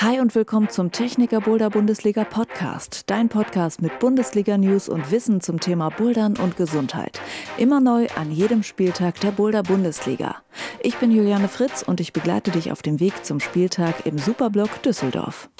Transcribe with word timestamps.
Hi 0.00 0.20
und 0.20 0.32
willkommen 0.36 0.68
zum 0.68 0.92
Techniker 0.92 1.40
Boulder 1.40 1.70
Bundesliga 1.70 2.22
Podcast, 2.22 3.02
dein 3.08 3.28
Podcast 3.28 3.82
mit 3.82 3.98
Bundesliga 3.98 4.56
News 4.56 4.88
und 4.88 5.10
Wissen 5.10 5.40
zum 5.40 5.58
Thema 5.58 5.88
Bouldern 5.88 6.36
und 6.36 6.56
Gesundheit. 6.56 7.20
Immer 7.56 7.80
neu 7.80 8.06
an 8.14 8.30
jedem 8.30 8.62
Spieltag 8.62 9.18
der 9.18 9.32
Boulder 9.32 9.64
Bundesliga. 9.64 10.36
Ich 10.84 10.98
bin 10.98 11.10
Juliane 11.10 11.48
Fritz 11.48 11.82
und 11.82 11.98
ich 11.98 12.12
begleite 12.12 12.52
dich 12.52 12.70
auf 12.70 12.80
dem 12.80 13.00
Weg 13.00 13.24
zum 13.24 13.40
Spieltag 13.40 14.06
im 14.06 14.18
Superblock 14.18 14.80
Düsseldorf. 14.84 15.50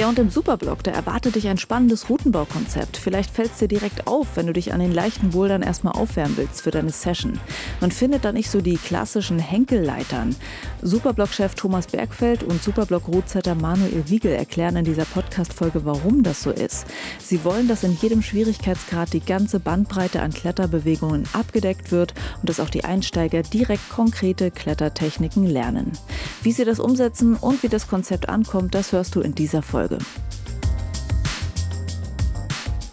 Ja, 0.00 0.08
und 0.08 0.18
im 0.18 0.30
Superblock, 0.30 0.82
da 0.82 0.92
erwartet 0.92 1.34
dich 1.34 1.46
ein 1.46 1.58
spannendes 1.58 2.08
Routenbaukonzept. 2.08 2.96
Vielleicht 2.96 3.30
fällt 3.30 3.52
es 3.52 3.58
dir 3.58 3.68
direkt 3.68 4.06
auf, 4.06 4.28
wenn 4.34 4.46
du 4.46 4.54
dich 4.54 4.72
an 4.72 4.80
den 4.80 4.94
leichten 4.94 5.28
Bouldern 5.32 5.60
erstmal 5.60 5.92
aufwärmen 5.92 6.38
willst 6.38 6.62
für 6.62 6.70
deine 6.70 6.88
Session. 6.88 7.38
Man 7.82 7.90
findet 7.90 8.24
da 8.24 8.32
nicht 8.32 8.50
so 8.50 8.62
die 8.62 8.78
klassischen 8.78 9.38
Henkelleitern. 9.38 10.34
Superblock-Chef 10.80 11.54
Thomas 11.54 11.86
Bergfeld 11.86 12.42
und 12.44 12.62
Superblock-Routsetter 12.62 13.54
Manuel 13.54 14.04
Wiegel 14.06 14.32
erklären 14.32 14.76
in 14.76 14.86
dieser 14.86 15.04
Podcast-Folge, 15.04 15.84
warum 15.84 16.22
das 16.22 16.42
so 16.42 16.50
ist. 16.50 16.86
Sie 17.18 17.44
wollen, 17.44 17.68
dass 17.68 17.84
in 17.84 17.94
jedem 18.00 18.22
Schwierigkeitsgrad 18.22 19.12
die 19.12 19.20
ganze 19.20 19.60
Bandbreite 19.60 20.22
an 20.22 20.32
Kletterbewegungen 20.32 21.24
abgedeckt 21.34 21.92
wird 21.92 22.14
und 22.40 22.48
dass 22.48 22.60
auch 22.60 22.70
die 22.70 22.84
Einsteiger 22.84 23.42
direkt 23.42 23.90
konkrete 23.90 24.50
Klettertechniken 24.50 25.44
lernen. 25.44 25.92
Wie 26.40 26.52
sie 26.52 26.64
das 26.64 26.80
umsetzen 26.80 27.36
und 27.36 27.62
wie 27.62 27.68
das 27.68 27.86
Konzept 27.86 28.30
ankommt, 28.30 28.74
das 28.74 28.92
hörst 28.92 29.14
du 29.14 29.20
in 29.20 29.34
dieser 29.34 29.60
Folge. 29.60 29.89
Folge. 29.90 30.04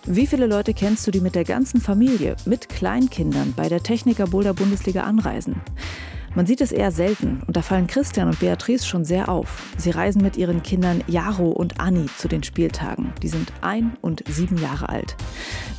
Wie 0.06 0.26
viele 0.26 0.48
Leute 0.48 0.74
kennst 0.74 1.06
du, 1.06 1.12
die 1.12 1.20
mit 1.20 1.36
der 1.36 1.44
ganzen 1.44 1.82
Familie, 1.82 2.36
mit 2.46 2.70
Kleinkindern 2.70 3.54
bei 3.56 3.68
der 3.68 3.84
Techniker 3.84 4.28
Boulder 4.28 4.54
Bundesliga 4.54 5.04
anreisen? 5.04 5.62
Man 6.38 6.46
sieht 6.46 6.62
es 6.62 6.72
eher 6.72 6.92
selten 6.92 7.42
und 7.48 7.58
da 7.58 7.64
fallen 7.64 7.88
Christian 7.88 8.28
und 8.28 8.40
Beatrice 8.40 8.86
schon 8.86 9.04
sehr 9.04 9.28
auf. 9.28 9.64
Sie 9.76 9.90
reisen 9.90 10.22
mit 10.22 10.38
ihren 10.38 10.62
Kindern 10.62 11.04
Jaro 11.08 11.50
und 11.50 11.80
Anni 11.80 12.06
zu 12.16 12.28
den 12.28 12.44
Spieltagen. 12.44 13.12
Die 13.24 13.28
sind 13.28 13.52
ein 13.62 13.98
und 14.02 14.24
sieben 14.30 14.62
Jahre 14.62 14.88
alt. 14.90 15.16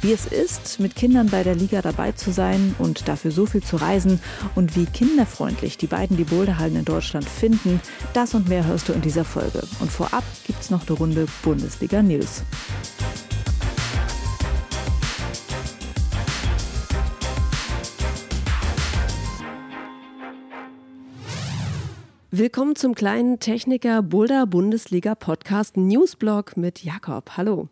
Wie 0.02 0.10
es 0.10 0.26
ist, 0.26 0.80
mit 0.80 0.96
Kindern 0.96 1.28
bei 1.28 1.44
der 1.44 1.54
Liga 1.54 1.80
dabei 1.80 2.10
zu 2.10 2.32
sein 2.32 2.74
und 2.80 3.06
dafür 3.06 3.30
so 3.30 3.46
viel 3.46 3.62
zu 3.62 3.76
reisen 3.76 4.18
und 4.56 4.74
wie 4.74 4.86
kinderfreundlich 4.86 5.78
die 5.78 5.86
beiden 5.86 6.16
die 6.16 6.24
Boulderhallen 6.24 6.74
in 6.74 6.84
Deutschland 6.84 7.28
finden, 7.28 7.80
das 8.12 8.34
und 8.34 8.48
mehr 8.48 8.66
hörst 8.66 8.88
du 8.88 8.92
in 8.92 9.00
dieser 9.00 9.24
Folge. 9.24 9.62
Und 9.78 9.92
vorab 9.92 10.24
gibt 10.44 10.60
es 10.60 10.70
noch 10.70 10.88
eine 10.88 10.98
Runde 10.98 11.26
Bundesliga 11.44 12.02
News. 12.02 12.42
Willkommen 22.30 22.76
zum 22.76 22.94
kleinen 22.94 23.40
Techniker 23.40 24.02
Boulder 24.02 24.46
Bundesliga 24.46 25.14
Podcast 25.14 25.78
Newsblog 25.78 26.58
mit 26.58 26.84
Jakob. 26.84 27.38
Hallo. 27.38 27.70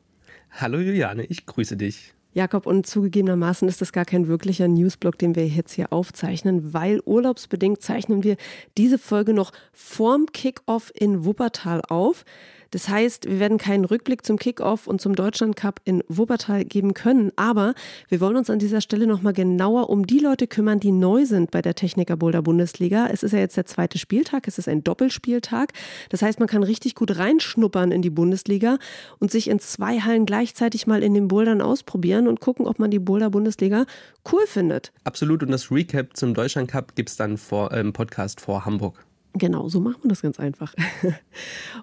Hallo 0.51 0.79
Juliane, 0.79 1.27
ich 1.27 1.45
grüße 1.45 1.77
dich. 1.77 2.15
Jakob, 2.33 2.65
und 2.65 2.87
zugegebenermaßen 2.87 3.69
ist 3.69 3.83
das 3.83 3.93
gar 3.93 4.07
kein 4.07 4.29
wirklicher 4.29 4.67
Newsblog, 4.67 5.19
den 5.19 5.37
wir 5.37 5.47
jetzt 5.47 5.73
hier 5.73 5.93
aufzeichnen, 5.93 6.73
weil 6.73 7.03
urlaubsbedingt 7.05 7.83
zeichnen 7.83 8.25
wir 8.25 8.39
diese 8.79 8.97
Folge 8.97 9.35
noch 9.35 9.53
vorm 9.75 10.25
Kickoff 10.33 10.91
in 10.95 11.27
Wuppertal 11.27 11.83
auf. 11.91 12.25
Das 12.71 12.89
heißt, 12.89 13.27
wir 13.27 13.41
werden 13.41 13.59
keinen 13.59 13.85
Rückblick 13.85 14.25
zum 14.25 14.39
Kickoff 14.39 14.87
und 14.87 15.01
zum 15.01 15.15
Deutschland 15.15 15.57
Cup 15.57 15.81
in 15.85 16.03
Wuppertal 16.09 16.65
geben 16.65 16.95
können, 16.95 17.33
aber 17.37 17.75
wir 18.09 18.21
wollen 18.21 18.37
uns 18.37 18.51
an 18.51 18.59
dieser 18.59 18.81
Stelle 18.81 19.07
nochmal 19.07 19.33
genauer 19.33 19.89
um 19.91 20.07
die 20.07 20.19
Leute 20.19 20.47
kümmern, 20.47 20.81
die 20.81 20.93
neu 20.93 21.25
sind 21.25 21.51
bei 21.51 21.63
der 21.63 21.75
Techniker 21.75 22.17
Boulder 22.17 22.43
Bundesliga. 22.43 23.09
Es 23.11 23.23
ist 23.23 23.33
ja 23.33 23.39
jetzt 23.39 23.57
der 23.57 23.67
zweite 23.67 23.99
Spieltag, 23.99 24.49
es 24.49 24.59
ist 24.59 24.69
ein 24.69 24.85
Doppelspieltag. 24.85 25.73
Das 26.11 26.23
heißt, 26.23 26.39
man 26.39 26.49
kann 26.49 26.63
richtig 26.63 26.95
gut 26.95 27.19
reinschnuppern 27.19 27.93
in 27.93 28.03
die 28.03 28.11
Bundesliga 28.11 28.79
und 29.19 29.31
sich 29.31 29.49
in 29.49 29.59
zwei 29.61 30.01
Hallen 30.01 30.27
gleichzeitig 30.27 30.87
mal 30.87 31.03
in 31.03 31.15
den 31.15 31.29
Bouldern 31.29 31.61
ausprobieren 31.61 32.29
und 32.29 32.41
gucken, 32.41 32.67
ob 32.67 32.79
man 32.79 32.91
die 32.91 32.99
Boulder 32.99 33.31
Bundesliga 33.31 33.87
cool 34.33 34.47
findet. 34.47 34.93
Absolut. 35.05 35.43
Und 35.43 35.51
das 35.51 35.71
Recap 35.71 36.17
zum 36.17 36.35
Deutschland 36.35 36.71
Cup 36.71 36.95
gibt 36.97 37.11
es 37.11 37.17
dann 37.17 37.37
vor, 37.37 37.73
äh, 37.73 37.81
im 37.81 37.93
Podcast 37.93 38.41
vor 38.41 38.65
Hamburg. 38.65 39.06
Genau, 39.39 39.69
so 39.69 39.81
machen 39.81 39.99
wir 40.03 40.09
das 40.09 40.23
ganz 40.23 40.41
einfach. 40.41 40.75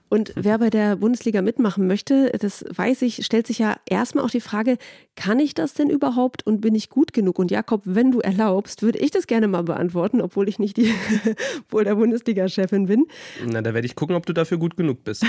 Und 0.09 0.33
wer 0.35 0.57
bei 0.57 0.71
der 0.71 0.95
Bundesliga 0.95 1.43
mitmachen 1.43 1.85
möchte, 1.85 2.31
das 2.39 2.65
weiß 2.67 3.03
ich, 3.03 3.23
stellt 3.25 3.45
sich 3.45 3.59
ja 3.59 3.75
erstmal 3.87 4.25
auch 4.25 4.31
die 4.31 4.41
Frage, 4.41 4.77
kann 5.15 5.39
ich 5.39 5.53
das 5.53 5.75
denn 5.75 5.89
überhaupt 5.89 6.47
und 6.47 6.61
bin 6.61 6.73
ich 6.73 6.89
gut 6.89 7.13
genug? 7.13 7.37
Und 7.37 7.51
Jakob, 7.51 7.81
wenn 7.85 8.11
du 8.11 8.21
erlaubst, 8.21 8.81
würde 8.81 8.97
ich 8.97 9.11
das 9.11 9.27
gerne 9.27 9.47
mal 9.47 9.61
beantworten, 9.61 10.19
obwohl 10.19 10.49
ich 10.49 10.57
nicht 10.57 10.77
die 10.77 10.91
wohl 11.69 11.83
der 11.83 11.95
Bundesliga-Chefin 11.95 12.87
bin. 12.87 13.05
Na, 13.45 13.61
da 13.61 13.75
werde 13.75 13.85
ich 13.85 13.95
gucken, 13.95 14.15
ob 14.15 14.25
du 14.25 14.33
dafür 14.33 14.57
gut 14.57 14.75
genug 14.75 15.03
bist. 15.03 15.23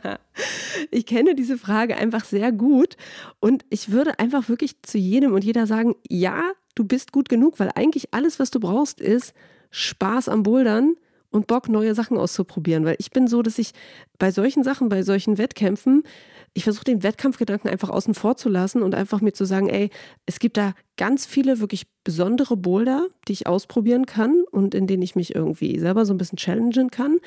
ich 0.90 1.04
kenne 1.04 1.34
diese 1.34 1.58
Frage 1.58 1.98
einfach 1.98 2.24
sehr 2.24 2.52
gut 2.52 2.96
und 3.40 3.66
ich 3.68 3.90
würde 3.90 4.18
einfach 4.18 4.48
wirklich 4.48 4.80
zu 4.80 4.96
jedem 4.96 5.34
und 5.34 5.44
jeder 5.44 5.66
sagen, 5.66 5.94
ja, 6.08 6.52
du 6.74 6.84
bist 6.84 7.12
gut 7.12 7.28
genug, 7.28 7.60
weil 7.60 7.70
eigentlich 7.74 8.14
alles, 8.14 8.38
was 8.38 8.50
du 8.50 8.60
brauchst, 8.60 9.00
ist 9.02 9.34
Spaß 9.70 10.30
am 10.30 10.42
Bouldern 10.42 10.94
und 11.34 11.48
Bock, 11.48 11.68
neue 11.68 11.94
Sachen 11.94 12.16
auszuprobieren. 12.16 12.84
Weil 12.84 12.96
ich 12.98 13.10
bin 13.10 13.26
so, 13.26 13.42
dass 13.42 13.58
ich 13.58 13.72
bei 14.18 14.30
solchen 14.30 14.62
Sachen, 14.62 14.88
bei 14.88 15.02
solchen 15.02 15.36
Wettkämpfen, 15.36 16.04
ich 16.52 16.62
versuche 16.62 16.84
den 16.84 17.02
Wettkampfgedanken 17.02 17.68
einfach 17.68 17.90
außen 17.90 18.14
vor 18.14 18.36
zu 18.36 18.48
lassen 18.48 18.82
und 18.82 18.94
einfach 18.94 19.20
mir 19.20 19.32
zu 19.32 19.44
sagen, 19.44 19.68
ey, 19.68 19.90
es 20.24 20.38
gibt 20.38 20.56
da 20.56 20.74
ganz 20.96 21.26
viele 21.26 21.58
wirklich 21.58 21.88
besondere 22.04 22.56
Boulder, 22.56 23.08
die 23.26 23.32
ich 23.32 23.48
ausprobieren 23.48 24.06
kann 24.06 24.44
und 24.52 24.76
in 24.76 24.86
denen 24.86 25.02
ich 25.02 25.16
mich 25.16 25.34
irgendwie 25.34 25.76
selber 25.80 26.06
so 26.06 26.14
ein 26.14 26.18
bisschen 26.18 26.38
challengen 26.38 26.92
kann. 26.92 27.18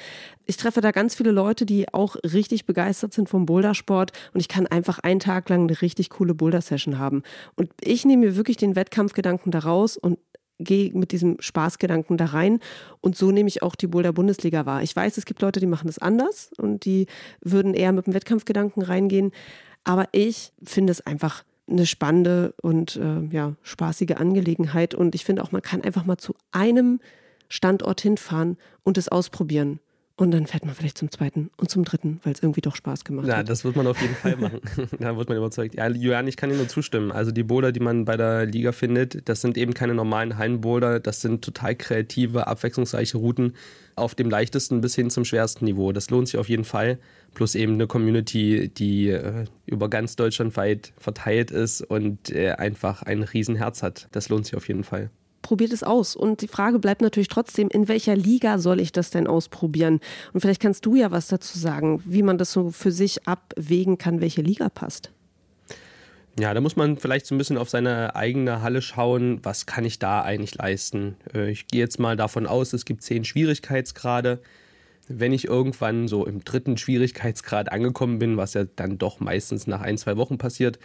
Ich 0.45 0.55
treffe 0.55 0.79
da 0.79 0.91
ganz 0.91 1.13
viele 1.15 1.31
Leute, 1.31 1.65
die 1.65 1.93
auch 1.93 2.15
richtig 2.23 2.65
begeistert 2.65 3.13
sind 3.13 3.27
vom 3.27 3.45
Bouldersport 3.45 4.13
und 4.33 4.39
ich 4.39 4.47
kann 4.47 4.65
einfach 4.67 4.99
einen 4.99 5.19
Tag 5.19 5.49
lang 5.49 5.63
eine 5.63 5.81
richtig 5.81 6.09
coole 6.09 6.33
Boulder-Session 6.33 6.97
haben. 6.97 7.23
Und 7.55 7.69
ich 7.81 8.05
nehme 8.05 8.27
mir 8.27 8.35
wirklich 8.37 8.55
den 8.55 8.77
Wettkampfgedanken 8.77 9.51
daraus 9.51 9.97
und 9.97 10.19
gehe 10.59 10.91
mit 10.93 11.11
diesem 11.11 11.37
Spaßgedanken 11.39 12.17
da 12.17 12.25
rein 12.25 12.59
und 13.01 13.15
so 13.15 13.31
nehme 13.31 13.47
ich 13.47 13.63
auch 13.63 13.75
die 13.75 13.87
Boulder 13.87 14.13
Bundesliga 14.13 14.65
wahr. 14.65 14.81
Ich 14.81 14.95
weiß, 14.95 15.17
es 15.17 15.25
gibt 15.25 15.41
Leute, 15.41 15.59
die 15.59 15.67
machen 15.67 15.87
das 15.87 15.99
anders 15.99 16.51
und 16.57 16.85
die 16.85 17.07
würden 17.41 17.73
eher 17.73 17.91
mit 17.91 18.07
dem 18.07 18.13
Wettkampfgedanken 18.13 18.81
reingehen, 18.81 19.31
aber 19.83 20.07
ich 20.11 20.51
finde 20.63 20.91
es 20.91 21.05
einfach 21.05 21.43
eine 21.69 21.85
spannende 21.85 22.53
und 22.61 22.95
äh, 22.95 23.25
ja, 23.31 23.55
spaßige 23.61 24.15
Angelegenheit 24.17 24.95
und 24.95 25.15
ich 25.15 25.25
finde 25.25 25.43
auch, 25.43 25.51
man 25.51 25.61
kann 25.61 25.81
einfach 25.81 26.05
mal 26.05 26.17
zu 26.17 26.35
einem 26.51 26.99
Standort 27.49 28.01
hinfahren 28.01 28.57
und 28.83 28.97
es 28.97 29.09
ausprobieren. 29.09 29.79
Und 30.19 30.31
dann 30.31 30.47
fährt 30.47 30.65
man 30.65 30.73
vielleicht 30.73 30.97
zum 30.97 31.11
zweiten 31.11 31.51
und 31.57 31.69
zum 31.69 31.85
dritten, 31.85 32.19
weil 32.23 32.33
es 32.33 32.41
irgendwie 32.41 32.61
doch 32.61 32.75
Spaß 32.75 33.03
gemacht 33.03 33.27
ja, 33.27 33.33
hat. 33.33 33.39
Ja, 33.41 33.43
das 33.43 33.63
wird 33.63 33.75
man 33.75 33.85
auf 33.85 34.01
jeden 34.01 34.15
Fall 34.15 34.35
machen. 34.35 34.61
da 34.99 35.15
wird 35.15 35.29
man 35.29 35.37
überzeugt. 35.37 35.75
Ja, 35.75 35.87
Julian, 35.87 36.27
ich 36.27 36.37
kann 36.37 36.49
dir 36.49 36.55
nur 36.55 36.67
zustimmen. 36.67 37.11
Also 37.11 37.29
die 37.31 37.43
Boulder, 37.43 37.71
die 37.71 37.79
man 37.79 38.03
bei 38.03 38.17
der 38.17 38.47
Liga 38.47 38.71
findet, 38.71 39.29
das 39.29 39.41
sind 39.41 39.59
eben 39.59 39.75
keine 39.75 39.93
normalen 39.93 40.39
Hallenboulder. 40.39 40.99
Das 40.99 41.21
sind 41.21 41.43
total 41.43 41.75
kreative, 41.75 42.47
abwechslungsreiche 42.47 43.19
Routen 43.19 43.53
auf 43.95 44.15
dem 44.15 44.31
leichtesten 44.31 44.81
bis 44.81 44.95
hin 44.95 45.11
zum 45.11 45.23
schwersten 45.23 45.65
Niveau. 45.65 45.91
Das 45.91 46.09
lohnt 46.09 46.29
sich 46.29 46.39
auf 46.39 46.49
jeden 46.49 46.65
Fall. 46.65 46.97
Plus 47.35 47.53
eben 47.53 47.73
eine 47.73 47.85
Community, 47.85 48.69
die 48.69 49.09
äh, 49.09 49.45
über 49.67 49.87
ganz 49.87 50.15
Deutschland 50.15 50.57
weit 50.57 50.93
verteilt 50.97 51.51
ist 51.51 51.81
und 51.81 52.31
äh, 52.31 52.53
einfach 52.53 53.03
ein 53.03 53.21
Riesenherz 53.21 53.83
hat. 53.83 54.07
Das 54.13 54.29
lohnt 54.29 54.47
sich 54.47 54.55
auf 54.55 54.67
jeden 54.67 54.83
Fall 54.83 55.11
probiert 55.47 55.71
es 55.71 55.81
aus. 55.81 56.17
Und 56.17 56.41
die 56.41 56.49
Frage 56.49 56.77
bleibt 56.77 57.01
natürlich 57.01 57.29
trotzdem, 57.29 57.69
in 57.69 57.87
welcher 57.87 58.17
Liga 58.17 58.59
soll 58.59 58.81
ich 58.81 58.91
das 58.91 59.11
denn 59.11 59.27
ausprobieren? 59.27 60.01
Und 60.33 60.41
vielleicht 60.41 60.61
kannst 60.61 60.85
du 60.85 60.95
ja 60.95 61.09
was 61.09 61.27
dazu 61.27 61.57
sagen, 61.57 62.01
wie 62.03 62.21
man 62.21 62.37
das 62.37 62.51
so 62.51 62.69
für 62.71 62.91
sich 62.91 63.25
abwägen 63.29 63.97
kann, 63.97 64.19
welche 64.19 64.41
Liga 64.41 64.67
passt. 64.67 65.13
Ja, 66.37 66.53
da 66.53 66.59
muss 66.59 66.75
man 66.75 66.97
vielleicht 66.97 67.25
so 67.25 67.33
ein 67.33 67.37
bisschen 67.37 67.57
auf 67.57 67.69
seine 67.69 68.13
eigene 68.17 68.61
Halle 68.61 68.81
schauen, 68.81 69.39
was 69.41 69.65
kann 69.65 69.85
ich 69.85 69.99
da 69.99 70.21
eigentlich 70.21 70.53
leisten. 70.55 71.15
Äh, 71.33 71.49
ich 71.49 71.67
gehe 71.67 71.79
jetzt 71.79 71.97
mal 71.97 72.17
davon 72.17 72.45
aus, 72.45 72.73
es 72.73 72.83
gibt 72.83 73.01
zehn 73.01 73.23
Schwierigkeitsgrade. 73.23 74.41
Wenn 75.07 75.31
ich 75.31 75.45
irgendwann 75.45 76.09
so 76.09 76.25
im 76.25 76.43
dritten 76.43 76.75
Schwierigkeitsgrad 76.75 77.71
angekommen 77.71 78.19
bin, 78.19 78.35
was 78.35 78.53
ja 78.53 78.65
dann 78.65 78.97
doch 78.97 79.21
meistens 79.21 79.65
nach 79.65 79.79
ein, 79.79 79.97
zwei 79.97 80.17
Wochen 80.17 80.37
passiert, 80.37 80.77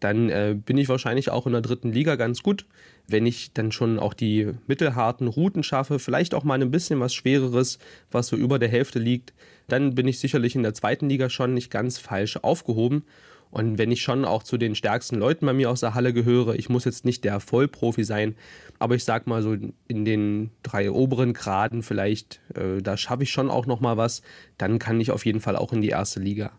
dann 0.00 0.28
äh, 0.30 0.56
bin 0.56 0.78
ich 0.78 0.88
wahrscheinlich 0.88 1.30
auch 1.30 1.46
in 1.46 1.52
der 1.52 1.62
dritten 1.62 1.92
Liga 1.92 2.16
ganz 2.16 2.42
gut. 2.42 2.66
Wenn 3.08 3.26
ich 3.26 3.52
dann 3.52 3.72
schon 3.72 3.98
auch 3.98 4.14
die 4.14 4.52
mittelharten 4.66 5.28
Routen 5.28 5.62
schaffe, 5.62 5.98
vielleicht 5.98 6.34
auch 6.34 6.44
mal 6.44 6.60
ein 6.60 6.70
bisschen 6.70 7.00
was 7.00 7.14
Schwereres, 7.14 7.78
was 8.10 8.28
so 8.28 8.36
über 8.36 8.58
der 8.58 8.68
Hälfte 8.68 8.98
liegt, 8.98 9.32
dann 9.66 9.94
bin 9.94 10.06
ich 10.06 10.18
sicherlich 10.18 10.54
in 10.54 10.62
der 10.62 10.74
zweiten 10.74 11.08
Liga 11.08 11.30
schon 11.30 11.54
nicht 11.54 11.70
ganz 11.70 11.98
falsch 11.98 12.36
aufgehoben. 12.36 13.04
Und 13.50 13.78
wenn 13.78 13.90
ich 13.90 14.02
schon 14.02 14.26
auch 14.26 14.42
zu 14.42 14.58
den 14.58 14.74
stärksten 14.74 15.16
Leuten 15.16 15.46
bei 15.46 15.54
mir 15.54 15.70
aus 15.70 15.80
der 15.80 15.94
Halle 15.94 16.12
gehöre, 16.12 16.54
ich 16.54 16.68
muss 16.68 16.84
jetzt 16.84 17.06
nicht 17.06 17.24
der 17.24 17.40
Vollprofi 17.40 18.04
sein, 18.04 18.36
aber 18.78 18.94
ich 18.94 19.04
sag 19.04 19.26
mal 19.26 19.42
so 19.42 19.56
in 19.88 20.04
den 20.04 20.50
drei 20.62 20.90
oberen 20.90 21.32
Graden 21.32 21.82
vielleicht, 21.82 22.40
äh, 22.54 22.82
da 22.82 22.98
schaffe 22.98 23.22
ich 23.22 23.30
schon 23.30 23.50
auch 23.50 23.64
noch 23.64 23.80
mal 23.80 23.96
was, 23.96 24.20
dann 24.58 24.78
kann 24.78 25.00
ich 25.00 25.10
auf 25.10 25.24
jeden 25.24 25.40
Fall 25.40 25.56
auch 25.56 25.72
in 25.72 25.80
die 25.80 25.88
erste 25.88 26.20
Liga 26.20 26.52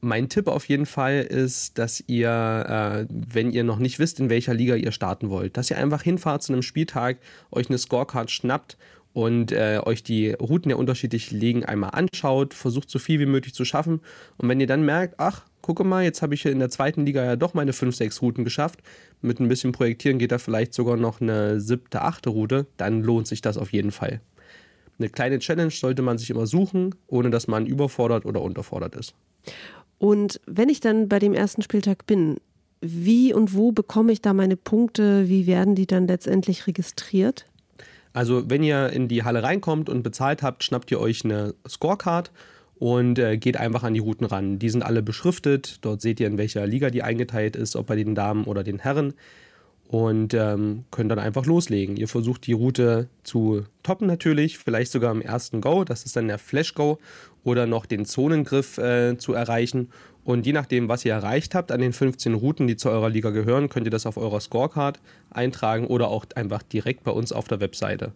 mein 0.00 0.28
Tipp 0.28 0.46
auf 0.46 0.68
jeden 0.68 0.86
Fall 0.86 1.20
ist, 1.20 1.78
dass 1.78 2.02
ihr, 2.06 2.28
äh, 2.28 3.06
wenn 3.10 3.50
ihr 3.50 3.64
noch 3.64 3.78
nicht 3.78 3.98
wisst, 3.98 4.20
in 4.20 4.30
welcher 4.30 4.54
Liga 4.54 4.76
ihr 4.76 4.92
starten 4.92 5.30
wollt, 5.30 5.56
dass 5.56 5.70
ihr 5.70 5.78
einfach 5.78 6.02
hinfahrt 6.02 6.42
zu 6.42 6.52
einem 6.52 6.62
Spieltag, 6.62 7.18
euch 7.50 7.68
eine 7.68 7.78
Scorecard 7.78 8.30
schnappt 8.30 8.76
und 9.12 9.50
äh, 9.50 9.80
euch 9.84 10.02
die 10.02 10.30
Routen 10.30 10.68
der 10.68 10.78
unterschiedlichen 10.78 11.38
Ligen 11.38 11.64
einmal 11.64 11.90
anschaut, 11.90 12.54
versucht 12.54 12.90
so 12.90 12.98
viel 12.98 13.18
wie 13.18 13.26
möglich 13.26 13.54
zu 13.54 13.64
schaffen. 13.64 14.00
Und 14.36 14.48
wenn 14.48 14.60
ihr 14.60 14.68
dann 14.68 14.84
merkt, 14.84 15.14
ach, 15.18 15.44
gucke 15.62 15.82
mal, 15.82 16.04
jetzt 16.04 16.22
habe 16.22 16.34
ich 16.34 16.46
in 16.46 16.60
der 16.60 16.70
zweiten 16.70 17.04
Liga 17.04 17.24
ja 17.24 17.34
doch 17.34 17.54
meine 17.54 17.72
5, 17.72 17.96
6 17.96 18.22
Routen 18.22 18.44
geschafft. 18.44 18.80
Mit 19.20 19.40
ein 19.40 19.48
bisschen 19.48 19.72
Projektieren 19.72 20.18
geht 20.18 20.30
da 20.30 20.38
vielleicht 20.38 20.72
sogar 20.72 20.96
noch 20.96 21.20
eine 21.20 21.60
siebte, 21.60 22.02
achte 22.02 22.30
Route, 22.30 22.66
dann 22.76 23.02
lohnt 23.02 23.26
sich 23.26 23.40
das 23.40 23.58
auf 23.58 23.72
jeden 23.72 23.90
Fall. 23.90 24.20
Eine 24.98 25.08
kleine 25.08 25.38
Challenge 25.38 25.70
sollte 25.70 26.02
man 26.02 26.18
sich 26.18 26.30
immer 26.30 26.46
suchen, 26.46 26.94
ohne 27.06 27.30
dass 27.30 27.48
man 27.48 27.66
überfordert 27.66 28.24
oder 28.24 28.42
unterfordert 28.42 28.96
ist. 28.96 29.14
Und 29.98 30.40
wenn 30.46 30.68
ich 30.68 30.80
dann 30.80 31.08
bei 31.08 31.18
dem 31.18 31.34
ersten 31.34 31.62
Spieltag 31.62 32.06
bin, 32.06 32.36
wie 32.80 33.34
und 33.34 33.54
wo 33.54 33.72
bekomme 33.72 34.12
ich 34.12 34.22
da 34.22 34.32
meine 34.32 34.56
Punkte? 34.56 35.28
Wie 35.28 35.46
werden 35.46 35.74
die 35.74 35.86
dann 35.86 36.06
letztendlich 36.06 36.66
registriert? 36.66 37.46
Also, 38.12 38.48
wenn 38.48 38.62
ihr 38.62 38.90
in 38.90 39.08
die 39.08 39.24
Halle 39.24 39.42
reinkommt 39.42 39.88
und 39.88 40.02
bezahlt 40.02 40.42
habt, 40.42 40.64
schnappt 40.64 40.90
ihr 40.90 41.00
euch 41.00 41.24
eine 41.24 41.54
Scorecard 41.68 42.30
und 42.76 43.18
äh, 43.18 43.36
geht 43.36 43.56
einfach 43.56 43.82
an 43.82 43.94
die 43.94 44.00
Routen 44.00 44.26
ran. 44.26 44.58
Die 44.58 44.70
sind 44.70 44.82
alle 44.82 45.02
beschriftet. 45.02 45.78
Dort 45.82 46.00
seht 46.00 46.20
ihr, 46.20 46.28
in 46.28 46.38
welcher 46.38 46.66
Liga 46.66 46.90
die 46.90 47.02
eingeteilt 47.02 47.56
ist, 47.56 47.76
ob 47.76 47.86
bei 47.86 47.96
den 47.96 48.14
Damen 48.14 48.44
oder 48.44 48.62
den 48.62 48.78
Herren. 48.78 49.14
Und 49.88 50.34
ähm, 50.34 50.84
könnt 50.90 51.10
dann 51.10 51.18
einfach 51.18 51.46
loslegen. 51.46 51.96
Ihr 51.96 52.08
versucht 52.08 52.46
die 52.46 52.52
Route 52.52 53.08
zu 53.22 53.64
toppen 53.82 54.06
natürlich, 54.06 54.58
vielleicht 54.58 54.92
sogar 54.92 55.10
im 55.10 55.22
ersten 55.22 55.62
Go, 55.62 55.82
das 55.82 56.04
ist 56.04 56.14
dann 56.14 56.28
der 56.28 56.36
Flash 56.36 56.74
Go, 56.74 56.98
oder 57.42 57.66
noch 57.66 57.86
den 57.86 58.04
Zonengriff 58.04 58.76
äh, 58.76 59.16
zu 59.16 59.32
erreichen. 59.32 59.88
Und 60.24 60.44
je 60.44 60.52
nachdem, 60.52 60.90
was 60.90 61.06
ihr 61.06 61.14
erreicht 61.14 61.54
habt 61.54 61.72
an 61.72 61.80
den 61.80 61.94
15 61.94 62.34
Routen, 62.34 62.66
die 62.66 62.76
zu 62.76 62.90
eurer 62.90 63.08
Liga 63.08 63.30
gehören, 63.30 63.70
könnt 63.70 63.86
ihr 63.86 63.90
das 63.90 64.04
auf 64.04 64.18
eurer 64.18 64.40
Scorecard 64.40 65.00
eintragen 65.30 65.86
oder 65.86 66.08
auch 66.08 66.26
einfach 66.34 66.62
direkt 66.62 67.02
bei 67.02 67.12
uns 67.12 67.32
auf 67.32 67.48
der 67.48 67.60
Webseite. 67.60 68.12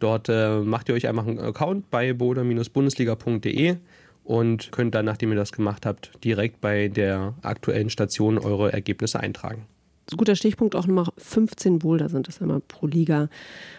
Dort 0.00 0.28
äh, 0.28 0.58
macht 0.58 0.88
ihr 0.88 0.96
euch 0.96 1.06
einfach 1.06 1.28
einen 1.28 1.38
Account 1.38 1.90
bei 1.90 2.12
boda-bundesliga.de 2.12 3.76
und 4.24 4.72
könnt 4.72 4.96
dann, 4.96 5.04
nachdem 5.04 5.30
ihr 5.30 5.36
das 5.36 5.52
gemacht 5.52 5.86
habt, 5.86 6.12
direkt 6.24 6.60
bei 6.60 6.88
der 6.88 7.34
aktuellen 7.42 7.88
Station 7.88 8.36
eure 8.38 8.72
Ergebnisse 8.72 9.20
eintragen 9.20 9.66
guter 10.16 10.36
Stichpunkt 10.36 10.74
auch 10.74 10.86
nochmal 10.86 11.12
15 11.16 11.80
Boulder 11.80 12.08
sind 12.08 12.28
das 12.28 12.40
einmal 12.40 12.60
pro 12.60 12.86
Liga, 12.86 13.28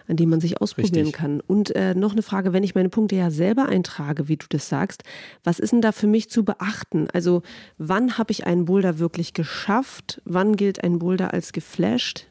an 0.07 0.15
dem 0.15 0.29
man 0.29 0.39
sich 0.41 0.61
ausprobieren 0.61 1.07
Richtig. 1.07 1.13
kann. 1.13 1.41
Und 1.41 1.75
äh, 1.75 1.95
noch 1.95 2.11
eine 2.11 2.21
Frage, 2.21 2.53
wenn 2.53 2.63
ich 2.63 2.75
meine 2.75 2.89
Punkte 2.89 3.15
ja 3.15 3.31
selber 3.31 3.67
eintrage, 3.67 4.27
wie 4.27 4.37
du 4.37 4.45
das 4.49 4.69
sagst, 4.69 5.03
was 5.43 5.59
ist 5.59 5.71
denn 5.71 5.81
da 5.81 5.91
für 5.91 6.07
mich 6.07 6.29
zu 6.29 6.43
beachten? 6.45 7.07
Also 7.11 7.41
wann 7.77 8.17
habe 8.17 8.31
ich 8.31 8.45
einen 8.45 8.65
Boulder 8.65 8.99
wirklich 8.99 9.33
geschafft? 9.33 10.21
Wann 10.25 10.55
gilt 10.55 10.83
ein 10.83 10.99
Boulder 10.99 11.33
als 11.33 11.51
geflasht? 11.51 12.27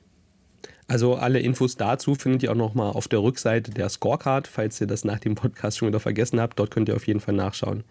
Also 0.87 1.17
alle 1.17 1.41
Infos 1.41 1.77
dazu 1.77 2.15
findet 2.15 2.43
ihr 2.43 2.51
auch 2.51 2.57
nochmal 2.57 2.93
auf 2.93 3.09
der 3.09 3.23
Rückseite 3.23 3.71
der 3.71 3.91
Scorecard, 3.91 4.49
falls 4.49 4.81
ihr 4.81 4.87
das 4.87 5.05
nach 5.05 5.19
dem 5.19 5.35
Podcast 5.35 5.77
schon 5.77 5.89
wieder 5.89 6.01
vergessen 6.01 6.41
habt. 6.41 6.59
Dort 6.59 6.71
könnt 6.71 6.89
ihr 6.89 6.97
auf 6.97 7.07
jeden 7.07 7.21
Fall 7.21 7.35
nachschauen. 7.35 7.85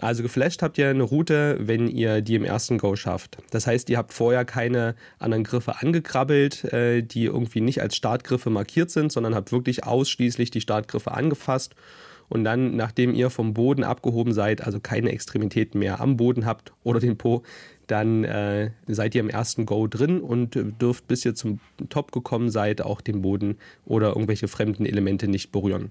Also 0.00 0.22
geflasht 0.22 0.62
habt 0.62 0.78
ihr 0.78 0.88
eine 0.88 1.02
Route, 1.02 1.58
wenn 1.60 1.86
ihr 1.86 2.22
die 2.22 2.34
im 2.34 2.44
ersten 2.44 2.78
Go 2.78 2.96
schafft. 2.96 3.38
Das 3.50 3.66
heißt, 3.66 3.90
ihr 3.90 3.98
habt 3.98 4.12
vorher 4.12 4.44
keine 4.44 4.94
anderen 5.18 5.44
Griffe 5.44 5.80
angekrabbelt, 5.80 6.64
äh, 6.72 7.02
die 7.02 7.24
irgendwie 7.24 7.60
nicht 7.60 7.82
als 7.82 7.96
Startgriffe 7.96 8.50
markiert 8.50 8.90
sind, 8.90 9.12
sondern 9.12 9.34
habt 9.34 9.52
wirklich 9.52 9.84
ausschließlich 9.84 10.50
die 10.50 10.60
Startgriffe 10.60 11.12
angefasst. 11.12 11.74
Und 12.28 12.44
dann, 12.44 12.76
nachdem 12.76 13.12
ihr 13.12 13.28
vom 13.28 13.52
Boden 13.52 13.84
abgehoben 13.84 14.32
seid, 14.32 14.62
also 14.62 14.80
keine 14.80 15.10
Extremitäten 15.10 15.78
mehr 15.78 16.00
am 16.00 16.16
Boden 16.16 16.46
habt 16.46 16.72
oder 16.82 16.98
den 16.98 17.18
Po, 17.18 17.42
dann 17.86 18.24
äh, 18.24 18.70
seid 18.86 19.14
ihr 19.14 19.20
im 19.20 19.28
ersten 19.28 19.66
Go 19.66 19.86
drin 19.86 20.20
und 20.20 20.58
dürft, 20.80 21.06
bis 21.08 21.26
ihr 21.26 21.34
zum 21.34 21.60
Top 21.90 22.10
gekommen 22.10 22.48
seid, 22.48 22.80
auch 22.80 23.02
den 23.02 23.20
Boden 23.20 23.58
oder 23.84 24.08
irgendwelche 24.08 24.48
fremden 24.48 24.86
Elemente 24.86 25.28
nicht 25.28 25.52
berühren. 25.52 25.90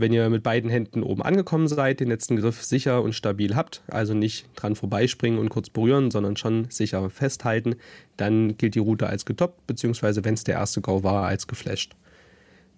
Wenn 0.00 0.14
ihr 0.14 0.30
mit 0.30 0.42
beiden 0.42 0.70
Händen 0.70 1.02
oben 1.02 1.20
angekommen 1.20 1.68
seid, 1.68 2.00
den 2.00 2.08
letzten 2.08 2.36
Griff 2.36 2.64
sicher 2.64 3.02
und 3.02 3.12
stabil 3.12 3.54
habt, 3.54 3.82
also 3.86 4.14
nicht 4.14 4.46
dran 4.56 4.74
vorbeispringen 4.74 5.38
und 5.38 5.50
kurz 5.50 5.68
berühren, 5.68 6.10
sondern 6.10 6.38
schon 6.38 6.70
sicher 6.70 7.10
festhalten, 7.10 7.74
dann 8.16 8.56
gilt 8.56 8.76
die 8.76 8.78
Route 8.78 9.08
als 9.08 9.26
getoppt, 9.26 9.66
beziehungsweise 9.66 10.24
wenn 10.24 10.32
es 10.32 10.44
der 10.44 10.54
erste 10.54 10.80
Go 10.80 11.02
war, 11.02 11.26
als 11.26 11.46
geflasht. 11.46 11.96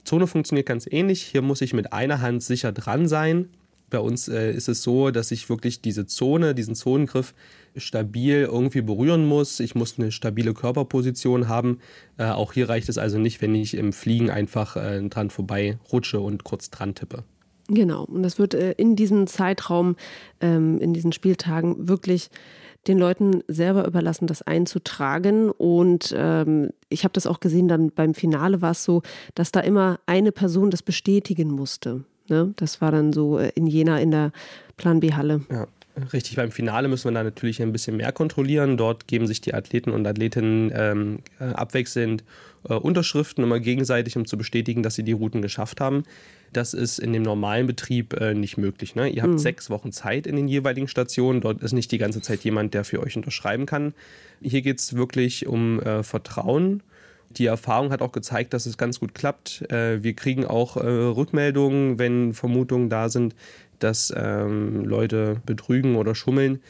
Zone 0.02 0.26
funktioniert 0.26 0.66
ganz 0.66 0.88
ähnlich. 0.90 1.22
Hier 1.22 1.42
muss 1.42 1.60
ich 1.60 1.74
mit 1.74 1.92
einer 1.92 2.20
Hand 2.20 2.42
sicher 2.42 2.72
dran 2.72 3.06
sein, 3.06 3.50
bei 3.92 4.00
uns 4.00 4.26
äh, 4.26 4.50
ist 4.50 4.68
es 4.68 4.82
so, 4.82 5.10
dass 5.10 5.30
ich 5.30 5.48
wirklich 5.48 5.82
diese 5.82 6.06
Zone, 6.06 6.54
diesen 6.54 6.74
Zonengriff 6.74 7.34
stabil 7.76 8.48
irgendwie 8.50 8.82
berühren 8.82 9.24
muss. 9.26 9.60
Ich 9.60 9.74
muss 9.74 9.98
eine 9.98 10.10
stabile 10.10 10.54
Körperposition 10.54 11.48
haben. 11.48 11.78
Äh, 12.18 12.24
auch 12.30 12.52
hier 12.52 12.68
reicht 12.68 12.88
es 12.88 12.98
also 12.98 13.18
nicht, 13.18 13.40
wenn 13.40 13.54
ich 13.54 13.74
im 13.74 13.92
Fliegen 13.92 14.30
einfach 14.30 14.76
äh, 14.76 15.00
dran 15.08 15.30
vorbei 15.30 15.78
rutsche 15.92 16.20
und 16.20 16.42
kurz 16.42 16.70
dran 16.70 16.94
tippe. 16.94 17.24
Genau, 17.68 18.04
und 18.04 18.22
das 18.22 18.38
wird 18.38 18.54
äh, 18.54 18.72
in 18.72 18.96
diesem 18.96 19.26
Zeitraum, 19.26 19.96
ähm, 20.40 20.78
in 20.80 20.92
diesen 20.92 21.12
Spieltagen 21.12 21.88
wirklich 21.88 22.30
den 22.88 22.98
Leuten 22.98 23.44
selber 23.46 23.86
überlassen, 23.86 24.26
das 24.26 24.42
einzutragen. 24.42 25.50
Und 25.50 26.12
ähm, 26.16 26.70
ich 26.88 27.04
habe 27.04 27.12
das 27.12 27.26
auch 27.26 27.40
gesehen, 27.40 27.68
dann 27.68 27.90
beim 27.90 28.14
Finale 28.14 28.60
war 28.60 28.72
es 28.72 28.82
so, 28.84 29.02
dass 29.34 29.52
da 29.52 29.60
immer 29.60 30.00
eine 30.06 30.32
Person 30.32 30.70
das 30.70 30.82
bestätigen 30.82 31.50
musste. 31.50 32.04
Ne? 32.28 32.52
Das 32.56 32.80
war 32.80 32.92
dann 32.92 33.12
so 33.12 33.38
äh, 33.38 33.50
in 33.54 33.66
Jena 33.66 33.98
in 33.98 34.10
der 34.10 34.32
Plan 34.76 35.00
B-Halle. 35.00 35.42
Ja. 35.50 35.66
Richtig, 36.12 36.36
beim 36.36 36.50
Finale 36.50 36.88
müssen 36.88 37.10
wir 37.10 37.12
da 37.12 37.22
natürlich 37.22 37.60
ein 37.60 37.70
bisschen 37.70 37.98
mehr 37.98 38.12
kontrollieren. 38.12 38.78
Dort 38.78 39.06
geben 39.08 39.26
sich 39.26 39.42
die 39.42 39.52
Athleten 39.52 39.90
und 39.90 40.06
Athletinnen 40.06 40.72
ähm, 40.74 41.18
äh, 41.38 41.44
abwechselnd 41.44 42.24
äh, 42.66 42.72
Unterschriften 42.72 43.44
immer 43.44 43.60
gegenseitig, 43.60 44.16
um 44.16 44.24
zu 44.24 44.38
bestätigen, 44.38 44.82
dass 44.82 44.94
sie 44.94 45.02
die 45.02 45.12
Routen 45.12 45.42
geschafft 45.42 45.82
haben. 45.82 46.04
Das 46.52 46.72
ist 46.72 46.98
in 46.98 47.12
dem 47.12 47.22
normalen 47.22 47.66
Betrieb 47.66 48.14
äh, 48.14 48.32
nicht 48.32 48.56
möglich. 48.56 48.94
Ne? 48.94 49.08
Ihr 49.08 49.22
habt 49.22 49.34
mhm. 49.34 49.38
sechs 49.38 49.68
Wochen 49.68 49.92
Zeit 49.92 50.26
in 50.26 50.36
den 50.36 50.48
jeweiligen 50.48 50.88
Stationen. 50.88 51.42
Dort 51.42 51.62
ist 51.62 51.72
nicht 51.72 51.92
die 51.92 51.98
ganze 51.98 52.22
Zeit 52.22 52.42
jemand, 52.42 52.72
der 52.72 52.84
für 52.84 53.00
euch 53.00 53.16
unterschreiben 53.16 53.66
kann. 53.66 53.92
Hier 54.40 54.62
geht 54.62 54.78
es 54.78 54.96
wirklich 54.96 55.46
um 55.46 55.78
äh, 55.80 56.02
Vertrauen 56.02 56.82
die 57.38 57.46
Erfahrung 57.46 57.90
hat 57.90 58.02
auch 58.02 58.12
gezeigt, 58.12 58.54
dass 58.54 58.66
es 58.66 58.78
ganz 58.78 59.00
gut 59.00 59.14
klappt. 59.14 59.70
Äh, 59.70 60.02
wir 60.02 60.14
kriegen 60.14 60.46
auch 60.46 60.76
äh, 60.76 60.86
Rückmeldungen, 60.86 61.98
wenn 61.98 62.34
Vermutungen 62.34 62.88
da 62.88 63.08
sind, 63.08 63.34
dass 63.78 64.12
ähm, 64.16 64.84
Leute 64.84 65.40
betrügen 65.44 65.96
oder 65.96 66.14
schummeln. 66.14 66.60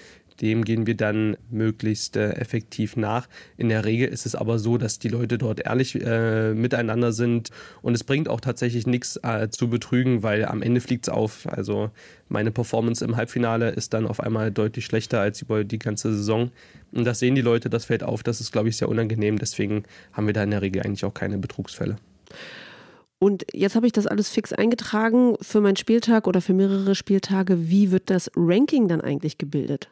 Dem 0.43 0.65
gehen 0.65 0.87
wir 0.87 0.97
dann 0.97 1.37
möglichst 1.51 2.17
äh, 2.17 2.33
effektiv 2.33 2.97
nach. 2.97 3.29
In 3.57 3.69
der 3.69 3.85
Regel 3.85 4.09
ist 4.09 4.27
es 4.27 4.35
aber 4.35 4.59
so, 4.59 4.77
dass 4.77 4.99
die 4.99 5.09
Leute 5.09 5.39
dort 5.39 5.61
ehrlich 5.61 5.95
äh, 5.95 6.53
miteinander 6.53 7.13
sind 7.13 7.51
und 7.81 7.95
es 7.95 8.03
bringt 8.03 8.29
auch 8.29 8.41
tatsächlich 8.41 8.87
nichts 8.87 9.19
äh, 9.23 9.49
zu 9.51 9.71
betrügen, 9.71 10.23
weil 10.25 10.45
am 10.45 10.61
Ende 10.61 10.81
fliegt 10.81 11.07
es 11.07 11.15
auf. 11.15 11.47
Also 11.47 11.91
meine 12.29 12.51
Performance 12.51 13.05
im 13.05 13.17
Halbfinale 13.17 13.71
ist 13.71 13.95
dann 13.95 14.07
auf 14.07 14.21
einmal 14.21 14.51
deutlich 14.51 14.85
schlechter 14.85 15.21
als 15.21 15.41
über 15.43 15.63
die 15.63 15.79
ganze 15.79 16.13
Saison. 16.13 16.51
Und 16.91 17.05
das 17.05 17.21
sehen 17.21 17.37
die 17.37 17.41
Leute, 17.41 17.71
das 17.71 17.85
fällt 17.85 18.03
auf. 18.03 18.23
Das 18.23 18.41
ist, 18.41 18.53
glaube 18.53 18.69
ich, 18.69 18.77
sehr 18.77 18.89
unangenehm. 18.89 19.39
Deswegen 19.39 19.85
haben 20.13 20.27
wir 20.27 20.35
da 20.35 20.43
in 20.43 20.51
der 20.51 20.61
Regel 20.61 20.83
eigentlich 20.83 21.05
auch 21.05 21.15
keine 21.15 21.39
Betrugsfälle. 21.39 21.97
Und 23.19 23.47
jetzt 23.53 23.77
habe 23.77 23.87
ich 23.87 23.93
das 23.93 24.09
alles 24.09 24.29
fix 24.31 24.53
eingetragen 24.53 25.37
für 25.41 25.61
meinen 25.61 25.77
Spieltag 25.77 26.27
oder 26.27 26.41
für 26.41 26.55
mehrere 26.55 26.97
Spieltage. 26.97 27.69
Wie 27.71 27.93
wird 27.93 28.11
das 28.11 28.29
Ranking 28.35 28.89
dann 28.89 29.01
eigentlich 29.01 29.39
gebildet? 29.39 29.89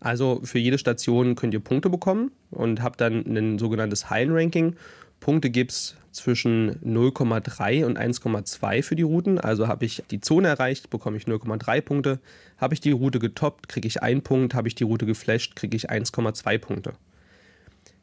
Also 0.00 0.40
für 0.44 0.58
jede 0.58 0.78
Station 0.78 1.34
könnt 1.34 1.54
ihr 1.54 1.60
Punkte 1.60 1.90
bekommen 1.90 2.30
und 2.50 2.82
habt 2.82 3.00
dann 3.00 3.24
ein 3.26 3.58
sogenanntes 3.58 4.10
Hallenranking. 4.10 4.76
Punkte 5.20 5.50
gibt 5.50 5.72
es 5.72 5.96
zwischen 6.12 6.76
0,3 6.80 7.84
und 7.84 7.98
1,2 7.98 8.82
für 8.82 8.96
die 8.96 9.02
Routen. 9.02 9.38
Also 9.38 9.68
habe 9.68 9.84
ich 9.84 10.02
die 10.10 10.20
Zone 10.20 10.48
erreicht, 10.48 10.90
bekomme 10.90 11.16
ich 11.16 11.24
0,3 11.24 11.80
Punkte. 11.80 12.20
Habe 12.56 12.74
ich 12.74 12.80
die 12.80 12.92
Route 12.92 13.18
getoppt, 13.18 13.68
kriege 13.68 13.88
ich 13.88 14.02
einen 14.02 14.22
Punkt. 14.22 14.54
Habe 14.54 14.68
ich 14.68 14.74
die 14.74 14.84
Route 14.84 15.06
geflasht, 15.06 15.56
kriege 15.56 15.76
ich 15.76 15.90
1,2 15.90 16.58
Punkte. 16.58 16.94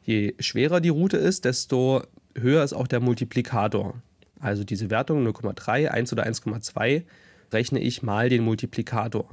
Je 0.02 0.34
schwerer 0.38 0.80
die 0.80 0.90
Route 0.90 1.16
ist, 1.16 1.44
desto 1.44 2.02
höher 2.36 2.62
ist 2.62 2.74
auch 2.74 2.86
der 2.86 3.00
Multiplikator. 3.00 3.94
Also 4.38 4.64
diese 4.64 4.90
Wertung 4.90 5.26
0,3, 5.26 5.88
1 5.88 6.12
oder 6.12 6.26
1,2 6.26 7.02
rechne 7.52 7.80
ich 7.80 8.02
mal 8.02 8.28
den 8.28 8.44
Multiplikator. 8.44 9.28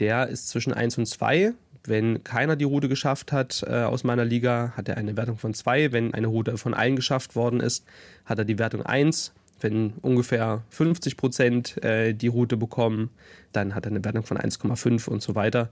Der 0.00 0.28
ist 0.28 0.48
zwischen 0.48 0.72
1 0.72 0.98
und 0.98 1.06
2 1.06 1.54
wenn 1.84 2.22
keiner 2.24 2.56
die 2.56 2.64
Route 2.64 2.88
geschafft 2.88 3.32
hat 3.32 3.64
äh, 3.66 3.82
aus 3.82 4.04
meiner 4.04 4.24
Liga, 4.24 4.72
hat 4.76 4.88
er 4.88 4.96
eine 4.96 5.16
Wertung 5.16 5.36
von 5.38 5.54
2. 5.54 5.92
Wenn 5.92 6.14
eine 6.14 6.26
Route 6.26 6.58
von 6.58 6.74
allen 6.74 6.96
geschafft 6.96 7.36
worden 7.36 7.60
ist, 7.60 7.84
hat 8.24 8.38
er 8.38 8.44
die 8.44 8.58
Wertung 8.58 8.84
1. 8.84 9.32
Wenn 9.60 9.94
ungefähr 10.02 10.62
50 10.70 11.16
Prozent 11.16 11.82
äh, 11.82 12.12
die 12.14 12.28
Route 12.28 12.56
bekommen, 12.56 13.10
dann 13.52 13.74
hat 13.74 13.86
er 13.86 13.90
eine 13.90 14.04
Wertung 14.04 14.22
von 14.22 14.38
1,5 14.38 15.08
und 15.08 15.22
so 15.22 15.34
weiter. 15.34 15.70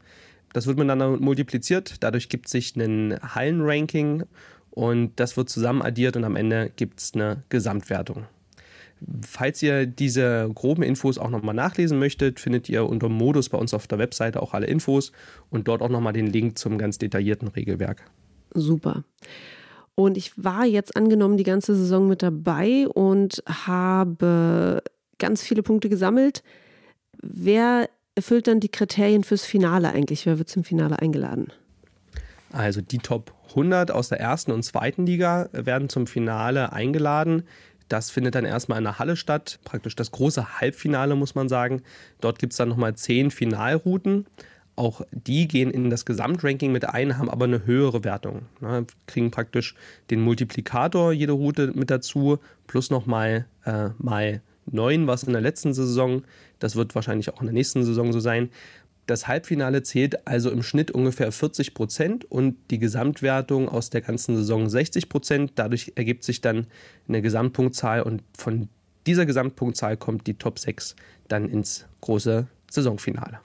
Das 0.52 0.66
wird 0.66 0.78
miteinander 0.78 1.10
multipliziert, 1.18 1.96
dadurch 2.00 2.28
gibt 2.28 2.46
es 2.46 2.52
sich 2.52 2.76
ein 2.76 3.18
Hallenranking 3.22 4.24
und 4.70 5.12
das 5.16 5.36
wird 5.36 5.48
zusammen 5.48 5.82
addiert 5.82 6.16
und 6.16 6.24
am 6.24 6.36
Ende 6.36 6.70
gibt 6.76 7.00
es 7.00 7.14
eine 7.14 7.42
Gesamtwertung. 7.48 8.26
Falls 9.22 9.62
ihr 9.62 9.86
diese 9.86 10.50
groben 10.54 10.82
Infos 10.82 11.18
auch 11.18 11.28
nochmal 11.28 11.54
nachlesen 11.54 11.98
möchtet, 11.98 12.40
findet 12.40 12.68
ihr 12.68 12.86
unter 12.86 13.08
Modus 13.08 13.50
bei 13.50 13.58
uns 13.58 13.74
auf 13.74 13.86
der 13.86 13.98
Webseite 13.98 14.42
auch 14.42 14.54
alle 14.54 14.66
Infos 14.66 15.12
und 15.50 15.68
dort 15.68 15.82
auch 15.82 15.90
nochmal 15.90 16.14
den 16.14 16.26
Link 16.26 16.58
zum 16.58 16.78
ganz 16.78 16.96
detaillierten 16.96 17.48
Regelwerk. 17.48 18.10
Super. 18.54 19.04
Und 19.94 20.16
ich 20.16 20.32
war 20.42 20.64
jetzt 20.64 20.96
angenommen 20.96 21.36
die 21.36 21.44
ganze 21.44 21.74
Saison 21.74 22.08
mit 22.08 22.22
dabei 22.22 22.86
und 22.88 23.42
habe 23.46 24.82
ganz 25.18 25.42
viele 25.42 25.62
Punkte 25.62 25.88
gesammelt. 25.88 26.42
Wer 27.20 27.88
erfüllt 28.14 28.46
dann 28.46 28.60
die 28.60 28.68
Kriterien 28.68 29.24
fürs 29.24 29.44
Finale 29.44 29.90
eigentlich? 29.90 30.26
Wer 30.26 30.38
wird 30.38 30.48
zum 30.48 30.64
Finale 30.64 30.98
eingeladen? 31.00 31.52
Also 32.52 32.80
die 32.80 32.98
Top 32.98 33.34
100 33.50 33.90
aus 33.90 34.08
der 34.08 34.20
ersten 34.20 34.52
und 34.52 34.62
zweiten 34.62 35.06
Liga 35.06 35.48
werden 35.52 35.88
zum 35.88 36.06
Finale 36.06 36.72
eingeladen. 36.72 37.44
Das 37.88 38.10
findet 38.10 38.34
dann 38.34 38.44
erstmal 38.44 38.78
in 38.78 38.84
der 38.84 38.98
Halle 38.98 39.16
statt, 39.16 39.58
praktisch 39.64 39.94
das 39.94 40.10
große 40.10 40.60
Halbfinale, 40.60 41.14
muss 41.14 41.34
man 41.34 41.48
sagen. 41.48 41.82
Dort 42.20 42.38
gibt 42.38 42.52
es 42.52 42.56
dann 42.56 42.68
nochmal 42.68 42.94
zehn 42.96 43.30
Finalrouten. 43.30 44.26
Auch 44.74 45.00
die 45.10 45.48
gehen 45.48 45.70
in 45.70 45.88
das 45.88 46.04
Gesamtranking 46.04 46.70
mit 46.70 46.86
ein, 46.86 47.16
haben 47.16 47.30
aber 47.30 47.46
eine 47.46 47.64
höhere 47.64 48.04
Wertung. 48.04 48.42
Ne, 48.60 48.86
kriegen 49.06 49.30
praktisch 49.30 49.74
den 50.10 50.20
Multiplikator 50.20 51.12
jede 51.12 51.32
Route 51.32 51.72
mit 51.74 51.90
dazu, 51.90 52.38
plus 52.66 52.90
nochmal 52.90 53.46
äh, 53.64 53.90
mal 53.98 54.42
neun, 54.66 55.06
was 55.06 55.22
in 55.22 55.32
der 55.32 55.40
letzten 55.40 55.72
Saison. 55.72 56.24
Das 56.58 56.76
wird 56.76 56.94
wahrscheinlich 56.94 57.32
auch 57.32 57.40
in 57.40 57.46
der 57.46 57.54
nächsten 57.54 57.84
Saison 57.84 58.12
so 58.12 58.20
sein. 58.20 58.50
Das 59.06 59.28
Halbfinale 59.28 59.84
zählt 59.84 60.26
also 60.26 60.50
im 60.50 60.64
Schnitt 60.64 60.90
ungefähr 60.90 61.30
40 61.30 61.74
Prozent 61.74 62.24
und 62.24 62.56
die 62.70 62.80
Gesamtwertung 62.80 63.68
aus 63.68 63.88
der 63.88 64.00
ganzen 64.00 64.36
Saison 64.36 64.68
60 64.68 65.08
Prozent. 65.08 65.52
Dadurch 65.54 65.92
ergibt 65.94 66.24
sich 66.24 66.40
dann 66.40 66.66
eine 67.08 67.22
Gesamtpunktzahl 67.22 68.02
und 68.02 68.24
von 68.36 68.68
dieser 69.06 69.24
Gesamtpunktzahl 69.24 69.96
kommt 69.96 70.26
die 70.26 70.34
Top 70.34 70.58
6 70.58 70.96
dann 71.28 71.48
ins 71.48 71.86
große 72.00 72.48
Saisonfinale. 72.68 73.38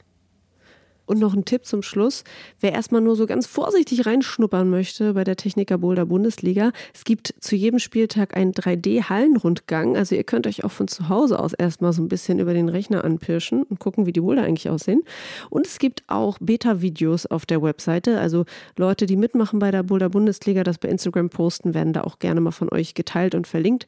Und 1.12 1.20
noch 1.20 1.34
ein 1.34 1.44
Tipp 1.44 1.66
zum 1.66 1.84
Schluss. 1.84 2.24
Wer 2.62 2.72
erstmal 2.72 3.02
nur 3.02 3.18
so 3.18 3.26
ganz 3.26 3.46
vorsichtig 3.46 4.06
reinschnuppern 4.06 4.70
möchte 4.70 5.14
bei 5.14 5.26
der 5.26 5.36
Techniker 5.36 5.78
Boulder 5.78 6.06
Bundesliga, 6.06 6.72
es 6.94 7.04
gibt 7.04 7.36
zu 7.42 7.58
jedem 7.58 7.80
Spieltag 7.80 8.38
einen 8.38 8.54
3D-Hallenrundgang. 8.54 9.98
Also 9.98 10.16
ihr 10.16 10.24
könnt 10.24 10.48
euch 10.48 10.64
auch 10.64 10.72
von 10.72 10.88
zu 10.88 11.10
Hause 11.10 11.38
aus 11.40 11.52
erstmal 11.52 11.92
so 11.92 12.02
ein 12.02 12.08
bisschen 12.08 12.40
über 12.40 12.54
den 12.54 12.70
Rechner 12.70 13.04
anpirschen 13.04 13.64
und 13.64 13.78
gucken, 13.78 14.06
wie 14.06 14.14
die 14.14 14.22
Boulder 14.22 14.44
eigentlich 14.44 14.70
aussehen. 14.70 15.04
Und 15.50 15.68
es 15.68 15.80
gibt 15.80 16.02
auch 16.08 16.38
Beta-Videos 16.40 17.26
auf 17.26 17.46
der 17.46 17.62
Webseite. 17.62 18.18
Also 18.18 18.46
Leute, 18.78 19.06
die 19.06 19.18
mitmachen 19.18 19.60
bei 19.60 19.70
der 19.70 19.84
Boulder 19.84 20.08
Bundesliga, 20.08 20.64
das 20.64 20.78
bei 20.78 20.88
Instagram 20.88 21.30
posten, 21.30 21.74
werden 21.74 21.92
da 21.92 22.06
auch 22.06 22.20
gerne 22.20 22.40
mal 22.40 22.52
von 22.52 22.72
euch 22.72 22.94
geteilt 22.94 23.36
und 23.36 23.48
verlinkt. 23.48 23.86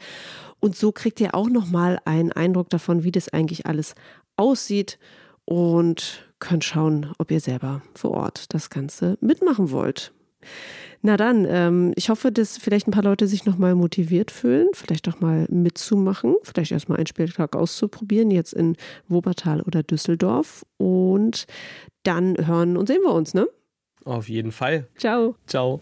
Und 0.59 0.75
so 0.75 0.91
kriegt 0.91 1.21
ihr 1.21 1.35
auch 1.35 1.49
nochmal 1.49 1.99
einen 2.03 2.33
Eindruck 2.33 2.69
davon, 2.69 3.05
wie 3.05 3.13
das 3.13 3.29
eigentlich 3.29 3.65
alles 3.65 3.95
aussieht 4.35 4.99
und 5.45 6.25
könnt 6.43 6.65
schauen, 6.65 7.11
ob 7.17 7.31
ihr 7.31 7.39
selber 7.39 7.81
vor 7.95 8.11
Ort 8.11 8.53
das 8.53 8.69
Ganze 8.69 9.17
mitmachen 9.21 9.71
wollt. 9.71 10.11
Na 11.01 11.15
dann, 11.15 11.45
ähm, 11.49 11.93
ich 11.95 12.09
hoffe, 12.09 12.31
dass 12.31 12.57
vielleicht 12.57 12.87
ein 12.87 12.91
paar 12.91 13.03
Leute 13.03 13.27
sich 13.27 13.45
nochmal 13.45 13.75
motiviert 13.75 14.29
fühlen, 14.29 14.67
vielleicht 14.73 15.07
auch 15.07 15.21
mal 15.21 15.47
mitzumachen, 15.49 16.35
vielleicht 16.43 16.73
erstmal 16.73 16.97
einen 16.97 17.07
Spieltag 17.07 17.55
auszuprobieren, 17.55 18.29
jetzt 18.29 18.53
in 18.53 18.75
Wuppertal 19.07 19.61
oder 19.61 19.83
Düsseldorf. 19.83 20.65
Und 20.77 21.45
dann 22.03 22.35
hören 22.45 22.75
und 22.77 22.87
sehen 22.87 23.01
wir 23.03 23.13
uns, 23.13 23.33
ne? 23.33 23.47
Auf 24.03 24.27
jeden 24.27 24.51
Fall. 24.51 24.87
Ciao. 24.97 25.35
Ciao. 25.47 25.79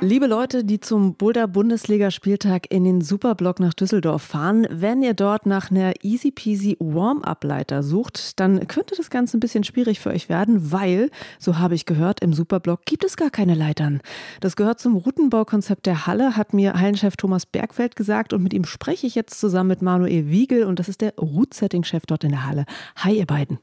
Liebe 0.00 0.26
Leute, 0.26 0.62
die 0.62 0.78
zum 0.78 1.14
Boulder 1.14 1.48
Bundesliga-Spieltag 1.48 2.70
in 2.70 2.84
den 2.84 3.00
Superblock 3.00 3.60
nach 3.60 3.72
Düsseldorf 3.72 4.20
fahren, 4.20 4.66
wenn 4.70 5.02
ihr 5.02 5.14
dort 5.14 5.46
nach 5.46 5.70
einer 5.70 5.94
easy 6.02 6.30
peasy 6.30 6.76
Warm-Up-Leiter 6.80 7.82
sucht, 7.82 8.38
dann 8.38 8.68
könnte 8.68 8.94
das 8.94 9.08
Ganze 9.08 9.38
ein 9.38 9.40
bisschen 9.40 9.64
schwierig 9.64 9.98
für 9.98 10.10
euch 10.10 10.28
werden, 10.28 10.70
weil, 10.70 11.10
so 11.38 11.58
habe 11.58 11.74
ich 11.74 11.86
gehört, 11.86 12.20
im 12.20 12.34
Superblock 12.34 12.84
gibt 12.84 13.04
es 13.04 13.16
gar 13.16 13.30
keine 13.30 13.54
Leitern. 13.54 14.02
Das 14.40 14.54
gehört 14.54 14.80
zum 14.80 14.96
Routenbaukonzept 14.96 15.86
der 15.86 16.06
Halle, 16.06 16.36
hat 16.36 16.52
mir 16.52 16.74
Hallenchef 16.74 17.16
Thomas 17.16 17.46
Bergfeld 17.46 17.96
gesagt 17.96 18.34
und 18.34 18.42
mit 18.42 18.52
ihm 18.52 18.64
spreche 18.64 19.06
ich 19.06 19.14
jetzt 19.14 19.40
zusammen 19.40 19.68
mit 19.68 19.80
Manuel 19.80 20.28
Wiegel 20.28 20.64
und 20.64 20.78
das 20.78 20.90
ist 20.90 21.00
der 21.00 21.14
Route-Setting-Chef 21.16 22.04
dort 22.04 22.22
in 22.22 22.30
der 22.30 22.44
Halle. 22.44 22.66
Hi, 22.96 23.16
ihr 23.16 23.26
beiden. 23.26 23.60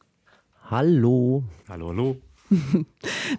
Hallo. 0.72 1.44
Hallo, 1.70 1.90
hallo. 1.90 2.18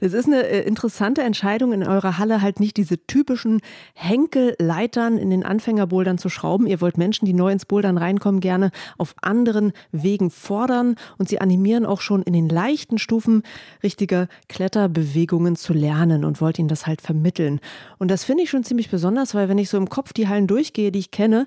Es 0.01 0.13
ist 0.13 0.27
eine 0.27 0.47
äh, 0.47 0.67
interessante 0.67 1.23
Entscheidung, 1.23 1.73
in 1.73 1.87
eurer 1.87 2.19
Halle 2.19 2.43
halt 2.43 2.61
nicht 2.61 2.77
diese 2.77 2.99
typischen 3.07 3.61
Henkelleitern 3.95 5.17
in 5.17 5.31
den 5.31 5.45
Anfängerbouldern 5.45 6.19
zu 6.19 6.29
schrauben. 6.29 6.67
Ihr 6.67 6.81
wollt 6.81 6.99
Menschen, 6.99 7.25
die 7.25 7.33
neu 7.33 7.51
ins 7.51 7.65
Bouldern 7.65 7.97
reinkommen, 7.97 8.41
gerne 8.41 8.71
auf 8.99 9.15
anderen 9.23 9.73
Wegen 9.93 10.31
fordern 10.31 10.97
und 11.19 11.29
sie 11.29 11.41
animieren 11.41 11.87
auch 11.87 12.01
schon 12.01 12.23
in 12.23 12.33
den 12.33 12.49
leichten 12.49 12.99
Stufen 12.99 13.43
richtige 13.83 14.29
Kletterbewegungen 14.49 15.57
zu 15.57 15.73
lernen 15.73 16.25
und 16.25 16.41
wollt 16.41 16.59
ihnen 16.59 16.69
das 16.69 16.87
halt 16.87 17.01
vermitteln. 17.01 17.61
Und 17.99 18.11
das 18.11 18.25
finde 18.25 18.43
ich 18.43 18.51
schon 18.51 18.65
ziemlich 18.65 18.91
besonders, 18.91 19.35
weil 19.35 19.49
wenn 19.49 19.59
ich 19.59 19.71
so 19.71 19.77
im 19.77 19.89
Kopf 19.89 20.13
die 20.13 20.29
Hallen 20.29 20.47
durchgehe, 20.47 20.93
die 20.93 20.99
ich 20.99 21.11
kenne, 21.11 21.47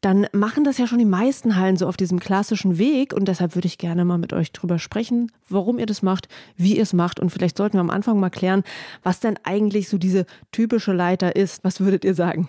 dann 0.00 0.26
machen 0.32 0.64
das 0.64 0.78
ja 0.78 0.86
schon 0.86 0.98
die 0.98 1.04
meisten 1.04 1.56
Hallen 1.56 1.76
so 1.76 1.86
auf 1.86 1.96
diesem 1.96 2.20
klassischen 2.20 2.78
Weg. 2.78 3.12
Und 3.12 3.26
deshalb 3.26 3.54
würde 3.54 3.66
ich 3.66 3.78
gerne 3.78 4.04
mal 4.04 4.18
mit 4.18 4.32
euch 4.32 4.52
drüber 4.52 4.78
sprechen, 4.78 5.32
warum 5.48 5.78
ihr 5.78 5.86
das 5.86 6.02
macht, 6.02 6.28
wie 6.56 6.76
ihr 6.76 6.82
es 6.82 6.92
macht. 6.92 7.20
Und 7.20 7.30
vielleicht 7.30 7.56
sollten 7.56 7.76
wir 7.76 7.80
am 7.80 7.90
Anfang 7.90 8.20
mal 8.20 8.30
klären, 8.30 8.62
was 9.02 9.20
denn 9.20 9.38
eigentlich 9.44 9.88
so 9.88 9.98
diese 9.98 10.26
typische 10.52 10.92
Leiter 10.92 11.36
ist. 11.36 11.64
Was 11.64 11.80
würdet 11.80 12.04
ihr 12.04 12.14
sagen? 12.14 12.48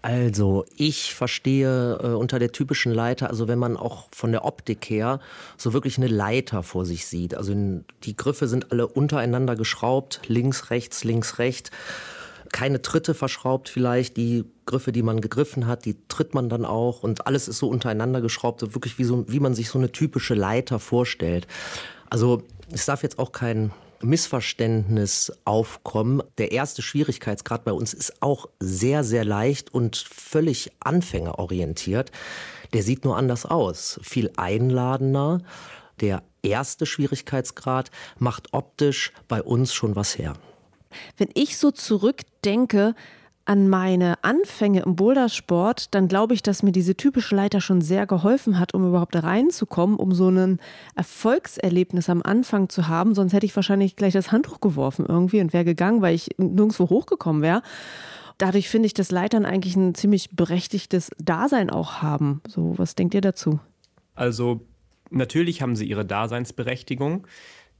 Also, 0.00 0.64
ich 0.76 1.12
verstehe 1.12 1.98
äh, 2.00 2.06
unter 2.14 2.38
der 2.38 2.52
typischen 2.52 2.94
Leiter, 2.94 3.28
also 3.30 3.48
wenn 3.48 3.58
man 3.58 3.76
auch 3.76 4.06
von 4.12 4.30
der 4.30 4.44
Optik 4.44 4.88
her 4.88 5.18
so 5.56 5.72
wirklich 5.72 5.98
eine 5.98 6.06
Leiter 6.06 6.62
vor 6.62 6.86
sich 6.86 7.06
sieht. 7.06 7.34
Also 7.34 7.52
die 8.04 8.16
Griffe 8.16 8.46
sind 8.46 8.70
alle 8.70 8.86
untereinander 8.86 9.56
geschraubt, 9.56 10.20
links, 10.28 10.70
rechts, 10.70 11.02
links, 11.02 11.38
rechts 11.40 11.72
keine 12.52 12.82
Tritte 12.82 13.14
verschraubt 13.14 13.68
vielleicht. 13.68 14.16
Die 14.16 14.44
Griffe, 14.66 14.92
die 14.92 15.02
man 15.02 15.20
gegriffen 15.20 15.66
hat, 15.66 15.84
die 15.84 15.96
tritt 16.08 16.34
man 16.34 16.48
dann 16.48 16.64
auch 16.64 17.02
und 17.02 17.26
alles 17.26 17.48
ist 17.48 17.58
so 17.58 17.68
untereinander 17.68 18.20
geschraubt, 18.20 18.60
so 18.60 18.74
wirklich 18.74 18.98
wie, 18.98 19.04
so, 19.04 19.24
wie 19.28 19.40
man 19.40 19.54
sich 19.54 19.68
so 19.70 19.78
eine 19.78 19.92
typische 19.92 20.34
Leiter 20.34 20.78
vorstellt. 20.78 21.46
Also 22.10 22.42
es 22.72 22.86
darf 22.86 23.02
jetzt 23.02 23.18
auch 23.18 23.32
kein 23.32 23.72
Missverständnis 24.00 25.32
aufkommen. 25.44 26.22
Der 26.38 26.52
erste 26.52 26.82
Schwierigkeitsgrad 26.82 27.64
bei 27.64 27.72
uns 27.72 27.94
ist 27.94 28.22
auch 28.22 28.46
sehr, 28.60 29.04
sehr 29.04 29.24
leicht 29.24 29.72
und 29.74 29.96
völlig 29.96 30.70
anfängerorientiert. 30.80 32.12
Der 32.72 32.82
sieht 32.82 33.04
nur 33.04 33.16
anders 33.16 33.46
aus, 33.46 33.98
viel 34.02 34.30
einladender. 34.36 35.40
Der 36.00 36.22
erste 36.42 36.86
Schwierigkeitsgrad 36.86 37.90
macht 38.18 38.52
optisch 38.52 39.12
bei 39.26 39.42
uns 39.42 39.72
schon 39.72 39.96
was 39.96 40.16
her. 40.18 40.34
Wenn 41.16 41.28
ich 41.34 41.58
so 41.58 41.70
zurückdenke 41.70 42.94
an 43.48 43.70
meine 43.70 44.22
Anfänge 44.22 44.82
im 44.82 44.94
Bouldersport, 44.94 45.94
dann 45.94 46.06
glaube 46.06 46.34
ich, 46.34 46.42
dass 46.42 46.62
mir 46.62 46.70
diese 46.70 46.96
typische 46.96 47.34
Leiter 47.34 47.62
schon 47.62 47.80
sehr 47.80 48.06
geholfen 48.06 48.58
hat, 48.58 48.74
um 48.74 48.86
überhaupt 48.86 49.16
reinzukommen, 49.16 49.96
um 49.96 50.12
so 50.12 50.28
ein 50.28 50.58
Erfolgserlebnis 50.96 52.10
am 52.10 52.20
Anfang 52.22 52.68
zu 52.68 52.88
haben. 52.88 53.14
Sonst 53.14 53.32
hätte 53.32 53.46
ich 53.46 53.56
wahrscheinlich 53.56 53.96
gleich 53.96 54.12
das 54.12 54.32
Handtuch 54.32 54.60
geworfen 54.60 55.06
irgendwie 55.08 55.40
und 55.40 55.54
wäre 55.54 55.64
gegangen, 55.64 56.02
weil 56.02 56.14
ich 56.14 56.28
nirgendwo 56.36 56.90
hochgekommen 56.90 57.40
wäre. 57.40 57.62
Dadurch 58.36 58.68
finde 58.68 58.84
ich, 58.84 58.94
dass 58.94 59.10
Leitern 59.10 59.46
eigentlich 59.46 59.76
ein 59.76 59.94
ziemlich 59.94 60.36
berechtigtes 60.36 61.10
Dasein 61.18 61.70
auch 61.70 62.02
haben. 62.02 62.42
So, 62.46 62.74
was 62.76 62.96
denkt 62.96 63.14
ihr 63.14 63.22
dazu? 63.22 63.60
Also 64.14 64.60
natürlich 65.10 65.62
haben 65.62 65.74
sie 65.74 65.86
ihre 65.86 66.04
Daseinsberechtigung. 66.04 67.26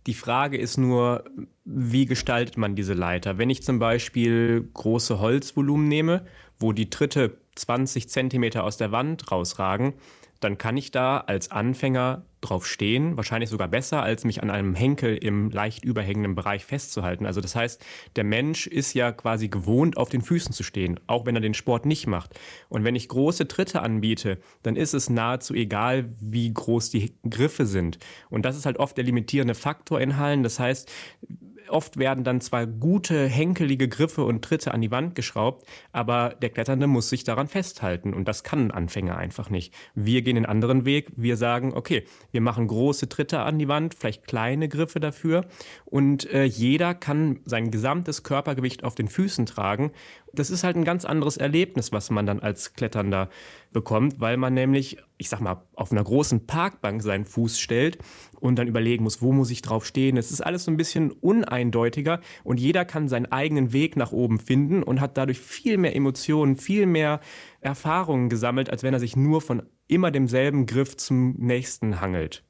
Die 0.08 0.14
Frage 0.14 0.56
ist 0.56 0.78
nur, 0.78 1.24
wie 1.66 2.06
gestaltet 2.06 2.56
man 2.56 2.74
diese 2.74 2.94
Leiter? 2.94 3.36
Wenn 3.36 3.50
ich 3.50 3.62
zum 3.62 3.78
Beispiel 3.78 4.66
große 4.72 5.18
Holzvolumen 5.18 5.86
nehme, 5.86 6.24
wo 6.58 6.72
die 6.72 6.88
Tritte 6.88 7.36
20 7.56 8.08
Zentimeter 8.08 8.64
aus 8.64 8.78
der 8.78 8.90
Wand 8.90 9.30
rausragen, 9.30 9.92
dann 10.40 10.56
kann 10.56 10.78
ich 10.78 10.92
da 10.92 11.18
als 11.18 11.50
Anfänger 11.50 12.24
drauf 12.40 12.66
stehen, 12.66 13.16
wahrscheinlich 13.16 13.50
sogar 13.50 13.68
besser, 13.68 14.02
als 14.02 14.25
mich 14.25 14.42
an 14.42 14.50
einem 14.50 14.75
Henkel 14.75 15.16
im 15.16 15.50
leicht 15.50 15.85
überhängenden 15.85 16.35
Bereich 16.35 16.64
festzuhalten. 16.64 17.26
Also 17.26 17.40
das 17.40 17.57
heißt, 17.57 17.85
der 18.16 18.25
Mensch 18.25 18.66
ist 18.66 18.95
ja 18.95 19.12
quasi 19.12 19.49
gewohnt, 19.49 19.97
auf 19.97 20.09
den 20.09 20.23
Füßen 20.23 20.52
zu 20.52 20.62
stehen, 20.62 21.00
auch 21.07 21.26
wenn 21.26 21.35
er 21.35 21.40
den 21.40 21.54
Sport 21.54 21.87
nicht 21.87 22.07
macht. 22.07 22.38
Und 22.68 22.85
wenn 22.85 22.97
ich 22.97 23.09
große 23.09 23.49
Tritte 23.49 23.83
anbiete, 23.83 24.38
dann 24.62 24.76
ist 24.76 24.95
es 24.95 25.11
nahezu 25.11 25.54
egal, 25.54 26.09
wie 26.21 26.52
groß 26.52 26.90
die 26.90 27.14
Griffe 27.28 27.66
sind. 27.66 27.99
Und 28.30 28.45
das 28.45 28.57
ist 28.57 28.66
halt 28.66 28.78
oft 28.78 28.97
der 28.97 29.04
limitierende 29.04 29.54
Faktor 29.54 30.00
in 30.00 30.16
Hallen. 30.16 30.42
Das 30.42 30.59
heißt, 30.59 30.90
oft 31.70 31.98
werden 31.98 32.25
dann 32.25 32.40
zwar 32.40 32.66
gute, 32.66 33.26
henkelige 33.26 33.88
Griffe 33.88 34.25
und 34.25 34.42
Tritte 34.42 34.72
an 34.72 34.80
die 34.80 34.90
Wand 34.90 35.14
geschraubt, 35.14 35.66
aber 35.92 36.34
der 36.40 36.50
Kletternde 36.50 36.87
muss 36.87 37.08
sich 37.08 37.25
daran 37.25 37.48
festhalten 37.48 38.14
und 38.14 38.26
das 38.28 38.44
kann 38.44 38.66
ein 38.66 38.70
Anfänger 38.70 39.16
einfach 39.16 39.50
nicht. 39.50 39.75
Wir 39.94 40.22
gehen 40.22 40.37
den 40.37 40.46
anderen 40.46 40.84
Weg. 40.84 41.10
Wir 41.16 41.37
sagen, 41.37 41.72
okay, 41.75 42.04
wir 42.30 42.40
machen 42.40 42.66
große 42.66 43.08
Tritte 43.08 43.40
an 43.40 43.58
die 43.58 43.68
Wand, 43.68 43.94
vielleicht 43.94 44.26
kleine 44.26 44.68
Griffe 44.68 45.00
dafür 45.00 45.46
und 45.84 46.30
äh, 46.32 46.44
jeder 46.44 46.94
kann 46.94 47.40
sein 47.44 47.70
gesamtes 47.70 48.22
Körpergewicht 48.22 48.84
auf 48.84 48.94
den 48.94 49.08
Füßen 49.08 49.46
tragen. 49.46 49.92
Das 50.32 50.50
ist 50.50 50.64
halt 50.64 50.76
ein 50.76 50.84
ganz 50.84 51.04
anderes 51.04 51.37
Erlebnis, 51.37 51.92
was 51.92 52.10
man 52.10 52.26
dann 52.26 52.40
als 52.40 52.75
Kletternder 52.75 53.30
bekommt, 53.72 54.20
weil 54.20 54.37
man 54.37 54.54
nämlich, 54.54 54.98
ich 55.18 55.28
sag 55.28 55.40
mal, 55.40 55.62
auf 55.75 55.92
einer 55.92 56.04
großen 56.04 56.46
Parkbank 56.46 57.02
seinen 57.02 57.26
Fuß 57.26 57.58
stellt, 57.58 57.98
und 58.40 58.56
dann 58.56 58.68
überlegen 58.68 59.04
muss, 59.04 59.22
wo 59.22 59.32
muss 59.32 59.50
ich 59.50 59.62
drauf 59.62 59.84
stehen. 59.84 60.16
Es 60.16 60.30
ist 60.30 60.40
alles 60.40 60.64
so 60.64 60.70
ein 60.70 60.76
bisschen 60.76 61.10
uneindeutiger 61.10 62.20
und 62.44 62.60
jeder 62.60 62.84
kann 62.84 63.08
seinen 63.08 63.26
eigenen 63.26 63.72
Weg 63.72 63.96
nach 63.96 64.12
oben 64.12 64.38
finden 64.38 64.82
und 64.82 65.00
hat 65.00 65.16
dadurch 65.16 65.40
viel 65.40 65.78
mehr 65.78 65.94
Emotionen, 65.94 66.56
viel 66.56 66.87
mehr 66.87 67.20
Erfahrungen 67.60 68.28
gesammelt, 68.28 68.70
als 68.70 68.82
wenn 68.82 68.94
er 68.94 69.00
sich 69.00 69.16
nur 69.16 69.40
von 69.40 69.62
immer 69.88 70.10
demselben 70.10 70.66
Griff 70.66 70.96
zum 70.96 71.34
nächsten 71.38 72.00
hangelt. 72.00 72.44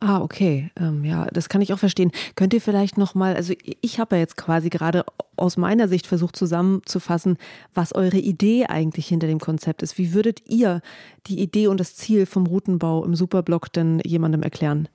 Ah, 0.00 0.20
okay. 0.20 0.70
Ähm, 0.78 1.04
ja, 1.04 1.26
das 1.32 1.48
kann 1.48 1.62
ich 1.62 1.72
auch 1.72 1.78
verstehen. 1.78 2.12
Könnt 2.34 2.52
ihr 2.52 2.60
vielleicht 2.60 2.98
noch 2.98 3.14
mal, 3.14 3.34
also 3.34 3.54
ich 3.80 3.98
habe 3.98 4.16
ja 4.16 4.20
jetzt 4.20 4.36
quasi 4.36 4.68
gerade 4.68 5.04
aus 5.36 5.56
meiner 5.56 5.88
Sicht 5.88 6.06
versucht 6.06 6.36
zusammenzufassen, 6.36 7.38
was 7.72 7.94
eure 7.94 8.18
Idee 8.18 8.66
eigentlich 8.66 9.08
hinter 9.08 9.26
dem 9.26 9.40
Konzept 9.40 9.82
ist. 9.82 9.96
Wie 9.96 10.12
würdet 10.12 10.42
ihr 10.48 10.82
die 11.28 11.40
Idee 11.40 11.68
und 11.68 11.80
das 11.80 11.96
Ziel 11.96 12.26
vom 12.26 12.46
Routenbau 12.46 13.04
im 13.04 13.14
Superblock 13.14 13.72
denn 13.72 14.00
jemandem 14.04 14.42
erklären? 14.42 14.88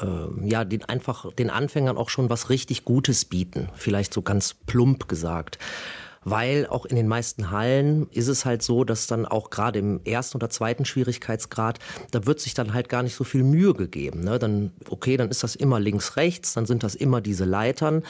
Ähm, 0.00 0.42
ja, 0.46 0.64
den 0.64 0.84
einfach 0.84 1.32
den 1.32 1.50
Anfängern 1.50 1.98
auch 1.98 2.08
schon 2.08 2.30
was 2.30 2.48
richtig 2.48 2.84
Gutes 2.84 3.26
bieten. 3.26 3.68
Vielleicht 3.74 4.14
so 4.14 4.22
ganz 4.22 4.54
plump 4.54 5.06
gesagt 5.06 5.58
weil 6.26 6.66
auch 6.66 6.86
in 6.86 6.96
den 6.96 7.06
meisten 7.06 7.52
Hallen 7.52 8.08
ist 8.10 8.26
es 8.26 8.44
halt 8.44 8.60
so, 8.60 8.82
dass 8.82 9.06
dann 9.06 9.26
auch 9.26 9.48
gerade 9.48 9.78
im 9.78 10.00
ersten 10.04 10.38
oder 10.38 10.50
zweiten 10.50 10.84
Schwierigkeitsgrad, 10.84 11.78
da 12.10 12.26
wird 12.26 12.40
sich 12.40 12.52
dann 12.52 12.74
halt 12.74 12.88
gar 12.88 13.04
nicht 13.04 13.14
so 13.14 13.22
viel 13.22 13.44
Mühe 13.44 13.74
gegeben. 13.74 14.24
Ne? 14.24 14.40
Dann, 14.40 14.72
okay, 14.90 15.16
dann 15.16 15.30
ist 15.30 15.44
das 15.44 15.54
immer 15.54 15.78
links, 15.78 16.16
rechts, 16.16 16.52
dann 16.54 16.66
sind 16.66 16.82
das 16.82 16.96
immer 16.96 17.20
diese 17.20 17.44
Leitern. 17.44 18.02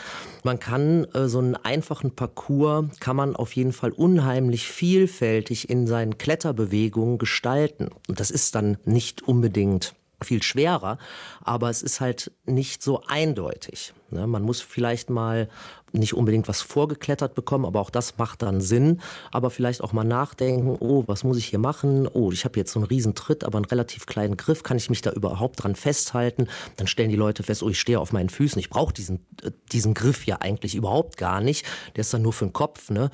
Man 0.44 0.58
kann 0.58 1.04
äh, 1.12 1.28
so 1.28 1.40
einen 1.40 1.56
einfachen 1.56 2.16
Parcours, 2.16 2.86
kann 3.00 3.16
man 3.16 3.36
auf 3.36 3.54
jeden 3.54 3.74
Fall 3.74 3.92
unheimlich 3.92 4.66
vielfältig 4.66 5.68
in 5.68 5.86
seinen 5.86 6.16
Kletterbewegungen 6.16 7.18
gestalten. 7.18 7.90
Und 8.08 8.18
das 8.18 8.30
ist 8.30 8.54
dann 8.54 8.78
nicht 8.86 9.28
unbedingt 9.28 9.94
viel 10.22 10.42
schwerer, 10.42 10.96
aber 11.42 11.68
es 11.68 11.82
ist 11.82 12.00
halt 12.00 12.32
nicht 12.46 12.82
so 12.82 13.02
eindeutig. 13.06 13.92
Ne? 14.10 14.26
Man 14.26 14.42
muss 14.42 14.62
vielleicht 14.62 15.10
mal 15.10 15.50
nicht 15.98 16.14
unbedingt 16.14 16.48
was 16.48 16.62
vorgeklettert 16.62 17.34
bekommen, 17.34 17.64
aber 17.64 17.80
auch 17.80 17.90
das 17.90 18.18
macht 18.18 18.42
dann 18.42 18.60
Sinn. 18.60 19.00
Aber 19.30 19.50
vielleicht 19.50 19.82
auch 19.82 19.92
mal 19.92 20.04
nachdenken, 20.04 20.76
oh, 20.80 21.04
was 21.06 21.24
muss 21.24 21.38
ich 21.38 21.46
hier 21.46 21.58
machen? 21.58 22.08
Oh, 22.12 22.32
ich 22.32 22.44
habe 22.44 22.58
jetzt 22.58 22.72
so 22.72 22.78
einen 22.78 22.86
riesen 22.86 23.14
Tritt, 23.14 23.44
aber 23.44 23.58
einen 23.58 23.64
relativ 23.64 24.06
kleinen 24.06 24.36
Griff. 24.36 24.62
Kann 24.62 24.76
ich 24.76 24.90
mich 24.90 25.02
da 25.02 25.12
überhaupt 25.12 25.62
dran 25.62 25.74
festhalten? 25.74 26.48
Dann 26.76 26.86
stellen 26.86 27.10
die 27.10 27.16
Leute 27.16 27.42
fest, 27.42 27.62
oh, 27.62 27.68
ich 27.68 27.80
stehe 27.80 28.00
auf 28.00 28.12
meinen 28.12 28.28
Füßen. 28.28 28.58
Ich 28.58 28.70
brauche 28.70 28.92
diesen, 28.92 29.26
äh, 29.42 29.50
diesen 29.72 29.94
Griff 29.94 30.26
ja 30.26 30.36
eigentlich 30.40 30.74
überhaupt 30.74 31.16
gar 31.16 31.40
nicht. 31.40 31.66
Der 31.96 32.02
ist 32.02 32.12
dann 32.14 32.22
nur 32.22 32.32
für 32.32 32.46
den 32.46 32.52
Kopf. 32.52 32.90
Ne? 32.90 33.10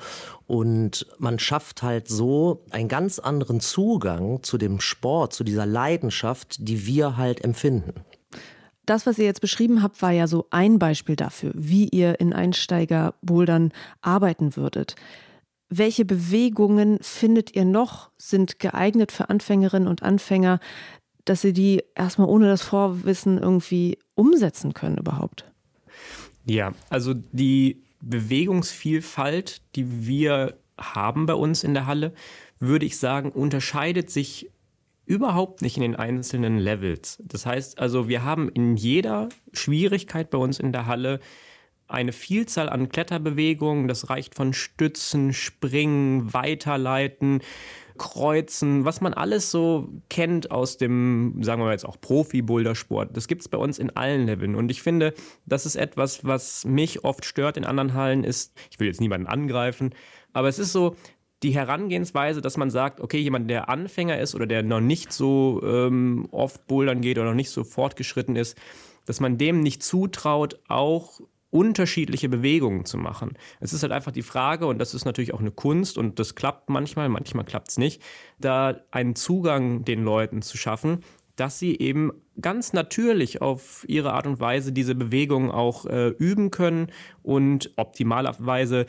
Und 0.47 1.07
man 1.17 1.39
schafft 1.39 1.83
halt 1.83 2.07
so 2.07 2.63
einen 2.69 2.87
ganz 2.87 3.19
anderen 3.19 3.59
Zugang 3.59 4.43
zu 4.43 4.57
dem 4.57 4.79
Sport, 4.79 5.33
zu 5.33 5.43
dieser 5.43 5.65
Leidenschaft, 5.65 6.57
die 6.59 6.85
wir 6.85 7.17
halt 7.17 7.43
empfinden 7.43 7.93
das, 8.85 9.05
was 9.05 9.17
ihr 9.17 9.25
jetzt 9.25 9.41
beschrieben 9.41 9.81
habt, 9.81 10.01
war 10.01 10.11
ja 10.11 10.27
so 10.27 10.47
ein 10.49 10.79
Beispiel 10.79 11.15
dafür, 11.15 11.51
wie 11.55 11.87
ihr 11.87 12.19
in 12.19 12.33
Einsteigerbouldern 12.33 13.71
arbeiten 14.01 14.55
würdet. 14.55 14.95
Welche 15.69 16.05
Bewegungen 16.05 16.99
findet 17.01 17.55
ihr 17.55 17.65
noch, 17.65 18.11
sind 18.17 18.59
geeignet 18.59 19.11
für 19.11 19.29
Anfängerinnen 19.29 19.87
und 19.87 20.03
Anfänger, 20.03 20.59
dass 21.25 21.41
sie 21.41 21.53
die 21.53 21.83
erstmal 21.95 22.27
ohne 22.27 22.47
das 22.47 22.61
Vorwissen 22.61 23.37
irgendwie 23.37 23.97
umsetzen 24.15 24.73
können 24.73 24.97
überhaupt? 24.97 25.45
Ja, 26.45 26.73
also 26.89 27.13
die 27.13 27.81
Bewegungsvielfalt, 28.01 29.61
die 29.75 30.05
wir 30.05 30.57
haben 30.77 31.25
bei 31.25 31.33
uns 31.33 31.63
in 31.63 31.73
der 31.73 31.85
Halle, 31.85 32.13
würde 32.59 32.85
ich 32.85 32.97
sagen, 32.97 33.31
unterscheidet 33.31 34.09
sich 34.09 34.49
überhaupt 35.05 35.61
nicht 35.61 35.77
in 35.77 35.81
den 35.81 35.95
einzelnen 35.95 36.57
Levels. 36.57 37.21
Das 37.25 37.45
heißt 37.45 37.79
also, 37.79 38.07
wir 38.07 38.23
haben 38.23 38.49
in 38.49 38.75
jeder 38.75 39.29
Schwierigkeit 39.51 40.29
bei 40.29 40.37
uns 40.37 40.59
in 40.59 40.71
der 40.71 40.85
Halle 40.85 41.19
eine 41.87 42.11
Vielzahl 42.11 42.69
an 42.69 42.89
Kletterbewegungen. 42.89 43.87
Das 43.87 44.09
reicht 44.09 44.35
von 44.35 44.53
Stützen, 44.53 45.33
Springen, 45.33 46.33
Weiterleiten, 46.33 47.41
Kreuzen, 47.97 48.85
was 48.85 49.01
man 49.01 49.13
alles 49.13 49.51
so 49.51 49.89
kennt 50.09 50.49
aus 50.49 50.77
dem, 50.77 51.37
sagen 51.41 51.61
wir 51.61 51.71
jetzt 51.71 51.85
auch 51.85 51.99
Profi-Bouldersport. 51.99 53.15
Das 53.15 53.27
gibt 53.27 53.41
es 53.41 53.49
bei 53.49 53.57
uns 53.57 53.77
in 53.77 53.91
allen 53.91 54.25
Leveln. 54.25 54.55
Und 54.55 54.71
ich 54.71 54.81
finde, 54.81 55.13
das 55.45 55.65
ist 55.65 55.75
etwas, 55.75 56.25
was 56.25 56.65
mich 56.65 57.03
oft 57.03 57.25
stört 57.25 57.57
in 57.57 57.65
anderen 57.65 57.93
Hallen, 57.93 58.23
ist, 58.23 58.53
ich 58.71 58.79
will 58.79 58.87
jetzt 58.87 59.01
niemanden 59.01 59.27
angreifen, 59.27 59.93
aber 60.31 60.47
es 60.47 60.57
ist 60.57 60.71
so, 60.71 60.95
die 61.43 61.53
Herangehensweise, 61.53 62.41
dass 62.41 62.57
man 62.57 62.69
sagt, 62.69 63.01
okay, 63.01 63.19
jemand, 63.19 63.49
der 63.49 63.69
Anfänger 63.69 64.19
ist 64.19 64.35
oder 64.35 64.47
der 64.47 64.63
noch 64.63 64.81
nicht 64.81 65.11
so 65.11 65.61
ähm, 65.63 66.27
oft 66.31 66.67
bouldern 66.67 67.01
geht 67.01 67.17
oder 67.17 67.29
noch 67.29 67.35
nicht 67.35 67.51
so 67.51 67.63
fortgeschritten 67.63 68.35
ist, 68.35 68.57
dass 69.05 69.19
man 69.19 69.37
dem 69.37 69.61
nicht 69.61 69.83
zutraut, 69.83 70.59
auch 70.67 71.19
unterschiedliche 71.49 72.29
Bewegungen 72.29 72.85
zu 72.85 72.97
machen. 72.97 73.33
Es 73.59 73.73
ist 73.73 73.83
halt 73.83 73.91
einfach 73.91 74.11
die 74.11 74.23
Frage, 74.23 74.65
und 74.65 74.79
das 74.79 74.95
ist 74.95 75.05
natürlich 75.05 75.35
auch 75.35 75.39
eine 75.39 75.51
Kunst, 75.51 75.99
und 75.99 76.17
das 76.17 76.33
klappt 76.33 76.69
manchmal, 76.69 77.09
manchmal 77.09 77.45
klappt 77.45 77.69
es 77.69 77.77
nicht, 77.77 78.01
da 78.39 78.81
einen 78.89 79.15
Zugang 79.15 79.85
den 79.85 80.03
Leuten 80.03 80.41
zu 80.41 80.57
schaffen, 80.57 81.03
dass 81.35 81.59
sie 81.59 81.77
eben 81.77 82.11
ganz 82.41 82.73
natürlich 82.73 83.41
auf 83.41 83.85
ihre 83.87 84.13
Art 84.13 84.25
und 84.25 84.39
Weise 84.39 84.71
diese 84.71 84.95
Bewegungen 84.95 85.51
auch 85.51 85.85
äh, 85.85 86.09
üben 86.09 86.49
können 86.49 86.87
und 87.21 87.71
optimalerweise 87.75 88.87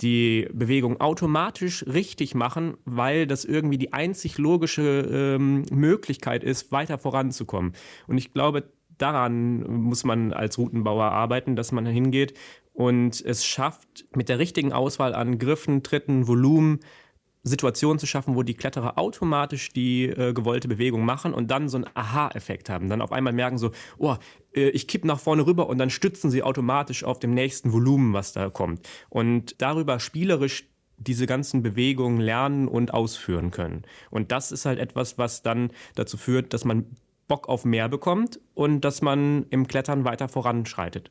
die 0.00 0.48
Bewegung 0.52 1.00
automatisch 1.00 1.84
richtig 1.86 2.34
machen, 2.34 2.76
weil 2.84 3.26
das 3.26 3.44
irgendwie 3.44 3.78
die 3.78 3.92
einzig 3.92 4.38
logische 4.38 5.36
ähm, 5.38 5.64
Möglichkeit 5.70 6.42
ist, 6.42 6.72
weiter 6.72 6.98
voranzukommen. 6.98 7.72
Und 8.06 8.18
ich 8.18 8.32
glaube, 8.32 8.64
daran 8.98 9.62
muss 9.82 10.04
man 10.04 10.32
als 10.32 10.58
Routenbauer 10.58 11.04
arbeiten, 11.04 11.56
dass 11.56 11.72
man 11.72 11.86
hingeht 11.86 12.34
und 12.72 13.20
es 13.24 13.44
schafft, 13.44 14.06
mit 14.16 14.28
der 14.28 14.38
richtigen 14.38 14.72
Auswahl 14.72 15.14
an 15.14 15.38
Griffen, 15.38 15.82
Tritten, 15.82 16.26
Volumen 16.26 16.80
Situationen 17.44 17.98
zu 17.98 18.06
schaffen, 18.06 18.36
wo 18.36 18.42
die 18.42 18.54
Kletterer 18.54 18.98
automatisch 18.98 19.72
die 19.72 20.04
äh, 20.04 20.32
gewollte 20.32 20.68
Bewegung 20.68 21.04
machen 21.04 21.34
und 21.34 21.50
dann 21.50 21.68
so 21.68 21.76
einen 21.76 21.88
Aha-Effekt 21.94 22.70
haben. 22.70 22.88
Dann 22.88 23.02
auf 23.02 23.10
einmal 23.10 23.32
merken 23.32 23.58
so, 23.58 23.72
oh, 23.98 24.16
äh, 24.54 24.68
ich 24.68 24.86
kipp 24.86 25.04
nach 25.04 25.18
vorne 25.18 25.44
rüber 25.44 25.68
und 25.68 25.78
dann 25.78 25.90
stützen 25.90 26.30
sie 26.30 26.42
automatisch 26.42 27.02
auf 27.02 27.18
dem 27.18 27.34
nächsten 27.34 27.72
Volumen, 27.72 28.12
was 28.12 28.32
da 28.32 28.48
kommt. 28.48 28.88
Und 29.08 29.60
darüber 29.60 29.98
spielerisch 29.98 30.68
diese 30.98 31.26
ganzen 31.26 31.62
Bewegungen 31.62 32.20
lernen 32.20 32.68
und 32.68 32.94
ausführen 32.94 33.50
können. 33.50 33.82
Und 34.10 34.30
das 34.30 34.52
ist 34.52 34.64
halt 34.64 34.78
etwas, 34.78 35.18
was 35.18 35.42
dann 35.42 35.70
dazu 35.96 36.16
führt, 36.16 36.52
dass 36.52 36.64
man 36.64 36.86
Bock 37.26 37.48
auf 37.48 37.64
mehr 37.64 37.88
bekommt 37.88 38.38
und 38.54 38.82
dass 38.82 39.02
man 39.02 39.46
im 39.50 39.66
Klettern 39.66 40.04
weiter 40.04 40.28
voranschreitet. 40.28 41.10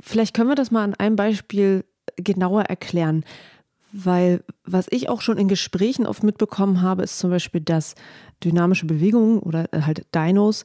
Vielleicht 0.00 0.34
können 0.34 0.48
wir 0.48 0.54
das 0.54 0.70
mal 0.70 0.84
an 0.84 0.94
einem 0.94 1.16
Beispiel 1.16 1.84
genauer 2.16 2.62
erklären. 2.62 3.24
Weil 3.92 4.42
was 4.64 4.86
ich 4.90 5.08
auch 5.08 5.20
schon 5.20 5.38
in 5.38 5.48
Gesprächen 5.48 6.06
oft 6.06 6.22
mitbekommen 6.22 6.82
habe, 6.82 7.02
ist 7.02 7.18
zum 7.18 7.30
Beispiel, 7.30 7.60
dass 7.60 7.94
dynamische 8.42 8.86
Bewegungen 8.86 9.38
oder 9.38 9.72
äh, 9.72 9.82
halt 9.82 10.06
Dinos 10.14 10.64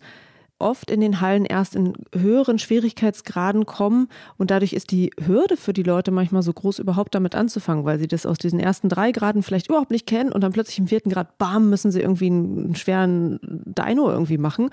oft 0.62 0.92
in 0.92 1.02
den 1.02 1.20
Hallen 1.20 1.46
erst 1.46 1.76
in 1.76 1.94
höheren 2.16 2.60
Schwierigkeitsgraden 2.60 3.66
kommen 3.66 4.08
und 4.38 4.52
dadurch 4.52 4.74
ist 4.74 4.92
die 4.92 5.12
Hürde 5.20 5.58
für 5.58 5.74
die 5.74 5.84
Leute 5.84 6.12
manchmal 6.12 6.44
so 6.44 6.54
groß, 6.54 6.80
überhaupt 6.80 7.16
damit 7.16 7.36
anzufangen, 7.36 7.84
weil 7.84 8.00
sie 8.00 8.08
das 8.08 8.26
aus 8.26 8.38
diesen 8.38 8.60
ersten 8.60 8.88
drei 8.88 9.12
Graden 9.12 9.44
vielleicht 9.44 9.68
überhaupt 9.68 9.92
nicht 9.92 10.06
kennen 10.06 10.32
und 10.32 10.42
dann 10.42 10.54
plötzlich 10.54 10.80
im 10.80 10.88
vierten 10.88 11.10
Grad, 11.10 11.38
bam, 11.38 11.70
müssen 11.70 11.92
sie 11.92 12.00
irgendwie 12.00 12.28
einen 12.28 12.76
schweren 12.76 13.40
Dino 13.42 14.10
irgendwie 14.10 14.38
machen 14.38 14.70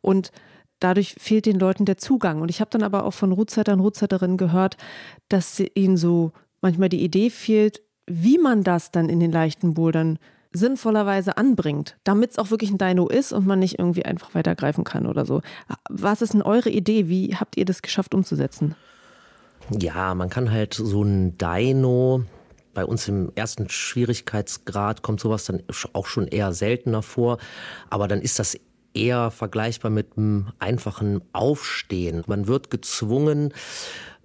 und 0.00 0.32
dadurch 0.80 1.14
fehlt 1.18 1.46
den 1.46 1.58
Leuten 1.58 1.84
der 1.84 1.98
Zugang. 1.98 2.42
Und 2.42 2.50
ich 2.50 2.60
habe 2.60 2.70
dann 2.70 2.82
aber 2.82 3.04
auch 3.04 3.14
von 3.14 3.32
Rootsettern, 3.32 3.80
Rootsetterinnen 3.80 4.36
gehört, 4.36 4.76
dass 5.28 5.62
ihnen 5.74 5.96
so 5.96 6.32
manchmal 6.60 6.88
die 6.88 7.02
Idee 7.02 7.30
fehlt, 7.30 7.82
wie 8.06 8.38
man 8.38 8.62
das 8.62 8.90
dann 8.90 9.08
in 9.08 9.20
den 9.20 9.32
leichten 9.32 9.74
Bouldern 9.74 10.18
sinnvollerweise 10.52 11.36
anbringt, 11.36 11.96
damit 12.04 12.30
es 12.32 12.38
auch 12.38 12.50
wirklich 12.50 12.70
ein 12.70 12.78
Dino 12.78 13.08
ist 13.08 13.32
und 13.32 13.46
man 13.46 13.58
nicht 13.58 13.78
irgendwie 13.78 14.04
einfach 14.04 14.34
weitergreifen 14.34 14.84
kann 14.84 15.06
oder 15.06 15.26
so. 15.26 15.42
Was 15.90 16.22
ist 16.22 16.32
denn 16.32 16.42
eure 16.42 16.70
Idee? 16.70 17.08
Wie 17.08 17.36
habt 17.36 17.56
ihr 17.56 17.64
das 17.64 17.82
geschafft 17.82 18.14
umzusetzen? 18.14 18.74
Ja, 19.70 20.14
man 20.14 20.30
kann 20.30 20.50
halt 20.50 20.74
so 20.74 21.02
ein 21.02 21.36
Dino, 21.36 22.24
bei 22.72 22.84
uns 22.84 23.08
im 23.08 23.32
ersten 23.34 23.68
Schwierigkeitsgrad 23.68 25.02
kommt 25.02 25.18
sowas 25.20 25.46
dann 25.46 25.62
auch 25.94 26.06
schon 26.06 26.28
eher 26.28 26.52
seltener 26.52 27.02
vor, 27.02 27.38
aber 27.90 28.06
dann 28.06 28.20
ist 28.20 28.38
das 28.38 28.56
eher 28.92 29.30
vergleichbar 29.30 29.90
mit 29.90 30.16
einem 30.16 30.52
einfachen 30.58 31.22
Aufstehen. 31.32 32.22
Man 32.26 32.46
wird 32.46 32.70
gezwungen, 32.70 33.52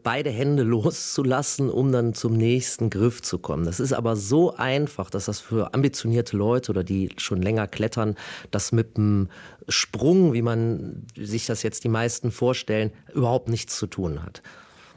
beide 0.03 0.29
Hände 0.29 0.63
loszulassen, 0.63 1.69
um 1.69 1.91
dann 1.91 2.13
zum 2.13 2.33
nächsten 2.33 2.89
Griff 2.89 3.21
zu 3.21 3.39
kommen. 3.39 3.65
Das 3.65 3.79
ist 3.79 3.93
aber 3.93 4.15
so 4.15 4.55
einfach, 4.55 5.09
dass 5.09 5.25
das 5.25 5.39
für 5.39 5.73
ambitionierte 5.73 6.37
Leute 6.37 6.71
oder 6.71 6.83
die 6.83 7.09
schon 7.17 7.41
länger 7.41 7.67
klettern, 7.67 8.15
das 8.51 8.71
mit 8.71 8.97
einem 8.97 9.29
Sprung, 9.67 10.33
wie 10.33 10.41
man 10.41 11.05
sich 11.15 11.45
das 11.45 11.63
jetzt 11.63 11.83
die 11.83 11.89
meisten 11.89 12.31
vorstellen, 12.31 12.91
überhaupt 13.13 13.49
nichts 13.49 13.77
zu 13.77 13.87
tun 13.87 14.23
hat. 14.23 14.41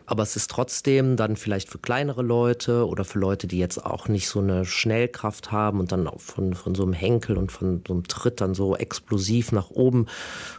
Aber 0.06 0.22
es 0.22 0.36
ist 0.36 0.50
trotzdem 0.50 1.16
dann 1.16 1.36
vielleicht 1.36 1.68
für 1.68 1.78
kleinere 1.78 2.22
Leute 2.22 2.86
oder 2.86 3.04
für 3.04 3.18
Leute, 3.18 3.46
die 3.46 3.58
jetzt 3.58 3.84
auch 3.84 4.08
nicht 4.08 4.28
so 4.28 4.40
eine 4.40 4.64
Schnellkraft 4.64 5.50
haben 5.50 5.80
und 5.80 5.92
dann 5.92 6.08
von, 6.18 6.54
von 6.54 6.74
so 6.74 6.82
einem 6.82 6.92
Henkel 6.92 7.38
und 7.38 7.50
von 7.50 7.82
so 7.86 7.94
einem 7.94 8.04
Tritt 8.04 8.40
dann 8.40 8.54
so 8.54 8.76
explosiv 8.76 9.52
nach 9.52 9.70
oben, 9.70 10.06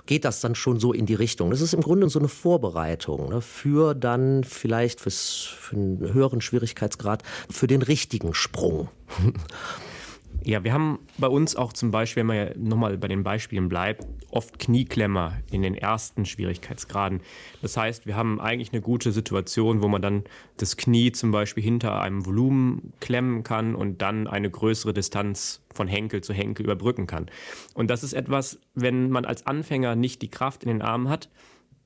geht 0.07 0.25
das 0.25 0.41
dann 0.41 0.55
schon 0.55 0.79
so 0.79 0.93
in 0.93 1.05
die 1.05 1.13
Richtung. 1.13 1.51
Das 1.51 1.61
ist 1.61 1.73
im 1.73 1.81
Grunde 1.81 2.09
so 2.09 2.19
eine 2.19 2.27
Vorbereitung 2.27 3.29
ne, 3.29 3.41
für 3.41 3.93
dann 3.93 4.43
vielleicht 4.43 5.01
fürs, 5.01 5.41
für 5.41 5.75
einen 5.75 6.13
höheren 6.13 6.41
Schwierigkeitsgrad, 6.41 7.23
für 7.49 7.67
den 7.67 7.83
richtigen 7.83 8.33
Sprung. 8.33 8.89
Ja, 10.43 10.63
wir 10.63 10.73
haben 10.73 10.99
bei 11.17 11.27
uns 11.27 11.55
auch 11.55 11.73
zum 11.73 11.91
Beispiel, 11.91 12.21
wenn 12.21 12.27
man 12.27 12.37
ja 12.37 12.49
nochmal 12.55 12.97
bei 12.97 13.07
den 13.07 13.23
Beispielen 13.23 13.69
bleibt, 13.69 14.05
oft 14.29 14.59
Knieklemmer 14.59 15.37
in 15.51 15.61
den 15.61 15.75
ersten 15.75 16.25
Schwierigkeitsgraden. 16.25 17.21
Das 17.61 17.77
heißt, 17.77 18.05
wir 18.05 18.15
haben 18.15 18.39
eigentlich 18.39 18.71
eine 18.71 18.81
gute 18.81 19.11
Situation, 19.11 19.81
wo 19.81 19.87
man 19.87 20.01
dann 20.01 20.23
das 20.57 20.77
Knie 20.77 21.11
zum 21.11 21.31
Beispiel 21.31 21.63
hinter 21.63 22.01
einem 22.01 22.25
Volumen 22.25 22.93
klemmen 22.99 23.43
kann 23.43 23.75
und 23.75 24.01
dann 24.01 24.27
eine 24.27 24.49
größere 24.49 24.93
Distanz 24.93 25.65
von 25.73 25.87
Henkel 25.87 26.21
zu 26.21 26.33
Henkel 26.33 26.65
überbrücken 26.65 27.07
kann. 27.07 27.27
Und 27.73 27.89
das 27.89 28.03
ist 28.03 28.13
etwas, 28.13 28.59
wenn 28.75 29.09
man 29.09 29.25
als 29.25 29.47
Anfänger 29.47 29.95
nicht 29.95 30.21
die 30.21 30.29
Kraft 30.29 30.63
in 30.63 30.69
den 30.69 30.81
Armen 30.81 31.09
hat, 31.09 31.29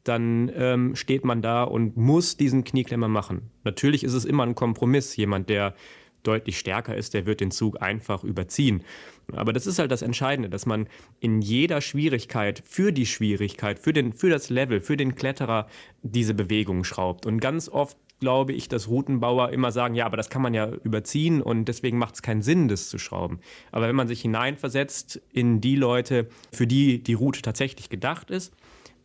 dann 0.03 0.51
ähm, 0.55 0.95
steht 0.95 1.25
man 1.25 1.41
da 1.41 1.63
und 1.63 1.97
muss 1.97 2.37
diesen 2.37 2.63
Knieklemmer 2.63 3.07
machen. 3.07 3.51
Natürlich 3.63 4.03
ist 4.03 4.13
es 4.13 4.25
immer 4.25 4.43
ein 4.43 4.55
Kompromiss. 4.55 5.15
Jemand, 5.15 5.49
der 5.49 5.75
deutlich 6.23 6.59
stärker 6.59 6.95
ist, 6.95 7.13
der 7.13 7.25
wird 7.25 7.41
den 7.41 7.51
Zug 7.51 7.81
einfach 7.81 8.23
überziehen. 8.23 8.83
Aber 9.31 9.53
das 9.53 9.67
ist 9.67 9.79
halt 9.79 9.91
das 9.91 10.01
Entscheidende, 10.01 10.49
dass 10.49 10.65
man 10.65 10.87
in 11.19 11.41
jeder 11.41 11.81
Schwierigkeit 11.81 12.63
für 12.65 12.91
die 12.91 13.05
Schwierigkeit, 13.05 13.79
für, 13.79 13.93
den, 13.93 14.13
für 14.13 14.29
das 14.29 14.49
Level, 14.49 14.81
für 14.81 14.97
den 14.97 15.15
Kletterer 15.15 15.67
diese 16.01 16.33
Bewegung 16.33 16.83
schraubt. 16.83 17.25
Und 17.25 17.39
ganz 17.39 17.69
oft 17.69 17.97
glaube 18.19 18.53
ich, 18.53 18.67
dass 18.67 18.89
Routenbauer 18.89 19.49
immer 19.51 19.71
sagen, 19.71 19.95
ja, 19.95 20.05
aber 20.05 20.17
das 20.17 20.29
kann 20.29 20.41
man 20.41 20.53
ja 20.53 20.69
überziehen 20.83 21.41
und 21.41 21.65
deswegen 21.65 21.97
macht 21.97 22.15
es 22.15 22.21
keinen 22.21 22.41
Sinn, 22.41 22.67
das 22.67 22.89
zu 22.89 22.97
schrauben. 22.97 23.39
Aber 23.71 23.87
wenn 23.87 23.95
man 23.95 24.07
sich 24.07 24.21
hineinversetzt 24.21 25.21
in 25.31 25.61
die 25.61 25.75
Leute, 25.75 26.27
für 26.51 26.67
die 26.67 27.01
die 27.01 27.13
Route 27.13 27.41
tatsächlich 27.41 27.89
gedacht 27.89 28.29
ist, 28.29 28.53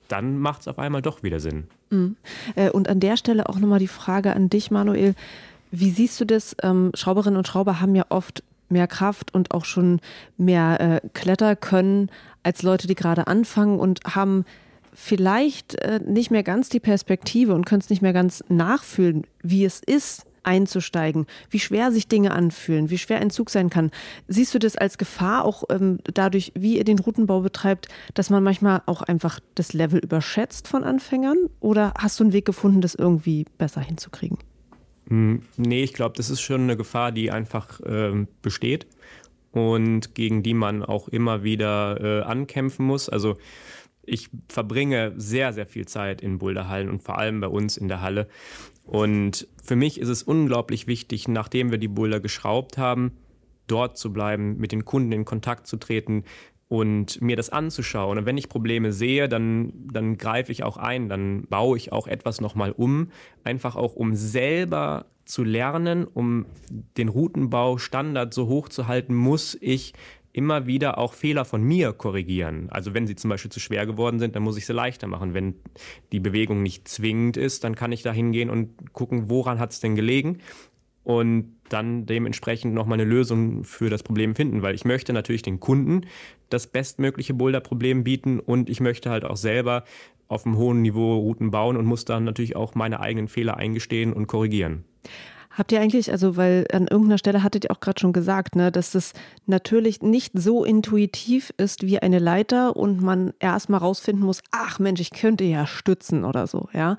dann 0.09 0.39
macht 0.39 0.63
es 0.63 0.69
auf 0.69 0.79
einmal 0.79 1.03
doch 1.03 1.23
wieder 1.23 1.41
Sinn. 1.41 1.65
Mhm. 1.91 2.17
Äh, 2.57 2.71
und 2.71 2.89
an 2.89 3.01
der 3.01 3.17
Stelle 3.17 3.49
auch 3.49 3.59
nochmal 3.59 3.79
die 3.79 3.89
Frage 3.89 4.35
an 4.35 4.51
dich, 4.51 4.71
Manuel. 4.71 5.15
Wie 5.77 5.91
siehst 5.91 6.21
du 6.21 6.25
das? 6.25 6.55
Ähm, 6.63 6.93
Schrauberinnen 6.95 7.37
und 7.37 7.49
Schrauber 7.49 7.81
haben 7.81 7.97
ja 7.97 8.05
oft 8.09 8.45
mehr 8.69 8.87
Kraft 8.87 9.35
und 9.35 9.51
auch 9.51 9.65
schon 9.65 10.01
mehr 10.37 10.81
äh, 10.81 11.09
Kletterkönnen 11.15 12.13
als 12.45 12.63
Leute, 12.63 12.87
die 12.87 12.95
gerade 12.95 13.27
anfangen 13.27 13.81
und 13.81 14.01
haben 14.15 14.45
vielleicht 14.93 15.75
äh, 15.83 15.99
nicht 16.07 16.31
mehr 16.31 16.45
ganz 16.45 16.69
die 16.69 16.79
Perspektive 16.79 17.55
und 17.55 17.67
können 17.67 17.81
es 17.81 17.91
nicht 17.91 18.03
mehr 18.03 18.13
ganz 18.13 18.45
nachfühlen, 18.49 19.27
wie 19.43 19.65
es 19.65 19.81
ist, 19.81 20.27
einzusteigen, 20.45 21.27
wie 21.51 21.59
schwer 21.59 21.91
sich 21.91 22.07
Dinge 22.07 22.31
anfühlen, 22.31 22.91
wie 22.91 22.99
schwer 22.99 23.19
ein 23.19 23.31
Zug 23.31 23.51
sein 23.51 23.69
kann. 23.69 23.91
Siehst 24.29 24.55
du 24.55 24.61
das 24.61 24.77
als 24.77 24.97
Gefahr, 24.97 25.45
auch 25.45 25.65
ähm, 25.71 25.99
dadurch, 26.05 26.53
wie 26.55 26.77
ihr 26.77 26.85
den 26.85 27.01
Routenbau 27.01 27.41
betreibt, 27.41 27.89
dass 28.13 28.31
man 28.31 28.45
manchmal 28.45 28.83
auch 28.87 29.03
einfach 29.03 29.41
das 29.57 29.73
Level 29.73 29.99
überschätzt 29.99 30.69
von 30.69 30.85
Anfängern? 30.85 31.39
Oder 31.59 31.95
hast 31.99 32.21
du 32.21 32.25
einen 32.25 32.33
Weg 32.33 32.45
gefunden, 32.45 32.81
das 32.81 32.95
irgendwie 32.95 33.47
besser 33.59 33.81
hinzukriegen? 33.81 34.39
Hm, 35.09 35.43
nee, 35.57 35.83
ich 35.83 35.93
glaube, 35.93 36.17
das 36.17 36.31
ist 36.31 36.41
schon 36.41 36.63
eine 36.63 36.77
Gefahr, 36.77 37.13
die 37.13 37.31
einfach 37.31 37.81
äh, 37.81 38.27
besteht 38.43 38.87
und 39.53 40.15
gegen 40.15 40.43
die 40.43 40.55
man 40.55 40.83
auch 40.83 41.09
immer 41.09 41.45
wieder 41.45 42.01
äh, 42.01 42.23
ankämpfen 42.23 42.87
muss. 42.87 43.09
Also 43.09 43.37
ich 44.03 44.31
verbringe 44.49 45.13
sehr, 45.17 45.53
sehr 45.53 45.67
viel 45.67 45.87
Zeit 45.87 46.21
in 46.21 46.39
Boulderhallen 46.39 46.91
und 46.91 47.03
vor 47.03 47.19
allem 47.19 47.41
bei 47.41 47.49
uns 47.49 47.77
in 47.77 47.89
der 47.89 48.01
Halle. 48.01 48.29
Und 48.85 49.49
für 49.63 49.77
mich 49.77 50.01
ist 50.01 50.09
es 50.09 50.23
unglaublich 50.23 50.87
wichtig, 50.87 51.29
nachdem 51.29 51.71
wir 51.71 51.79
die 51.79 51.89
Boulder 51.89 52.21
geschraubt 52.21 52.77
haben, 52.77 53.13
dort 53.67 53.97
zu 53.97 54.13
bleiben, 54.13 54.59
mit 54.59 54.73
den 54.73 54.85
Kunden 54.85 55.13
in 55.13 55.25
Kontakt 55.25 55.67
zu 55.67 55.79
treten, 55.79 56.25
und 56.75 57.23
mir 57.23 57.37
das 57.37 57.51
anzuschauen. 57.51 58.19
Und 58.19 58.27
wenn 58.27 58.37
ich 58.37 58.49
Probleme 58.49 58.93
sehe, 58.93 59.29
dann, 59.29 59.73
dann 59.93 60.19
greife 60.19 60.51
ich 60.51 60.65
auch 60.65 60.77
ein, 60.77 61.09
dann 61.09 61.47
baue 61.49 61.77
ich 61.77 61.93
auch 61.93 62.09
etwas 62.09 62.41
nochmal 62.41 62.73
um, 62.73 63.11
einfach 63.45 63.77
auch 63.77 63.95
um 63.95 64.17
selber 64.17 65.07
zu 65.25 65.45
lernen, 65.45 66.05
um 66.05 66.47
den 66.97 67.09
Routenbaustandard 67.09 68.35
so 68.35 68.49
hoch 68.49 68.69
zu 68.69 68.89
halten, 68.89 69.15
muss 69.15 69.57
ich 69.61 69.93
immer 70.33 70.67
wieder 70.67 70.99
auch 70.99 71.15
Fehler 71.15 71.45
von 71.45 71.63
mir 71.63 71.93
korrigieren. 71.93 72.67
Also 72.71 72.93
wenn 72.93 73.07
sie 73.07 73.15
zum 73.15 73.31
Beispiel 73.31 73.53
zu 73.53 73.61
schwer 73.61 73.87
geworden 73.87 74.19
sind, 74.19 74.35
dann 74.35 74.43
muss 74.43 74.57
ich 74.57 74.67
sie 74.67 74.73
leichter 74.73 75.07
machen. 75.07 75.33
Wenn 75.33 75.55
die 76.11 76.19
Bewegung 76.19 76.65
nicht 76.65 76.89
zwingend 76.89 77.37
ist, 77.37 77.63
dann 77.63 77.77
kann 77.77 77.93
ich 77.93 78.03
da 78.03 78.13
hingehen 78.13 78.51
und 78.51 78.93
gucken, 78.93 79.31
woran 79.31 79.61
hat 79.61 79.71
es 79.71 79.79
denn 79.79 79.95
gelegen 79.95 80.41
und 81.05 81.55
dann 81.69 82.07
dementsprechend 82.07 82.75
nochmal 82.75 83.01
eine 83.01 83.09
Lösung 83.09 83.65
für 83.65 83.91
das 83.91 84.03
Problem 84.03 84.35
finden, 84.35 84.63
weil 84.63 84.75
ich 84.75 84.85
möchte 84.85 85.13
natürlich 85.13 85.43
den 85.43 85.61
Kunden 85.61 86.07
das 86.55 86.67
bestmögliche 86.67 87.35
Boulder-Problem 87.35 88.05
bieten 88.05 88.41
und 88.41 88.71
ich 88.71 88.81
möchte 88.81 89.11
halt 89.11 89.25
auch 89.25 89.37
selber 89.37 89.85
auf 90.29 90.47
einem 90.47 90.57
hohen 90.57 90.83
Niveau 90.83 91.19
Routen 91.19 91.51
bauen 91.51 91.77
und 91.77 91.85
muss 91.85 92.05
dann 92.05 92.25
natürlich 92.25 92.57
auch 92.57 92.75
meine 92.75 93.01
eigenen 93.01 93.29
Fehler 93.29 93.57
eingestehen 93.57 94.13
und 94.13 94.27
korrigieren. 94.27 94.85
Habt 95.51 95.71
ihr 95.71 95.81
eigentlich, 95.81 96.11
also 96.11 96.37
weil 96.37 96.67
an 96.73 96.89
irgendeiner 96.89 97.19
Stelle 97.19 97.45
hattet 97.45 97.65
ihr 97.65 97.71
auch 97.71 97.79
gerade 97.79 98.01
schon 98.01 98.13
gesagt, 98.13 98.57
ne, 98.57 98.73
dass 98.73 98.91
das 98.91 99.13
natürlich 99.47 100.03
nicht 100.03 100.33
so 100.35 100.65
intuitiv 100.65 101.53
ist 101.59 101.83
wie 101.87 102.01
eine 102.01 102.19
Leiter 102.19 102.77
und 102.77 103.01
man 103.01 103.35
erstmal 103.39 103.79
rausfinden 103.81 104.25
muss, 104.25 104.43
ach 104.51 104.81
Mensch, 104.81 105.01
ich 105.01 105.11
könnte 105.11 105.45
ja 105.45 105.67
stützen 105.67 106.25
oder 106.25 106.47
so, 106.47 106.69
ja 106.73 106.97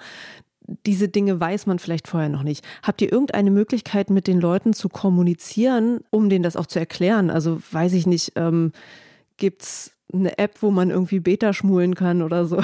diese 0.86 1.10
Dinge 1.10 1.40
weiß 1.40 1.68
man 1.68 1.80
vielleicht 1.80 2.08
vorher 2.08 2.30
noch 2.30 2.44
nicht. 2.44 2.66
Habt 2.84 3.02
ihr 3.02 3.12
irgendeine 3.12 3.52
Möglichkeit, 3.52 4.10
mit 4.10 4.28
den 4.28 4.40
Leuten 4.40 4.74
zu 4.74 4.90
kommunizieren, 4.90 6.00
um 6.10 6.30
denen 6.30 6.44
das 6.44 6.56
auch 6.56 6.66
zu 6.66 6.80
erklären? 6.80 7.30
Also 7.30 7.62
weiß 7.72 7.94
ich 7.94 8.08
nicht, 8.08 8.34
ähm, 8.36 8.72
gibt 9.38 9.64
es 9.64 9.92
eine 10.14 10.38
App, 10.38 10.62
wo 10.62 10.72
man 10.72 10.90
irgendwie 10.90 11.20
Beta 11.20 11.54
schmulen 11.54 11.96
kann 11.96 12.22
oder 12.22 12.46
so? 12.46 12.62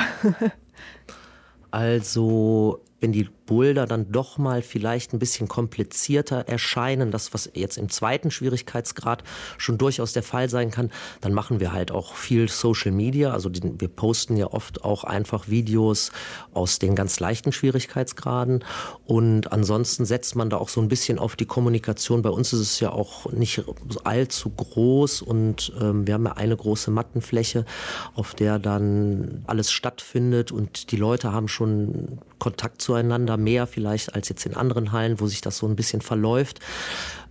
also 1.72 2.84
wenn 3.02 3.12
die 3.12 3.28
Boulder 3.48 3.86
dann 3.86 4.12
doch 4.12 4.38
mal 4.38 4.62
vielleicht 4.62 5.12
ein 5.12 5.20
bisschen 5.20 5.48
komplizierter 5.50 6.48
erscheinen, 6.48 7.12
das 7.12 7.34
was 7.34 7.50
jetzt 7.54 7.78
im 7.78 7.90
zweiten 7.90 8.32
Schwierigkeitsgrad 8.32 9.24
schon 9.58 9.78
durchaus 9.78 10.14
der 10.14 10.24
Fall 10.24 10.50
sein 10.50 10.72
kann, 10.72 10.92
dann 11.20 11.34
machen 11.34 11.60
wir 11.60 11.74
halt 11.74 11.92
auch 11.92 12.14
viel 12.14 12.48
Social 12.48 12.92
Media. 12.92 13.34
Also 13.34 13.50
wir 13.52 13.88
posten 13.90 14.38
ja 14.38 14.48
oft 14.48 14.86
auch 14.86 15.04
einfach 15.04 15.50
Videos 15.50 16.12
aus 16.54 16.80
den 16.80 16.96
ganz 16.96 17.20
leichten 17.20 17.52
Schwierigkeitsgraden 17.52 18.64
und 19.06 19.52
ansonsten 19.52 20.06
setzt 20.06 20.36
man 20.36 20.50
da 20.50 20.58
auch 20.58 20.70
so 20.70 20.80
ein 20.80 20.88
bisschen 20.88 21.20
auf 21.20 21.36
die 21.36 21.46
Kommunikation. 21.46 22.22
Bei 22.22 22.30
uns 22.30 22.54
ist 22.54 22.60
es 22.60 22.80
ja 22.80 22.92
auch 22.92 23.32
nicht 23.32 23.64
allzu 24.04 24.52
groß 24.52 25.24
und 25.24 25.74
ähm, 25.82 26.06
wir 26.06 26.14
haben 26.14 26.26
ja 26.26 26.34
eine 26.34 26.56
große 26.56 26.92
Mattenfläche, 26.92 27.66
auf 28.14 28.36
der 28.36 28.60
dann 28.60 29.44
alles 29.48 29.72
stattfindet 29.72 30.52
und 30.52 30.92
die 30.92 30.98
Leute 30.98 31.34
haben 31.34 31.48
schon 31.48 32.20
Kontakt 32.42 32.82
zueinander, 32.82 33.38
mehr 33.38 33.68
vielleicht 33.68 34.16
als 34.16 34.28
jetzt 34.28 34.48
in 34.48 34.56
anderen 34.56 34.92
Hallen, 34.92 35.20
wo 35.20 35.28
sich 35.28 35.42
das 35.42 35.60
so 35.60 35.68
ein 35.68 35.76
bisschen 35.76 36.02
verläuft. 36.02 36.60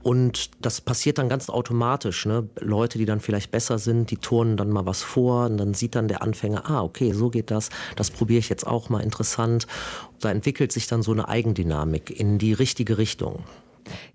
Und 0.04 0.52
das 0.64 0.80
passiert 0.80 1.18
dann 1.18 1.28
ganz 1.28 1.50
automatisch. 1.50 2.26
Ne? 2.26 2.48
Leute, 2.60 2.96
die 2.96 3.06
dann 3.06 3.18
vielleicht 3.18 3.50
besser 3.50 3.80
sind, 3.80 4.12
die 4.12 4.18
turnen 4.18 4.56
dann 4.56 4.70
mal 4.70 4.86
was 4.86 5.02
vor 5.02 5.46
und 5.46 5.58
dann 5.58 5.74
sieht 5.74 5.96
dann 5.96 6.06
der 6.06 6.22
Anfänger, 6.22 6.70
ah, 6.70 6.82
okay, 6.82 7.12
so 7.12 7.28
geht 7.28 7.50
das, 7.50 7.70
das 7.96 8.12
probiere 8.12 8.38
ich 8.38 8.48
jetzt 8.48 8.64
auch 8.64 8.88
mal 8.88 9.00
interessant. 9.00 9.66
Da 10.20 10.30
entwickelt 10.30 10.70
sich 10.70 10.86
dann 10.86 11.02
so 11.02 11.10
eine 11.10 11.28
Eigendynamik 11.28 12.08
in 12.08 12.38
die 12.38 12.52
richtige 12.52 12.96
Richtung. 12.96 13.42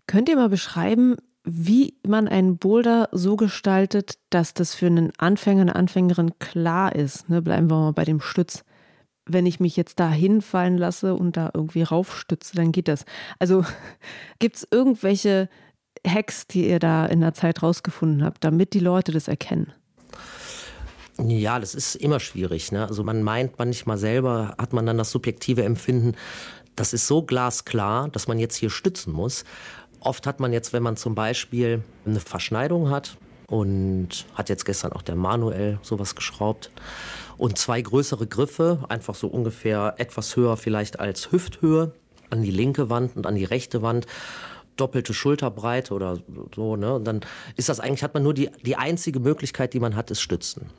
Könnt 0.07 0.29
ihr 0.29 0.37
mal 0.37 0.49
beschreiben, 0.49 1.17
wie 1.43 1.95
man 2.07 2.29
einen 2.29 2.57
Boulder 2.57 3.09
so 3.11 3.35
gestaltet, 3.35 4.17
dass 4.29 4.53
das 4.53 4.73
für 4.73 4.87
einen 4.87 5.11
Anfänger, 5.17 5.63
eine 5.63 5.75
Anfängerin 5.75 6.39
klar 6.39 6.95
ist? 6.95 7.27
Ne? 7.27 7.41
Bleiben 7.41 7.69
wir 7.69 7.75
mal 7.75 7.91
bei 7.91 8.05
dem 8.05 8.21
Stütz 8.21 8.63
wenn 9.25 9.45
ich 9.45 9.59
mich 9.59 9.75
jetzt 9.75 9.99
da 9.99 10.09
hinfallen 10.09 10.77
lasse 10.77 11.15
und 11.15 11.37
da 11.37 11.51
irgendwie 11.53 11.83
raufstütze, 11.83 12.55
dann 12.55 12.71
geht 12.71 12.87
das. 12.87 13.05
Also 13.39 13.65
gibt 14.39 14.57
es 14.57 14.67
irgendwelche 14.69 15.49
Hacks, 16.05 16.47
die 16.47 16.69
ihr 16.69 16.79
da 16.79 17.05
in 17.05 17.21
der 17.21 17.33
Zeit 17.33 17.63
rausgefunden 17.63 18.23
habt, 18.23 18.43
damit 18.43 18.73
die 18.73 18.79
Leute 18.79 19.11
das 19.11 19.27
erkennen? 19.27 19.73
Ja, 21.17 21.59
das 21.59 21.75
ist 21.75 21.95
immer 21.95 22.19
schwierig. 22.19 22.71
Ne? 22.71 22.87
Also 22.87 23.03
man 23.03 23.23
meint 23.23 23.57
manchmal 23.57 23.97
selber, 23.97 24.55
hat 24.57 24.73
man 24.73 24.85
dann 24.85 24.97
das 24.97 25.11
subjektive 25.11 25.63
Empfinden, 25.63 26.13
das 26.75 26.91
ist 26.91 27.07
so 27.07 27.23
glasklar, 27.23 28.09
dass 28.09 28.27
man 28.27 28.37
jetzt 28.37 28.55
hier 28.57 28.69
stützen 28.69 29.13
muss. 29.13 29.45
Oft 30.01 30.27
hat 30.27 30.41
man 30.41 30.51
jetzt, 30.51 30.73
wenn 30.73 30.83
man 30.83 30.97
zum 30.97 31.15
Beispiel 31.15 31.83
eine 32.05 32.19
Verschneidung 32.19 32.89
hat 32.89 33.17
und 33.47 34.25
hat 34.33 34.49
jetzt 34.49 34.65
gestern 34.65 34.91
auch 34.91 35.01
der 35.01 35.15
Manuel 35.15 35.79
sowas 35.81 36.15
geschraubt, 36.15 36.69
und 37.37 37.57
zwei 37.57 37.81
größere 37.81 38.27
Griffe, 38.27 38.85
einfach 38.89 39.15
so 39.15 39.27
ungefähr 39.27 39.95
etwas 39.97 40.35
höher 40.35 40.57
vielleicht 40.57 40.99
als 40.99 41.31
Hüfthöhe, 41.31 41.93
an 42.29 42.41
die 42.41 42.51
linke 42.51 42.89
Wand 42.89 43.15
und 43.15 43.27
an 43.27 43.35
die 43.35 43.45
rechte 43.45 43.81
Wand 43.81 44.07
doppelte 44.77 45.13
Schulterbreite 45.13 45.93
oder 45.93 46.19
so, 46.53 46.75
ne? 46.75 46.95
Und 46.95 47.05
dann 47.05 47.21
ist 47.55 47.69
das 47.69 47.79
eigentlich, 47.79 48.03
hat 48.03 48.13
man 48.13 48.23
nur 48.23 48.33
die, 48.33 48.49
die 48.65 48.75
einzige 48.75 49.19
Möglichkeit, 49.19 49.73
die 49.73 49.79
man 49.79 49.95
hat, 49.95 50.11
ist 50.11 50.21
Stützen. 50.21 50.69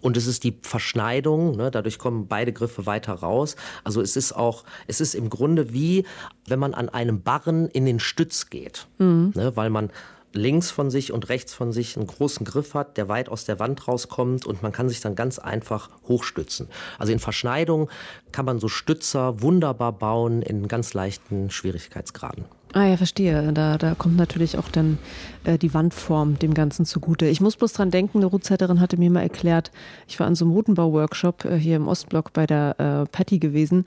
und 0.00 0.16
es 0.16 0.26
ist 0.26 0.44
die 0.44 0.58
Verschneidung, 0.62 1.56
ne, 1.56 1.70
dadurch 1.70 1.98
kommen 1.98 2.26
beide 2.26 2.52
Griffe 2.52 2.86
weiter 2.86 3.14
raus. 3.14 3.56
Also 3.84 4.00
es 4.00 4.16
ist 4.16 4.32
auch, 4.32 4.64
es 4.86 5.00
ist 5.00 5.14
im 5.14 5.30
Grunde 5.30 5.72
wie, 5.72 6.06
wenn 6.46 6.58
man 6.58 6.74
an 6.74 6.88
einem 6.88 7.22
Barren 7.22 7.68
in 7.68 7.84
den 7.84 8.00
Stütz 8.00 8.50
geht, 8.50 8.86
mhm. 8.98 9.32
ne, 9.34 9.56
weil 9.56 9.70
man 9.70 9.90
links 10.32 10.70
von 10.70 10.90
sich 10.90 11.12
und 11.12 11.28
rechts 11.28 11.54
von 11.54 11.72
sich 11.72 11.96
einen 11.96 12.06
großen 12.06 12.44
Griff 12.44 12.74
hat, 12.74 12.96
der 12.96 13.08
weit 13.08 13.28
aus 13.28 13.44
der 13.44 13.58
Wand 13.58 13.86
rauskommt 13.88 14.46
und 14.46 14.62
man 14.62 14.72
kann 14.72 14.88
sich 14.88 15.00
dann 15.00 15.14
ganz 15.14 15.38
einfach 15.38 15.90
hochstützen. 16.08 16.68
Also 16.98 17.12
in 17.12 17.18
Verschneidung 17.18 17.88
kann 18.32 18.44
man 18.44 18.60
so 18.60 18.68
Stützer 18.68 19.42
wunderbar 19.42 19.92
bauen 19.92 20.42
in 20.42 20.68
ganz 20.68 20.94
leichten 20.94 21.50
Schwierigkeitsgraden. 21.50 22.44
Ah 22.72 22.86
ja, 22.86 22.96
verstehe. 22.96 23.52
Da, 23.52 23.78
da 23.78 23.96
kommt 23.96 24.16
natürlich 24.16 24.56
auch 24.56 24.68
dann 24.68 24.98
äh, 25.42 25.58
die 25.58 25.74
Wandform 25.74 26.38
dem 26.38 26.54
Ganzen 26.54 26.84
zugute. 26.84 27.26
Ich 27.26 27.40
muss 27.40 27.56
bloß 27.56 27.72
dran 27.72 27.90
denken, 27.90 28.18
eine 28.18 28.26
Rootsetterin 28.26 28.80
hatte 28.80 28.96
mir 28.96 29.10
mal 29.10 29.22
erklärt, 29.22 29.72
ich 30.06 30.20
war 30.20 30.28
an 30.28 30.36
so 30.36 30.44
einem 30.44 30.54
Routenbau-Workshop 30.54 31.44
äh, 31.46 31.56
hier 31.56 31.76
im 31.76 31.88
Ostblock 31.88 32.32
bei 32.32 32.46
der 32.46 32.76
äh, 32.78 33.10
Patty 33.10 33.40
gewesen 33.40 33.86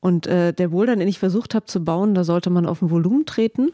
und 0.00 0.26
äh, 0.26 0.54
der 0.54 0.68
Boulder, 0.68 0.96
den 0.96 1.08
ich 1.08 1.18
versucht 1.18 1.54
habe 1.54 1.66
zu 1.66 1.84
bauen, 1.84 2.14
da 2.14 2.24
sollte 2.24 2.48
man 2.48 2.64
auf 2.64 2.80
ein 2.80 2.90
Volumen 2.90 3.26
treten 3.26 3.72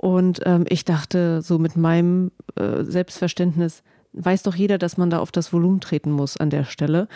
und 0.00 0.40
ähm, 0.46 0.64
ich 0.68 0.84
dachte, 0.84 1.42
so 1.42 1.58
mit 1.58 1.76
meinem 1.76 2.30
äh, 2.54 2.84
Selbstverständnis, 2.84 3.82
weiß 4.12 4.44
doch 4.44 4.54
jeder, 4.54 4.78
dass 4.78 4.96
man 4.96 5.10
da 5.10 5.18
auf 5.18 5.32
das 5.32 5.52
Volumen 5.52 5.80
treten 5.80 6.12
muss 6.12 6.36
an 6.36 6.50
der 6.50 6.64
Stelle. 6.64 7.08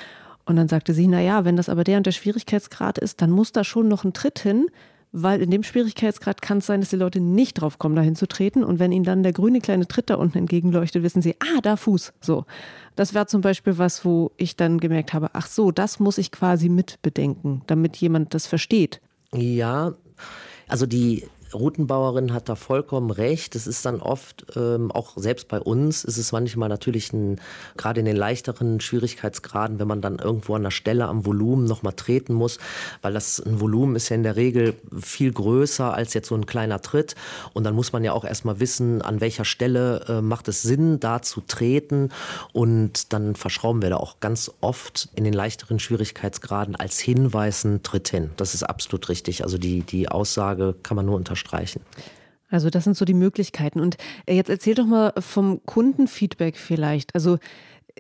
Und 0.46 0.56
dann 0.56 0.66
sagte 0.66 0.92
sie, 0.92 1.06
na 1.06 1.20
ja, 1.20 1.44
wenn 1.44 1.56
das 1.56 1.68
aber 1.68 1.84
der 1.84 1.98
und 1.98 2.06
der 2.06 2.12
Schwierigkeitsgrad 2.12 2.98
ist, 2.98 3.22
dann 3.22 3.30
muss 3.30 3.52
da 3.52 3.62
schon 3.62 3.86
noch 3.86 4.02
ein 4.02 4.12
Tritt 4.12 4.40
hin, 4.40 4.66
weil 5.12 5.40
in 5.40 5.52
dem 5.52 5.62
Schwierigkeitsgrad 5.62 6.42
kann 6.42 6.58
es 6.58 6.66
sein, 6.66 6.80
dass 6.80 6.90
die 6.90 6.96
Leute 6.96 7.20
nicht 7.20 7.60
drauf 7.60 7.78
kommen, 7.78 7.94
dahin 7.94 8.16
zu 8.16 8.26
treten. 8.26 8.64
Und 8.64 8.80
wenn 8.80 8.90
ihnen 8.90 9.04
dann 9.04 9.22
der 9.22 9.32
grüne 9.32 9.60
kleine 9.60 9.86
Tritt 9.86 10.10
da 10.10 10.16
unten 10.16 10.38
entgegenleuchtet, 10.38 11.04
wissen 11.04 11.22
sie, 11.22 11.36
ah, 11.38 11.60
da 11.62 11.76
Fuß. 11.76 12.12
So. 12.20 12.46
Das 12.96 13.14
wäre 13.14 13.26
zum 13.26 13.42
Beispiel 13.42 13.78
was, 13.78 14.04
wo 14.04 14.32
ich 14.38 14.56
dann 14.56 14.78
gemerkt 14.78 15.12
habe, 15.12 15.30
ach 15.34 15.46
so, 15.46 15.70
das 15.70 16.00
muss 16.00 16.18
ich 16.18 16.32
quasi 16.32 16.68
mit 16.68 17.00
bedenken, 17.02 17.62
damit 17.68 17.96
jemand 17.98 18.34
das 18.34 18.48
versteht. 18.48 19.00
Ja, 19.32 19.92
also 20.66 20.86
die 20.86 21.24
Routenbauerin 21.54 22.32
hat 22.32 22.48
da 22.48 22.54
vollkommen 22.54 23.10
recht. 23.10 23.54
Es 23.54 23.66
ist 23.66 23.84
dann 23.84 24.00
oft, 24.00 24.46
ähm, 24.56 24.90
auch 24.90 25.12
selbst 25.16 25.48
bei 25.48 25.60
uns, 25.60 26.04
ist 26.04 26.18
es 26.18 26.32
manchmal 26.32 26.68
natürlich 26.68 27.12
ein, 27.12 27.40
gerade 27.76 28.00
in 28.00 28.06
den 28.06 28.16
leichteren 28.16 28.80
Schwierigkeitsgraden, 28.80 29.78
wenn 29.78 29.88
man 29.88 30.00
dann 30.00 30.18
irgendwo 30.18 30.54
an 30.54 30.62
der 30.62 30.70
Stelle 30.70 31.06
am 31.06 31.26
Volumen 31.26 31.64
nochmal 31.64 31.92
treten 31.92 32.34
muss, 32.34 32.58
weil 33.02 33.12
das 33.12 33.40
ein 33.40 33.60
Volumen 33.60 33.96
ist 33.96 34.08
ja 34.08 34.16
in 34.16 34.22
der 34.22 34.36
Regel 34.36 34.74
viel 35.00 35.32
größer 35.32 35.92
als 35.92 36.14
jetzt 36.14 36.28
so 36.28 36.34
ein 36.34 36.46
kleiner 36.46 36.80
Tritt. 36.80 37.14
Und 37.52 37.64
dann 37.64 37.74
muss 37.74 37.92
man 37.92 38.04
ja 38.04 38.12
auch 38.12 38.24
erstmal 38.24 38.60
wissen, 38.60 39.02
an 39.02 39.20
welcher 39.20 39.44
Stelle 39.44 40.04
äh, 40.08 40.20
macht 40.20 40.48
es 40.48 40.62
Sinn, 40.62 41.00
da 41.00 41.22
zu 41.22 41.42
treten. 41.46 42.10
Und 42.52 43.12
dann 43.12 43.34
verschrauben 43.34 43.82
wir 43.82 43.90
da 43.90 43.96
auch 43.96 44.20
ganz 44.20 44.50
oft 44.60 45.08
in 45.14 45.24
den 45.24 45.32
leichteren 45.32 45.78
Schwierigkeitsgraden 45.78 46.76
als 46.76 46.98
Hinweis 46.98 47.64
einen 47.64 47.82
Tritt 47.82 48.08
hin. 48.08 48.30
Das 48.36 48.54
ist 48.54 48.62
absolut 48.62 49.08
richtig. 49.08 49.44
Also 49.44 49.58
die, 49.58 49.82
die 49.82 50.08
Aussage 50.08 50.74
kann 50.82 50.96
man 50.96 51.06
nur 51.06 51.16
unterstreichen 51.42 51.82
streichen. 51.82 51.82
Also 52.50 52.68
das 52.68 52.84
sind 52.84 52.96
so 52.96 53.04
die 53.04 53.14
Möglichkeiten. 53.14 53.80
Und 53.80 53.96
äh, 54.26 54.34
jetzt 54.34 54.50
erzähl 54.50 54.74
doch 54.74 54.86
mal 54.86 55.12
vom 55.18 55.64
Kundenfeedback 55.64 56.56
vielleicht. 56.56 57.14
Also 57.14 57.38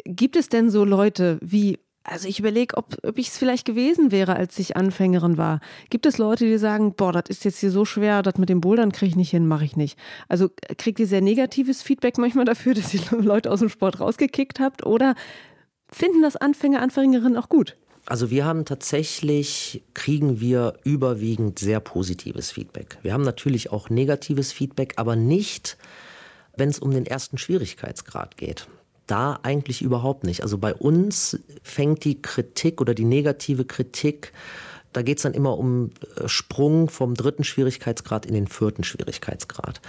gibt 0.04 0.36
es 0.36 0.48
denn 0.48 0.70
so 0.70 0.84
Leute 0.84 1.38
wie, 1.40 1.78
also 2.04 2.28
ich 2.28 2.38
überlege, 2.38 2.76
ob, 2.76 2.98
ob 3.02 3.16
ich 3.16 3.28
es 3.28 3.38
vielleicht 3.38 3.64
gewesen 3.64 4.10
wäre, 4.10 4.36
als 4.36 4.58
ich 4.58 4.76
Anfängerin 4.76 5.38
war. 5.38 5.60
Gibt 5.88 6.04
es 6.04 6.18
Leute, 6.18 6.44
die 6.44 6.58
sagen, 6.58 6.94
boah, 6.94 7.12
das 7.12 7.24
ist 7.28 7.44
jetzt 7.46 7.60
hier 7.60 7.70
so 7.70 7.86
schwer, 7.86 8.22
das 8.22 8.36
mit 8.36 8.50
dem 8.50 8.60
Bouldern 8.60 8.92
kriege 8.92 9.10
ich 9.10 9.16
nicht 9.16 9.30
hin, 9.30 9.46
mache 9.46 9.64
ich 9.64 9.76
nicht. 9.76 9.98
Also 10.28 10.50
kriegt 10.76 11.00
ihr 11.00 11.06
sehr 11.06 11.22
negatives 11.22 11.82
Feedback 11.82 12.18
manchmal 12.18 12.44
dafür, 12.44 12.74
dass 12.74 12.92
ihr 12.92 13.00
Leute 13.12 13.50
aus 13.50 13.60
dem 13.60 13.70
Sport 13.70 14.00
rausgekickt 14.00 14.60
habt? 14.60 14.84
Oder 14.84 15.14
finden 15.90 16.20
das 16.20 16.36
Anfänger, 16.36 16.82
Anfängerinnen 16.82 17.38
auch 17.38 17.48
gut? 17.48 17.76
Also 18.06 18.30
wir 18.30 18.44
haben 18.44 18.64
tatsächlich, 18.64 19.82
kriegen 19.94 20.40
wir 20.40 20.74
überwiegend 20.82 21.58
sehr 21.58 21.80
positives 21.80 22.50
Feedback. 22.50 22.98
Wir 23.02 23.12
haben 23.12 23.22
natürlich 23.22 23.70
auch 23.70 23.90
negatives 23.90 24.52
Feedback, 24.52 24.94
aber 24.96 25.14
nicht, 25.14 25.76
wenn 26.56 26.68
es 26.68 26.80
um 26.80 26.90
den 26.90 27.06
ersten 27.06 27.38
Schwierigkeitsgrad 27.38 28.36
geht. 28.36 28.66
Da 29.06 29.38
eigentlich 29.42 29.82
überhaupt 29.82 30.24
nicht. 30.24 30.42
Also 30.42 30.58
bei 30.58 30.74
uns 30.74 31.38
fängt 31.62 32.04
die 32.04 32.20
Kritik 32.20 32.80
oder 32.80 32.94
die 32.94 33.04
negative 33.04 33.64
Kritik, 33.64 34.32
da 34.92 35.02
geht 35.02 35.18
es 35.18 35.22
dann 35.22 35.34
immer 35.34 35.56
um 35.58 35.90
äh, 36.16 36.28
Sprung 36.28 36.90
vom 36.90 37.14
dritten 37.14 37.44
Schwierigkeitsgrad 37.44 38.26
in 38.26 38.34
den 38.34 38.46
vierten 38.46 38.84
Schwierigkeitsgrad. 38.84 39.80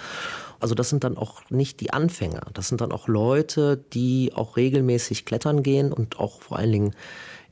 Also 0.60 0.76
das 0.76 0.90
sind 0.90 1.04
dann 1.04 1.18
auch 1.18 1.42
nicht 1.50 1.82
die 1.82 1.92
Anfänger, 1.92 2.48
das 2.54 2.70
sind 2.70 2.80
dann 2.80 2.94
auch 2.94 3.08
Leute, 3.08 3.84
die 3.94 4.32
auch 4.34 4.56
regelmäßig 4.56 5.26
klettern 5.26 5.62
gehen 5.62 5.92
und 5.92 6.20
auch 6.20 6.42
vor 6.42 6.58
allen 6.58 6.72
Dingen 6.72 6.96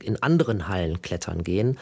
in 0.02 0.22
anderen 0.22 0.68
Hallen 0.68 1.02
klettern 1.02 1.42
gehen. 1.44 1.78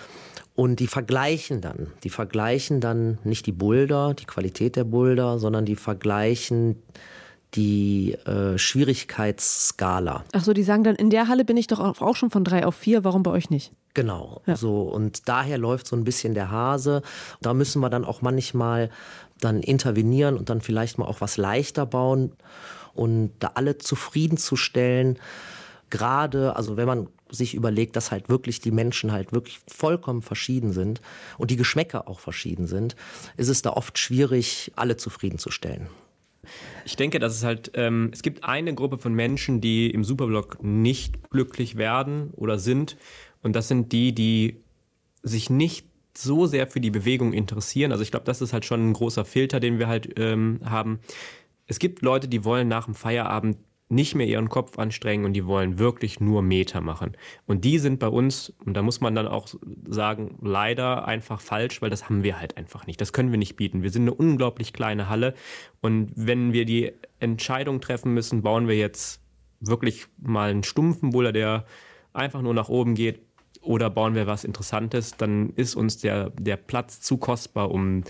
Und 0.55 0.81
die 0.81 0.89
vergleichen 0.89 1.61
dann. 1.61 1.89
Die 2.05 2.11
vergleichen 2.11 2.81
dann 2.81 3.19
nicht 3.25 3.47
die 3.47 3.53
Boulder, 3.53 4.15
die 4.15 4.27
Qualität 4.27 4.77
der 4.77 4.85
Boulder, 4.85 5.39
sondern 5.39 5.65
die 5.65 5.77
vergleichen 5.77 6.83
die 7.55 8.13
äh, 8.27 8.59
Schwierigkeitsskala. 8.59 10.25
Ach 10.33 10.45
so, 10.45 10.53
die 10.53 10.63
sagen 10.63 10.85
dann, 10.85 10.97
in 10.97 11.11
der 11.11 11.29
Halle 11.29 11.45
bin 11.45 11.57
ich 11.57 11.67
doch 11.67 11.81
auch 11.81 12.17
schon 12.17 12.31
von 12.31 12.45
drei 12.45 12.65
auf 12.65 12.77
vier, 12.77 13.05
warum 13.05 13.23
bei 13.23 13.31
euch 13.31 13.51
nicht? 13.51 13.73
Genau, 13.95 14.41
ja. 14.47 14.55
so 14.55 14.83
und 14.83 15.29
daher 15.29 15.59
läuft 15.59 15.89
so 15.89 15.97
ein 15.97 16.05
bisschen 16.05 16.35
der 16.35 16.51
Hase. 16.51 17.03
Da 17.41 17.55
müssen 17.55 17.81
wir 17.81 17.91
dann 17.91 18.05
auch 18.05 18.23
manchmal 18.23 18.91
dann 19.41 19.63
intervenieren 19.63 20.37
und 20.37 20.49
dann 20.49 20.61
vielleicht 20.61 20.99
mal 20.99 21.07
auch 21.07 21.21
was 21.21 21.37
leichter 21.37 21.87
bauen 21.87 22.33
und 22.95 23.33
da 23.41 23.53
alle 23.55 23.79
zufriedenzustellen. 23.79 25.19
Gerade, 25.90 26.57
also 26.57 26.76
wenn 26.76 26.87
man 26.87 27.09
sich 27.31 27.55
überlegt, 27.55 27.96
dass 27.96 28.11
halt 28.11 28.29
wirklich 28.29 28.61
die 28.61 28.70
Menschen 28.70 29.12
halt 29.12 29.33
wirklich 29.33 29.61
vollkommen 29.68 30.22
verschieden 30.22 30.72
sind 30.72 31.00
und 31.38 31.50
die 31.50 31.57
Geschmäcker 31.57 32.09
auch 32.09 32.20
verschieden 32.20 32.66
sind, 32.66 32.96
ist 33.37 33.48
es 33.48 33.62
da 33.62 33.70
oft 33.70 33.98
schwierig, 33.98 34.72
alle 34.76 34.96
zufriedenzustellen. 34.96 35.88
Ich 36.85 36.96
denke, 36.96 37.18
dass 37.18 37.35
es 37.35 37.44
halt, 37.44 37.72
ähm, 37.74 38.11
es 38.12 38.22
gibt 38.22 38.44
eine 38.44 38.74
Gruppe 38.74 38.98
von 38.98 39.12
Menschen, 39.12 39.61
die 39.61 39.90
im 39.90 40.05
Superblock 40.05 40.62
nicht 40.62 41.31
glücklich 41.31 41.76
werden 41.76 42.31
oder 42.33 42.59
sind. 42.59 42.96
Und 43.42 43.55
das 43.55 43.68
sind 43.68 43.92
die, 43.92 44.14
die 44.14 44.61
sich 45.22 45.50
nicht 45.50 45.87
so 46.16 46.46
sehr 46.46 46.66
für 46.66 46.81
die 46.81 46.90
Bewegung 46.90 47.33
interessieren. 47.33 47.92
Also 47.92 48.03
ich 48.03 48.11
glaube, 48.11 48.26
das 48.26 48.40
ist 48.40 48.53
halt 48.53 48.64
schon 48.64 48.90
ein 48.90 48.92
großer 48.92 49.24
Filter, 49.24 49.61
den 49.61 49.79
wir 49.79 49.87
halt 49.87 50.18
ähm, 50.18 50.61
haben. 50.64 51.00
Es 51.66 51.79
gibt 51.79 52.03
Leute, 52.03 52.26
die 52.26 52.44
wollen 52.44 52.68
nach 52.68 52.87
dem 52.87 52.94
Feierabend 52.94 53.59
nicht 53.90 54.14
mehr 54.14 54.26
ihren 54.26 54.48
Kopf 54.48 54.79
anstrengen 54.79 55.24
und 55.24 55.33
die 55.33 55.46
wollen 55.46 55.79
wirklich 55.79 56.20
nur 56.20 56.42
Meter 56.42 56.81
machen. 56.81 57.16
Und 57.46 57.64
die 57.64 57.79
sind 57.79 57.98
bei 57.98 58.09
uns, 58.09 58.55
und 58.64 58.74
da 58.74 58.83
muss 58.83 59.00
man 59.00 59.14
dann 59.14 59.26
auch 59.26 59.48
sagen, 59.88 60.38
leider 60.40 61.07
einfach 61.07 61.40
falsch, 61.40 61.83
weil 61.83 61.90
das 61.90 62.09
haben 62.09 62.22
wir 62.22 62.38
halt 62.38 62.57
einfach 62.57 62.87
nicht. 62.87 63.00
Das 63.00 63.12
können 63.12 63.33
wir 63.33 63.38
nicht 63.38 63.57
bieten. 63.57 63.83
Wir 63.83 63.90
sind 63.90 64.03
eine 64.03 64.14
unglaublich 64.14 64.72
kleine 64.72 65.09
Halle 65.09 65.35
und 65.81 66.12
wenn 66.14 66.53
wir 66.53 66.64
die 66.64 66.92
Entscheidung 67.18 67.81
treffen 67.81 68.14
müssen, 68.14 68.42
bauen 68.42 68.68
wir 68.68 68.76
jetzt 68.76 69.20
wirklich 69.61 70.07
mal 70.18 70.50
einen 70.50 70.62
stumpfen 70.62 71.11
Buller, 71.11 71.33
der 71.33 71.66
einfach 72.12 72.42
nur 72.42 72.55
nach 72.55 72.68
oben 72.68 72.94
geht, 72.94 73.20
oder 73.62 73.90
bauen 73.90 74.14
wir 74.14 74.27
was 74.27 74.44
Interessantes, 74.44 75.16
dann 75.16 75.51
ist 75.51 75.75
uns 75.75 75.99
der, 75.99 76.31
der 76.31 76.57
Platz 76.57 77.01
zu 77.01 77.18
kostbar, 77.18 77.70
um 77.70 78.05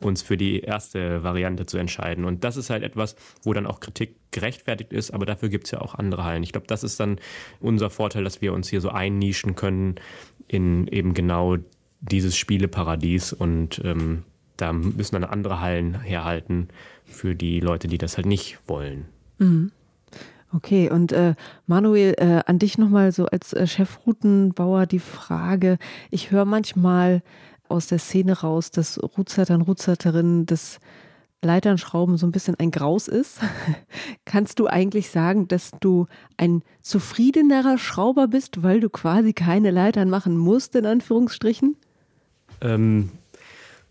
uns 0.00 0.22
für 0.22 0.36
die 0.36 0.60
erste 0.60 1.22
Variante 1.22 1.66
zu 1.66 1.78
entscheiden. 1.78 2.24
Und 2.24 2.44
das 2.44 2.56
ist 2.56 2.70
halt 2.70 2.82
etwas, 2.82 3.16
wo 3.42 3.52
dann 3.52 3.66
auch 3.66 3.80
Kritik 3.80 4.16
gerechtfertigt 4.30 4.92
ist, 4.92 5.10
aber 5.10 5.26
dafür 5.26 5.48
gibt 5.48 5.64
es 5.64 5.72
ja 5.72 5.80
auch 5.80 5.94
andere 5.94 6.24
Hallen. 6.24 6.42
Ich 6.42 6.52
glaube, 6.52 6.66
das 6.66 6.84
ist 6.84 7.00
dann 7.00 7.18
unser 7.60 7.90
Vorteil, 7.90 8.24
dass 8.24 8.40
wir 8.40 8.52
uns 8.52 8.68
hier 8.68 8.80
so 8.80 8.90
einnischen 8.90 9.56
können 9.56 9.96
in 10.48 10.86
eben 10.86 11.14
genau 11.14 11.56
dieses 12.00 12.36
Spieleparadies 12.36 13.32
und 13.32 13.80
ähm, 13.84 14.24
da 14.56 14.72
müssen 14.72 15.14
dann 15.14 15.24
andere 15.24 15.60
Hallen 15.60 16.00
herhalten 16.00 16.68
für 17.04 17.34
die 17.34 17.60
Leute, 17.60 17.88
die 17.88 17.98
das 17.98 18.16
halt 18.16 18.26
nicht 18.26 18.58
wollen. 18.66 19.06
Mhm. 19.38 19.72
Okay, 20.54 20.90
und 20.90 21.12
äh, 21.12 21.34
Manuel, 21.66 22.14
äh, 22.18 22.42
an 22.46 22.58
dich 22.58 22.76
nochmal 22.76 23.10
so 23.10 23.24
als 23.26 23.54
äh, 23.54 23.66
Chefroutenbauer 23.66 24.86
die 24.86 24.98
Frage, 24.98 25.78
ich 26.10 26.30
höre 26.30 26.44
manchmal 26.44 27.22
aus 27.68 27.86
der 27.86 27.98
Szene 27.98 28.38
raus, 28.40 28.70
dass 28.70 29.02
Rutzeitern, 29.02 29.62
Rutzeiterinnen 29.62 30.44
das 30.44 30.78
Leiternschrauben 31.40 32.18
so 32.18 32.26
ein 32.26 32.32
bisschen 32.32 32.54
ein 32.56 32.70
Graus 32.70 33.08
ist. 33.08 33.40
Kannst 34.26 34.58
du 34.58 34.66
eigentlich 34.66 35.10
sagen, 35.10 35.48
dass 35.48 35.72
du 35.80 36.06
ein 36.36 36.62
zufriedenerer 36.82 37.78
Schrauber 37.78 38.28
bist, 38.28 38.62
weil 38.62 38.80
du 38.80 38.90
quasi 38.90 39.32
keine 39.32 39.70
Leitern 39.70 40.10
machen 40.10 40.36
musst, 40.36 40.76
in 40.76 40.84
Anführungsstrichen? 40.84 41.76
Ähm, 42.60 43.10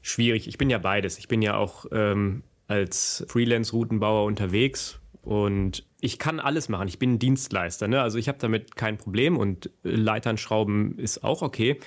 schwierig. 0.02 0.48
Ich 0.48 0.60
bin 0.60 0.70
ja 0.70 0.78
beides. 0.78 1.18
Ich 1.18 1.28
bin 1.28 1.42
ja 1.42 1.58
auch 1.58 1.88
ähm, 1.92 2.44
als 2.68 3.26
Freelance-Routenbauer 3.28 4.26
unterwegs 4.26 5.01
und 5.22 5.86
ich 6.00 6.18
kann 6.18 6.40
alles 6.40 6.68
machen. 6.70 6.88
Ich 6.88 7.00
bin 7.00 7.20
Dienstleister. 7.20 7.88
Ne? 7.88 8.02
Also 8.02 8.18
ich 8.18 8.28
habe 8.28 8.40
damit 8.40 8.76
kein 8.76 8.98
Problem 8.98 9.38
und 9.38 9.70
Leitern 9.84 10.38
schrauben 10.38 10.98
ist 10.98 11.24
auch 11.24 11.42
okay. 11.42 11.80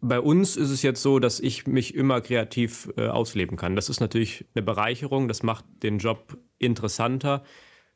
Bei 0.00 0.20
uns 0.20 0.56
ist 0.56 0.70
es 0.70 0.82
jetzt 0.82 1.02
so, 1.02 1.18
dass 1.18 1.40
ich 1.40 1.66
mich 1.66 1.94
immer 1.94 2.20
kreativ 2.20 2.90
äh, 2.96 3.08
ausleben 3.08 3.56
kann. 3.56 3.76
Das 3.76 3.88
ist 3.88 4.00
natürlich 4.00 4.44
eine 4.54 4.62
Bereicherung, 4.62 5.28
das 5.28 5.42
macht 5.42 5.64
den 5.82 5.98
Job 5.98 6.38
interessanter. 6.58 7.42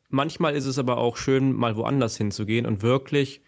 Manchmal 0.08 0.54
ist 0.54 0.66
es 0.66 0.78
aber 0.78 0.98
auch 0.98 1.16
schön, 1.16 1.52
mal 1.52 1.76
woanders 1.76 2.16
hinzugehen 2.16 2.66
und 2.66 2.82
wirklich 2.82 3.40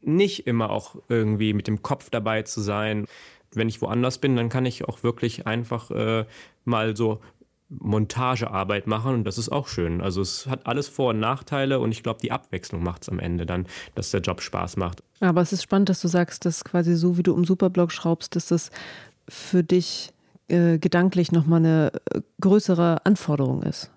nicht 0.00 0.46
immer 0.46 0.70
auch 0.70 0.96
irgendwie 1.08 1.52
mit 1.52 1.66
dem 1.66 1.82
Kopf 1.82 2.08
dabei 2.08 2.42
zu 2.42 2.60
sein. 2.60 3.06
Wenn 3.52 3.68
ich 3.68 3.82
woanders 3.82 4.18
bin, 4.18 4.36
dann 4.36 4.48
kann 4.48 4.66
ich 4.66 4.84
auch 4.84 5.02
wirklich 5.02 5.46
einfach 5.46 5.90
äh, 5.90 6.24
mal 6.64 6.96
so 6.96 7.20
Montagearbeit 7.68 8.86
machen 8.86 9.14
und 9.14 9.24
das 9.24 9.38
ist 9.38 9.50
auch 9.50 9.66
schön. 9.66 10.00
Also 10.00 10.20
es 10.20 10.46
hat 10.46 10.66
alles 10.66 10.88
Vor- 10.88 11.10
und 11.10 11.20
Nachteile 11.20 11.80
und 11.80 11.90
ich 11.90 12.02
glaube, 12.02 12.20
die 12.22 12.30
Abwechslung 12.30 12.82
macht 12.82 13.02
es 13.02 13.08
am 13.08 13.18
Ende 13.18 13.44
dann, 13.44 13.66
dass 13.94 14.10
der 14.10 14.20
Job 14.20 14.40
Spaß 14.40 14.76
macht. 14.76 15.02
Aber 15.20 15.40
es 15.40 15.52
ist 15.52 15.62
spannend, 15.62 15.88
dass 15.88 16.00
du 16.00 16.08
sagst, 16.08 16.44
dass 16.44 16.64
quasi 16.64 16.94
so, 16.94 17.18
wie 17.18 17.22
du 17.22 17.34
im 17.34 17.44
Superblog 17.44 17.90
schraubst, 17.90 18.36
dass 18.36 18.46
das 18.46 18.70
für 19.28 19.64
dich 19.64 20.12
äh, 20.48 20.78
gedanklich 20.78 21.32
nochmal 21.32 21.58
eine 21.58 21.92
äh, 22.12 22.20
größere 22.40 23.04
Anforderung 23.04 23.62
ist. 23.62 23.90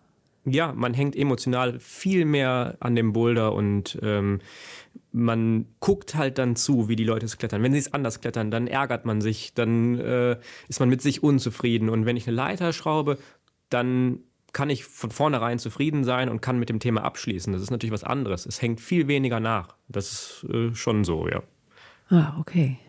Ja, 0.45 0.73
man 0.73 0.93
hängt 0.93 1.15
emotional 1.15 1.79
viel 1.79 2.25
mehr 2.25 2.77
an 2.79 2.95
dem 2.95 3.13
Boulder 3.13 3.53
und 3.53 3.99
ähm, 4.01 4.39
man 5.11 5.65
guckt 5.79 6.15
halt 6.15 6.37
dann 6.37 6.55
zu, 6.55 6.87
wie 6.87 6.95
die 6.95 7.03
Leute 7.03 7.25
es 7.25 7.37
klettern. 7.37 7.63
Wenn 7.63 7.73
sie 7.73 7.79
es 7.79 7.93
anders 7.93 8.21
klettern, 8.21 8.51
dann 8.51 8.67
ärgert 8.67 9.05
man 9.05 9.21
sich, 9.21 9.53
dann 9.53 9.99
äh, 9.99 10.37
ist 10.67 10.79
man 10.79 10.89
mit 10.89 11.01
sich 11.01 11.23
unzufrieden. 11.23 11.89
Und 11.89 12.05
wenn 12.05 12.17
ich 12.17 12.27
eine 12.27 12.35
Leiter 12.35 12.73
schraube, 12.73 13.17
dann 13.69 14.19
kann 14.53 14.69
ich 14.69 14.85
von 14.85 15.11
vornherein 15.11 15.59
zufrieden 15.59 16.03
sein 16.03 16.29
und 16.29 16.41
kann 16.41 16.59
mit 16.59 16.69
dem 16.69 16.79
Thema 16.79 17.03
abschließen. 17.03 17.53
Das 17.53 17.61
ist 17.61 17.71
natürlich 17.71 17.93
was 17.93 18.03
anderes. 18.03 18.45
Es 18.45 18.61
hängt 18.61 18.81
viel 18.81 19.07
weniger 19.07 19.39
nach. 19.39 19.75
Das 19.87 20.11
ist 20.11 20.45
äh, 20.51 20.73
schon 20.73 21.03
so, 21.03 21.27
ja. 21.27 21.43
Ah, 22.09 22.35
okay. 22.39 22.79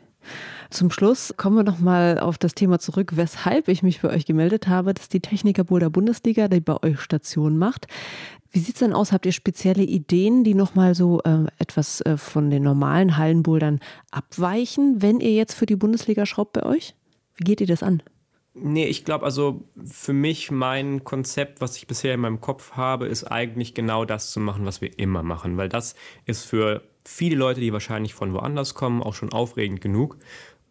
Zum 0.71 0.91
Schluss 0.91 1.35
kommen 1.37 1.57
wir 1.57 1.63
nochmal 1.65 2.19
auf 2.19 2.39
das 2.39 2.55
Thema 2.55 2.79
zurück, 2.79 3.13
weshalb 3.17 3.69
ich 3.69 3.83
mich 3.83 3.99
für 3.99 4.11
euch 4.11 4.25
gemeldet 4.25 4.69
habe. 4.69 4.95
Das 4.95 5.05
ist 5.05 5.13
die 5.13 5.21
Techniker 5.21 5.65
Boulder 5.65 5.91
Bundesliga, 5.91 6.49
die 6.49 6.61
bei 6.61 6.83
euch 6.83 7.01
Station 7.01 7.59
macht. 7.59 7.87
Wie 8.53 8.59
sieht 8.59 8.75
es 8.75 8.81
denn 8.81 8.93
aus? 8.93 9.13
Habt 9.13 9.27
ihr 9.27 9.33
spezielle 9.33 9.83
Ideen, 9.83 10.45
die 10.45 10.55
nochmal 10.55 10.95
so 10.95 11.21
äh, 11.23 11.47
etwas 11.59 12.01
äh, 12.03 12.17
von 12.17 12.51
den 12.51 12.63
normalen 12.63 13.17
Hallenbouldern 13.17 13.81
abweichen, 14.11 15.03
wenn 15.03 15.21
ihr 15.21 15.33
jetzt 15.33 15.55
für 15.55 15.67
die 15.67 15.77
Bundesliga 15.77 16.27
schraubt 16.27 16.53
bei 16.53 16.65
euch? 16.65 16.95
Wie 17.37 17.45
geht 17.45 17.61
ihr 17.61 17.67
das 17.67 17.83
an? 17.83 18.03
Nee, 18.55 18.87
ich 18.87 19.05
glaube 19.05 19.25
also 19.25 19.65
für 19.85 20.13
mich 20.13 20.51
mein 20.51 21.05
Konzept, 21.05 21.61
was 21.61 21.77
ich 21.77 21.87
bisher 21.87 22.15
in 22.15 22.21
meinem 22.21 22.41
Kopf 22.41 22.73
habe, 22.73 23.07
ist 23.07 23.25
eigentlich 23.25 23.75
genau 23.75 24.05
das 24.05 24.33
zu 24.33 24.41
machen, 24.41 24.67
was 24.67 24.81
wir 24.81 24.99
immer 24.99 25.23
machen, 25.23 25.57
weil 25.57 25.69
das 25.69 25.95
ist 26.27 26.45
für 26.45 26.83
viele 27.05 27.37
Leute, 27.37 27.61
die 27.61 27.73
wahrscheinlich 27.73 28.13
von 28.15 28.33
woanders 28.33 28.75
kommen, 28.75 29.03
auch 29.03 29.15
schon 29.15 29.33
aufregend 29.33 29.81
genug 29.81 30.19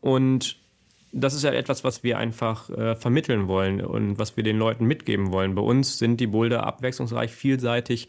und 0.01 0.59
das 1.11 1.33
ist 1.33 1.43
ja 1.43 1.51
etwas, 1.51 1.83
was 1.83 2.03
wir 2.03 2.17
einfach 2.17 2.69
äh, 2.69 2.95
vermitteln 2.95 3.47
wollen 3.47 3.81
und 3.83 4.19
was 4.19 4.37
wir 4.37 4.43
den 4.43 4.57
Leuten 4.57 4.85
mitgeben 4.85 5.31
wollen. 5.31 5.55
Bei 5.55 5.61
uns 5.61 5.97
sind 5.97 6.19
die 6.19 6.27
Boulder 6.27 6.65
abwechslungsreich, 6.65 7.31
vielseitig. 7.31 8.07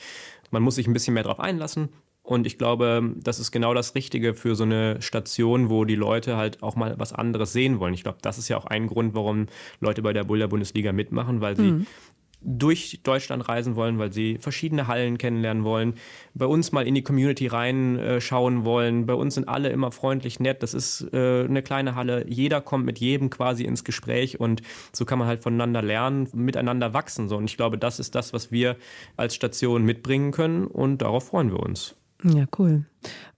Man 0.50 0.62
muss 0.62 0.74
sich 0.74 0.86
ein 0.86 0.92
bisschen 0.92 1.14
mehr 1.14 1.22
darauf 1.22 1.40
einlassen. 1.40 1.90
Und 2.30 2.46
ich 2.46 2.58
glaube, 2.58 3.12
das 3.16 3.40
ist 3.40 3.50
genau 3.50 3.74
das 3.74 3.96
Richtige 3.96 4.34
für 4.34 4.54
so 4.54 4.62
eine 4.62 5.02
Station, 5.02 5.68
wo 5.68 5.84
die 5.84 5.96
Leute 5.96 6.36
halt 6.36 6.62
auch 6.62 6.76
mal 6.76 6.94
was 6.96 7.12
anderes 7.12 7.52
sehen 7.52 7.80
wollen. 7.80 7.92
Ich 7.92 8.04
glaube, 8.04 8.18
das 8.22 8.38
ist 8.38 8.48
ja 8.48 8.56
auch 8.56 8.66
ein 8.66 8.86
Grund, 8.86 9.16
warum 9.16 9.46
Leute 9.80 10.00
bei 10.00 10.12
der 10.12 10.22
Boulder 10.22 10.46
Bundesliga 10.46 10.92
mitmachen, 10.92 11.40
weil 11.40 11.56
sie 11.56 11.72
mhm 11.72 11.86
durch 12.42 13.00
Deutschland 13.02 13.46
reisen 13.50 13.76
wollen, 13.76 13.98
weil 13.98 14.14
sie 14.14 14.38
verschiedene 14.38 14.86
Hallen 14.86 15.18
kennenlernen 15.18 15.62
wollen, 15.62 15.92
bei 16.32 16.46
uns 16.46 16.72
mal 16.72 16.86
in 16.86 16.94
die 16.94 17.02
Community 17.02 17.46
reinschauen 17.48 18.64
wollen. 18.64 19.04
Bei 19.04 19.12
uns 19.12 19.34
sind 19.34 19.46
alle 19.46 19.68
immer 19.68 19.92
freundlich 19.92 20.40
nett. 20.40 20.62
Das 20.62 20.72
ist 20.72 21.06
äh, 21.12 21.44
eine 21.44 21.62
kleine 21.62 21.96
Halle. 21.96 22.24
Jeder 22.28 22.62
kommt 22.62 22.86
mit 22.86 22.98
jedem 22.98 23.28
quasi 23.28 23.64
ins 23.64 23.84
Gespräch 23.84 24.40
und 24.40 24.62
so 24.90 25.04
kann 25.04 25.18
man 25.18 25.28
halt 25.28 25.42
voneinander 25.42 25.82
lernen, 25.82 26.28
miteinander 26.32 26.94
wachsen. 26.94 27.28
So. 27.28 27.36
Und 27.36 27.44
ich 27.44 27.58
glaube, 27.58 27.76
das 27.76 28.00
ist 28.00 28.14
das, 28.14 28.32
was 28.32 28.50
wir 28.50 28.76
als 29.18 29.34
Station 29.34 29.84
mitbringen 29.84 30.30
können 30.30 30.66
und 30.66 31.02
darauf 31.02 31.26
freuen 31.26 31.50
wir 31.50 31.60
uns. 31.60 31.99
Ja, 32.24 32.44
cool. 32.58 32.84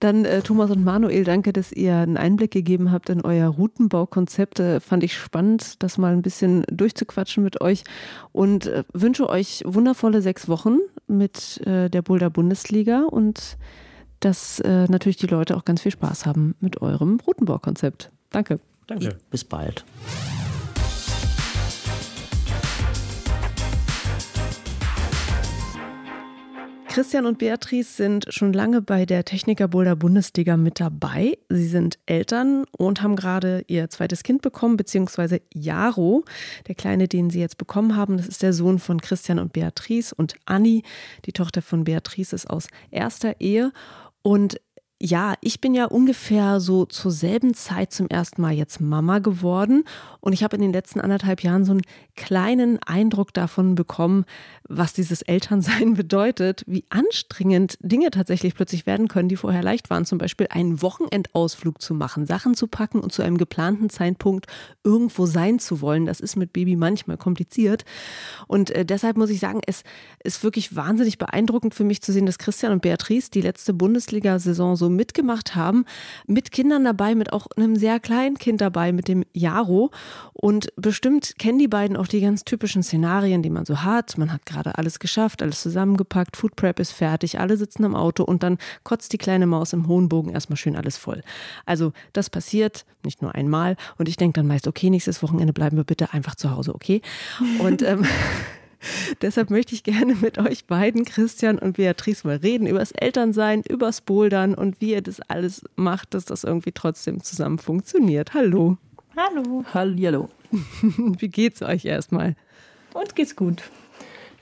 Dann 0.01 0.25
äh, 0.25 0.43
Thomas 0.43 0.71
und 0.71 0.83
Manuel, 0.83 1.25
danke, 1.25 1.53
dass 1.53 1.71
ihr 1.73 1.95
einen 1.97 2.17
Einblick 2.17 2.51
gegeben 2.51 2.91
habt 2.91 3.11
in 3.11 3.21
euer 3.21 3.49
Routenbaukonzept. 3.49 4.59
Äh, 4.59 4.81
fand 4.81 5.05
ich 5.05 5.17
spannend, 5.17 5.83
das 5.83 5.99
mal 5.99 6.13
ein 6.13 6.23
bisschen 6.23 6.65
durchzuquatschen 6.71 7.45
mit 7.45 7.61
euch 7.61 7.85
und 8.33 8.67
äh, 8.67 8.83
wünsche 8.93 9.29
euch 9.29 9.63
wundervolle 9.65 10.21
sechs 10.21 10.49
Wochen 10.49 10.79
mit 11.07 11.65
äh, 11.67 11.89
der 11.89 12.03
Boulder 12.03 12.31
Bundesliga 12.31 13.05
und 13.05 13.57
dass 14.19 14.61
äh, 14.61 14.87
natürlich 14.89 15.17
die 15.17 15.27
Leute 15.27 15.57
auch 15.57 15.65
ganz 15.65 15.83
viel 15.83 15.93
Spaß 15.93 16.27
haben 16.27 16.55
mit 16.61 16.83
eurem 16.83 17.21
Routenbaukonzept. 17.25 18.11
Danke. 18.31 18.59
Danke. 18.87 19.17
Bis 19.31 19.45
bald. 19.45 19.85
Christian 26.93 27.25
und 27.25 27.39
Beatrice 27.39 27.97
sind 27.97 28.27
schon 28.29 28.53
lange 28.53 28.83
bei 28.83 29.07
der 29.07 29.25
Techniker 29.25 29.67
Boulder 29.67 29.97
Bundesliga 29.97 30.59
mit 30.59 30.79
dabei. 30.79 31.39
Sie 31.49 31.67
sind 31.67 31.99
Eltern 32.05 32.67
und 32.77 33.01
haben 33.01 33.17
gerade 33.17 33.65
ihr 33.67 33.89
zweites 33.89 34.23
Kind 34.23 34.43
bekommen, 34.43 34.77
beziehungsweise 34.77 35.41
Jaro, 35.55 36.27
der 36.69 36.75
Kleine, 36.75 37.09
den 37.09 37.31
sie 37.31 37.41
jetzt 37.41 37.57
bekommen 37.57 37.97
haben. 37.97 38.19
Das 38.19 38.29
ist 38.29 38.43
der 38.43 38.53
Sohn 38.53 38.79
von 38.79 39.01
Christian 39.01 39.39
und 39.39 39.55
Beatrice 39.55 40.15
und 40.15 40.35
Anni, 40.45 40.83
die 41.25 41.33
Tochter 41.33 41.63
von 41.63 41.85
Beatrice, 41.85 42.35
ist 42.35 42.51
aus 42.51 42.69
erster 42.91 43.41
Ehe. 43.41 43.73
Und 44.21 44.61
ja, 45.05 45.35
ich 45.41 45.61
bin 45.61 45.75
ja 45.75 45.87
ungefähr 45.87 46.61
so 46.61 46.85
zur 46.85 47.11
selben 47.11 47.55
Zeit 47.55 47.93
zum 47.93 48.07
ersten 48.07 48.41
Mal 48.41 48.53
jetzt 48.53 48.81
Mama 48.81 49.19
geworden 49.19 49.83
und 50.21 50.33
ich 50.33 50.45
habe 50.45 50.55
in 50.55 50.63
den 50.63 50.73
letzten 50.73 51.01
anderthalb 51.01 51.43
Jahren 51.43 51.65
so 51.65 51.73
einen 51.73 51.83
kleinen 52.15 52.79
Eindruck 52.87 53.35
davon 53.35 53.75
bekommen, 53.75 54.25
was 54.69 54.93
dieses 54.93 55.23
Elternsein 55.23 55.95
bedeutet, 55.97 56.63
wie 56.69 56.85
anstrengend 56.89 57.79
Dinge 57.81 58.13
tatsächlich 58.13 58.55
plötzlich 58.55 58.87
werden 58.87 59.09
können, 59.09 59.29
die 59.29 59.35
vorher 59.35 59.65
leicht 59.65 59.91
waren. 59.91 60.05
Zum 60.05 60.19
Beispiel 60.19 60.47
einen 60.51 60.83
Wochenendausflug 60.83 61.83
zu 61.83 61.95
machen, 61.95 62.25
Sachen 62.25 62.55
zu 62.55 62.69
packen 62.69 63.01
und 63.01 63.13
zu 63.13 63.23
einem 63.23 63.39
geplanten 63.39 63.91
Zeitpunkt 63.91 64.47
irgendwo 64.85 65.27
sein 65.27 65.59
zu 65.59 65.81
wollen. 65.81 66.07
Das 66.07 66.21
ist 66.21 66.37
mit 66.37 66.53
Baby 66.53 66.77
manchmal 66.77 67.17
kompliziert. 67.17 67.85
Und 68.47 68.71
äh, 68.71 68.85
deshalb 68.85 69.17
muss 69.17 69.31
ich 69.31 69.41
sagen, 69.41 69.63
es 69.67 69.83
ist 70.23 70.45
wirklich 70.45 70.77
wahnsinnig 70.77 71.19
beeindruckend 71.19 71.75
für 71.75 71.85
mich 71.85 72.03
zu 72.03 72.13
sehen, 72.13 72.27
dass 72.27 72.39
Christian 72.39 72.71
und 72.71 72.83
Beatrice 72.83 73.31
die 73.33 73.41
letzte 73.41 73.75
Bundesliga-Saison 73.75 74.77
so 74.77 74.92
mitgemacht 74.97 75.55
haben, 75.55 75.85
mit 76.27 76.53
Kindern 76.53 76.85
dabei, 76.85 77.15
mit 77.15 77.33
auch 77.33 77.47
einem 77.57 77.77
sehr 77.77 78.01
kleinen 78.01 78.39
Kind 78.39 78.61
dabei, 78.61 78.93
mit 78.93 79.09
dem 79.09 79.25
Jaro. 79.33 79.91
Und 80.33 80.73
bestimmt 80.77 81.35
kennen 81.39 81.59
die 81.59 81.69
beiden 81.69 81.97
auch 81.97 82.07
die 82.07 82.21
ganz 82.21 82.45
typischen 82.45 82.83
Szenarien, 82.83 83.43
die 83.43 83.51
man 83.51 83.65
so 83.65 83.83
hat. 83.83 84.19
Man 84.19 84.33
hat 84.33 84.47
gerade 84.47 84.79
alles 84.79 84.99
geschafft, 84.99 85.43
alles 85.43 85.63
zusammengepackt, 85.63 86.37
Food 86.37 86.57
Prep 86.57 86.79
ist 86.79 86.93
fertig, 86.93 87.39
alle 87.39 87.57
sitzen 87.57 87.85
im 87.85 87.95
Auto 87.95 88.25
und 88.25 88.43
dann 88.43 88.59
kotzt 88.85 89.13
die 89.13 89.19
kleine 89.19 89.47
Maus 89.47 89.73
im 89.73 89.89
hohen 89.89 90.09
Bogen 90.09 90.31
erstmal 90.31 90.57
schön 90.57 90.77
alles 90.77 90.97
voll. 90.97 91.23
Also 91.67 91.93
das 92.13 92.31
passiert 92.31 92.85
nicht 93.05 93.23
nur 93.23 93.35
einmal 93.35 93.77
und 93.99 94.09
ich 94.09 94.17
denke 94.17 94.41
dann 94.41 94.47
meist, 94.47 94.67
okay, 94.67 94.91
nächstes 94.91 95.23
Wochenende 95.23 95.53
bleiben 95.53 95.77
wir 95.77 95.85
bitte 95.85 96.13
einfach 96.13 96.35
zu 96.35 96.51
Hause, 96.51 96.75
okay? 96.75 97.03
Und 97.59 97.83
ähm, 97.83 98.05
Deshalb 99.23 99.51
möchte 99.51 99.75
ich 99.75 99.83
gerne 99.83 100.15
mit 100.15 100.39
euch 100.39 100.67
beiden, 100.67 101.05
Christian 101.05 101.59
und 101.59 101.77
Beatrice, 101.77 102.27
mal 102.27 102.37
reden 102.37 102.67
über 102.67 102.79
das 102.79 102.93
Elternsein, 102.93 103.63
übers 103.69 104.01
Bouldern 104.01 104.55
und 104.55 104.81
wie 104.81 104.93
ihr 104.93 105.03
das 105.03 105.21
alles 105.21 105.65
macht, 105.77 106.15
dass 106.15 106.25
das 106.25 106.45
irgendwie 106.45 106.73
trotzdem 106.73 107.23
zusammen 107.23 107.59
funktioniert. 107.59 108.35
Hallo. 108.35 108.77
Hallo. 109.17 109.65
Hallo. 109.75 110.29
Wie 111.19 111.29
geht's 111.29 111.63
euch 111.63 111.85
erstmal? 111.85 112.35
Uns 112.95 113.15
geht's 113.15 113.37
gut. 113.37 113.63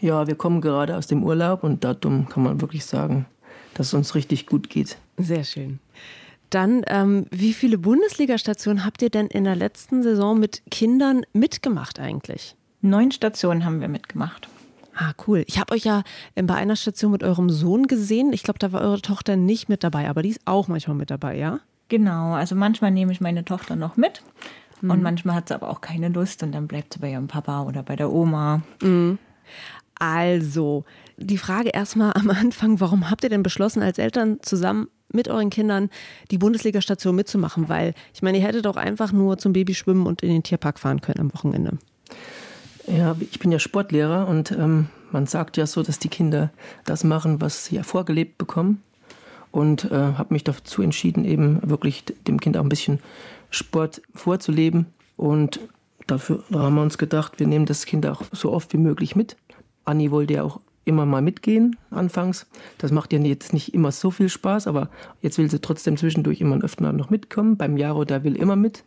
Ja, 0.00 0.26
wir 0.26 0.34
kommen 0.34 0.60
gerade 0.60 0.96
aus 0.96 1.06
dem 1.06 1.24
Urlaub 1.24 1.64
und 1.64 1.84
darum 1.84 2.28
kann 2.28 2.42
man 2.42 2.60
wirklich 2.60 2.84
sagen, 2.84 3.26
dass 3.74 3.88
es 3.88 3.94
uns 3.94 4.14
richtig 4.14 4.46
gut 4.46 4.70
geht. 4.70 4.96
Sehr 5.18 5.44
schön. 5.44 5.80
Dann, 6.50 6.82
ähm, 6.88 7.26
wie 7.30 7.52
viele 7.52 7.78
Bundesliga-Stationen 7.78 8.84
habt 8.84 9.02
ihr 9.02 9.10
denn 9.10 9.28
in 9.28 9.44
der 9.44 9.54
letzten 9.54 10.02
Saison 10.02 10.38
mit 10.38 10.62
Kindern 10.70 11.22
mitgemacht 11.32 12.00
eigentlich? 12.00 12.56
Neun 12.82 13.12
Stationen 13.12 13.64
haben 13.64 13.80
wir 13.80 13.88
mitgemacht. 13.88 14.48
Ah, 14.94 15.12
cool. 15.26 15.44
Ich 15.46 15.58
habe 15.58 15.72
euch 15.74 15.84
ja 15.84 16.02
ähm, 16.36 16.46
bei 16.46 16.54
einer 16.54 16.76
Station 16.76 17.12
mit 17.12 17.22
eurem 17.22 17.48
Sohn 17.48 17.86
gesehen. 17.86 18.32
Ich 18.32 18.42
glaube, 18.42 18.58
da 18.58 18.72
war 18.72 18.80
eure 18.80 19.00
Tochter 19.00 19.36
nicht 19.36 19.68
mit 19.68 19.84
dabei, 19.84 20.08
aber 20.08 20.22
die 20.22 20.30
ist 20.30 20.40
auch 20.44 20.68
manchmal 20.68 20.96
mit 20.96 21.10
dabei, 21.10 21.36
ja? 21.38 21.60
Genau, 21.88 22.34
also 22.34 22.54
manchmal 22.54 22.90
nehme 22.90 23.12
ich 23.12 23.20
meine 23.20 23.44
Tochter 23.44 23.76
noch 23.76 23.96
mit. 23.96 24.22
Mhm. 24.80 24.90
Und 24.90 25.02
manchmal 25.02 25.36
hat 25.36 25.48
sie 25.48 25.54
aber 25.54 25.70
auch 25.70 25.80
keine 25.80 26.08
Lust 26.08 26.42
und 26.42 26.52
dann 26.52 26.66
bleibt 26.66 26.94
sie 26.94 27.00
bei 27.00 27.10
ihrem 27.12 27.28
Papa 27.28 27.62
oder 27.62 27.82
bei 27.82 27.96
der 27.96 28.10
Oma. 28.12 28.62
Mhm. 28.82 29.18
Also, 29.98 30.84
die 31.18 31.38
Frage 31.38 31.70
erstmal 31.70 32.12
am 32.14 32.30
Anfang, 32.30 32.80
warum 32.80 33.10
habt 33.10 33.22
ihr 33.24 33.30
denn 33.30 33.42
beschlossen, 33.42 33.82
als 33.82 33.98
Eltern 33.98 34.38
zusammen 34.42 34.88
mit 35.12 35.28
euren 35.28 35.50
Kindern 35.50 35.90
die 36.30 36.38
Bundesliga-Station 36.38 37.14
mitzumachen? 37.14 37.68
Weil, 37.68 37.94
ich 38.14 38.22
meine, 38.22 38.38
ihr 38.38 38.44
hättet 38.44 38.66
auch 38.66 38.76
einfach 38.76 39.12
nur 39.12 39.36
zum 39.38 39.52
Babyschwimmen 39.52 40.06
und 40.06 40.22
in 40.22 40.30
den 40.30 40.42
Tierpark 40.42 40.78
fahren 40.78 41.00
können 41.00 41.20
am 41.20 41.34
Wochenende. 41.34 41.78
Ja, 42.86 43.16
ich 43.20 43.38
bin 43.38 43.52
ja 43.52 43.58
Sportlehrer 43.58 44.26
und 44.28 44.52
ähm, 44.52 44.88
man 45.12 45.26
sagt 45.26 45.56
ja 45.56 45.66
so, 45.66 45.82
dass 45.82 45.98
die 45.98 46.08
Kinder 46.08 46.50
das 46.84 47.04
machen, 47.04 47.40
was 47.40 47.66
sie 47.66 47.76
ja 47.76 47.82
vorgelebt 47.82 48.38
bekommen. 48.38 48.82
Und 49.52 49.90
äh, 49.90 49.96
habe 49.96 50.32
mich 50.32 50.44
dazu 50.44 50.80
entschieden, 50.80 51.24
eben 51.24 51.58
wirklich 51.68 52.04
dem 52.26 52.38
Kind 52.40 52.56
auch 52.56 52.62
ein 52.62 52.68
bisschen 52.68 53.00
Sport 53.50 54.00
vorzuleben. 54.14 54.86
Und 55.16 55.58
dafür 56.06 56.44
haben 56.52 56.76
wir 56.76 56.82
uns 56.82 56.98
gedacht, 56.98 57.40
wir 57.40 57.48
nehmen 57.48 57.66
das 57.66 57.84
Kind 57.84 58.06
auch 58.06 58.22
so 58.30 58.52
oft 58.52 58.72
wie 58.72 58.78
möglich 58.78 59.16
mit. 59.16 59.36
Anni 59.84 60.12
wollte 60.12 60.34
ja 60.34 60.44
auch 60.44 60.60
immer 60.84 61.04
mal 61.04 61.20
mitgehen 61.20 61.76
anfangs. 61.90 62.46
Das 62.78 62.92
macht 62.92 63.12
ihr 63.12 63.20
jetzt 63.20 63.52
nicht 63.52 63.74
immer 63.74 63.90
so 63.90 64.12
viel 64.12 64.28
Spaß, 64.28 64.68
aber 64.68 64.88
jetzt 65.20 65.36
will 65.38 65.50
sie 65.50 65.60
trotzdem 65.60 65.96
zwischendurch 65.96 66.40
immer 66.40 66.62
öfter 66.62 66.92
noch 66.92 67.10
mitkommen. 67.10 67.56
Beim 67.56 67.76
Jaro, 67.76 68.04
der 68.04 68.22
will 68.22 68.36
immer 68.36 68.56
mit. 68.56 68.84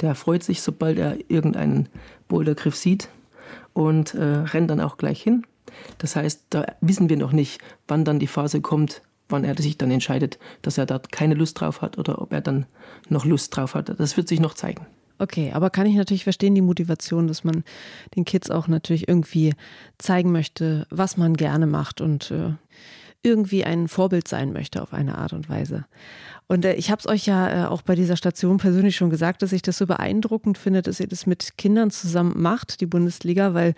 Der 0.00 0.14
freut 0.14 0.44
sich, 0.44 0.62
sobald 0.62 0.96
er 0.98 1.18
irgendeinen 1.28 1.88
Bouldergriff 2.28 2.76
sieht 2.76 3.08
und 3.72 4.14
äh, 4.14 4.22
rennt 4.22 4.70
dann 4.70 4.80
auch 4.80 4.96
gleich 4.96 5.22
hin. 5.22 5.46
Das 5.98 6.16
heißt, 6.16 6.46
da 6.50 6.66
wissen 6.80 7.08
wir 7.08 7.16
noch 7.16 7.32
nicht, 7.32 7.60
wann 7.88 8.04
dann 8.04 8.18
die 8.18 8.26
Phase 8.26 8.60
kommt, 8.60 9.02
wann 9.28 9.44
er 9.44 9.56
sich 9.56 9.78
dann 9.78 9.90
entscheidet, 9.90 10.38
dass 10.62 10.78
er 10.78 10.86
da 10.86 10.98
keine 10.98 11.34
Lust 11.34 11.60
drauf 11.60 11.82
hat 11.82 11.98
oder 11.98 12.20
ob 12.20 12.32
er 12.32 12.40
dann 12.40 12.66
noch 13.08 13.24
Lust 13.24 13.56
drauf 13.56 13.74
hat. 13.74 13.98
Das 13.98 14.16
wird 14.16 14.28
sich 14.28 14.40
noch 14.40 14.54
zeigen. 14.54 14.86
Okay, 15.18 15.52
aber 15.52 15.70
kann 15.70 15.86
ich 15.86 15.94
natürlich 15.94 16.24
verstehen, 16.24 16.54
die 16.54 16.60
Motivation, 16.60 17.28
dass 17.28 17.44
man 17.44 17.62
den 18.16 18.24
Kids 18.24 18.50
auch 18.50 18.66
natürlich 18.66 19.08
irgendwie 19.08 19.54
zeigen 19.96 20.32
möchte, 20.32 20.86
was 20.90 21.16
man 21.16 21.34
gerne 21.34 21.66
macht 21.66 22.00
und 22.00 22.30
äh, 22.32 22.54
irgendwie 23.24 23.64
ein 23.64 23.88
Vorbild 23.88 24.28
sein 24.28 24.52
möchte 24.52 24.82
auf 24.82 24.92
eine 24.92 25.18
Art 25.18 25.32
und 25.32 25.48
Weise. 25.48 25.86
Und 26.46 26.64
äh, 26.64 26.74
ich 26.74 26.90
habe 26.90 27.00
es 27.00 27.06
euch 27.06 27.26
ja 27.26 27.64
äh, 27.64 27.66
auch 27.66 27.82
bei 27.82 27.94
dieser 27.94 28.16
Station 28.16 28.58
persönlich 28.58 28.96
schon 28.96 29.10
gesagt, 29.10 29.42
dass 29.42 29.52
ich 29.52 29.62
das 29.62 29.78
so 29.78 29.86
beeindruckend 29.86 30.58
finde, 30.58 30.82
dass 30.82 31.00
ihr 31.00 31.06
das 31.06 31.26
mit 31.26 31.56
Kindern 31.56 31.90
zusammen 31.90 32.40
macht, 32.40 32.80
die 32.80 32.86
Bundesliga, 32.86 33.54
weil 33.54 33.74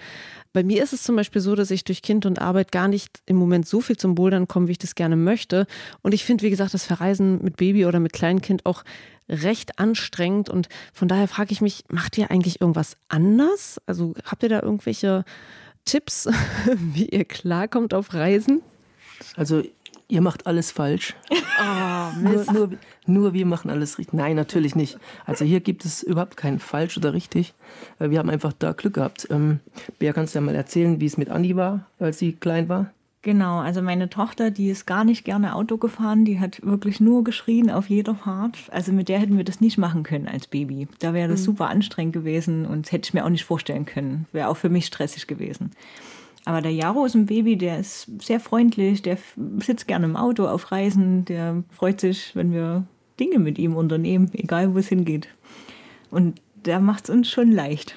bei 0.53 0.65
mir 0.65 0.83
ist 0.83 0.93
es 0.93 1.05
zum 1.05 1.17
Beispiel 1.17 1.41
so, 1.41 1.55
dass 1.55 1.71
ich 1.71 1.85
durch 1.85 2.03
Kind 2.03 2.27
und 2.27 2.41
Arbeit 2.41 2.73
gar 2.73 2.89
nicht 2.89 3.21
im 3.27 3.37
Moment 3.37 3.69
so 3.69 3.81
viel 3.81 3.97
zum 3.97 4.15
Bouldern 4.15 4.49
komme, 4.49 4.67
wie 4.67 4.73
ich 4.73 4.79
das 4.79 4.97
gerne 4.97 5.17
möchte. 5.17 5.67
Und 6.03 6.13
ich 6.13 6.25
finde, 6.25 6.43
wie 6.45 6.51
gesagt, 6.51 6.75
das 6.75 6.85
Verreisen 6.85 7.43
mit 7.43 7.57
Baby 7.57 7.87
oder 7.87 8.01
mit 8.01 8.13
Kleinkind 8.13 8.67
auch 8.67 8.83
recht 9.29 9.79
anstrengend. 9.79 10.51
Und 10.51 10.69
von 10.93 11.09
daher 11.09 11.29
frage 11.29 11.53
ich 11.53 11.61
mich, 11.61 11.85
macht 11.89 12.19
ihr 12.19 12.31
eigentlich 12.31 12.61
irgendwas 12.61 12.97
anders? 13.09 13.81
Also 13.87 14.15
habt 14.25 14.43
ihr 14.43 14.49
da 14.49 14.63
irgendwelche 14.63 15.25
Tipps, 15.85 16.29
wie 16.77 17.07
ihr 17.07 17.25
klarkommt 17.25 17.95
auf 17.95 18.13
Reisen? 18.13 18.63
Also 19.37 19.63
ihr 20.09 20.21
macht 20.21 20.47
alles 20.47 20.71
falsch. 20.71 21.15
Oh, 21.59 22.13
nur, 22.21 22.45
nur, 22.53 22.71
nur, 23.07 23.33
wir 23.33 23.47
machen 23.47 23.71
alles 23.71 23.97
richtig. 23.97 24.13
Nein, 24.13 24.37
natürlich 24.37 24.77
nicht. 24.77 24.99
Also 25.25 25.47
hier 25.47 25.61
gibt 25.61 25.87
es 25.87 26.03
überhaupt 26.03 26.37
kein 26.37 26.59
falsch 26.59 26.99
oder 26.99 27.15
richtig. 27.15 27.55
Äh, 27.99 28.11
wir 28.11 28.19
haben 28.19 28.29
einfach 28.29 28.53
da 28.53 28.73
Glück 28.73 28.93
gehabt. 28.93 29.27
Ähm, 29.31 29.61
Bea, 29.99 30.13
kannst 30.13 30.35
du 30.35 30.39
ja 30.39 30.45
mal 30.45 30.55
erzählen, 30.55 31.01
wie 31.01 31.07
es 31.07 31.17
mit 31.17 31.31
Andi 31.31 31.57
war, 31.57 31.87
als 31.99 32.19
sie 32.19 32.35
klein 32.35 32.69
war? 32.69 32.91
Genau, 33.27 33.59
also 33.59 33.83
meine 33.83 34.09
Tochter, 34.09 34.53
die 34.53 34.69
ist 34.69 34.87
gar 34.87 35.03
nicht 35.03 35.25
gerne 35.25 35.57
Auto 35.57 35.79
gefahren, 35.79 36.25
die 36.25 36.39
hat 36.39 36.65
wirklich 36.65 37.01
nur 37.01 37.25
geschrien 37.25 37.71
auf 37.71 37.89
jeder 37.89 38.15
Fahrt. 38.15 38.57
Also 38.71 38.93
mit 38.93 39.09
der 39.09 39.19
hätten 39.19 39.37
wir 39.37 39.43
das 39.43 39.61
nicht 39.61 39.79
machen 39.79 40.05
können 40.05 40.29
als 40.29 40.47
Baby. 40.47 40.87
Da 41.01 41.13
wäre 41.13 41.29
das 41.29 41.41
mhm. 41.41 41.45
super 41.47 41.69
anstrengend 41.69 42.13
gewesen 42.13 42.67
und 42.67 42.93
hätte 42.93 43.09
ich 43.09 43.15
mir 43.15 43.25
auch 43.25 43.31
nicht 43.31 43.45
vorstellen 43.45 43.87
können. 43.87 44.27
Wäre 44.31 44.49
auch 44.49 44.57
für 44.57 44.69
mich 44.69 44.87
stressig 44.87 45.27
gewesen. 45.27 45.73
Aber 46.47 46.63
der 46.63 46.73
Jaro 46.73 47.05
ist 47.05 47.17
ein 47.17 47.27
Baby, 47.27 47.57
der 47.57 47.81
ist 47.81 48.09
sehr 48.23 48.39
freundlich, 48.39 49.03
der 49.03 49.19
sitzt 49.59 49.89
gerne 49.89 50.07
im 50.07 50.17
Auto 50.17 50.47
auf 50.47 50.71
Reisen, 50.71 51.25
der 51.25 51.65
freut 51.73 52.01
sich, 52.01 52.37
wenn 52.37 52.53
wir 52.53 52.87
Dinge 53.19 53.41
mit 53.41 53.59
ihm 53.59 53.75
unternehmen, 53.75 54.31
egal 54.33 54.73
wo 54.73 54.79
es 54.79 54.87
hingeht. 54.87 55.27
Und 56.09 56.41
der 56.55 56.79
macht 56.79 57.05
es 57.05 57.11
uns 57.11 57.29
schon 57.29 57.51
leicht. 57.51 57.97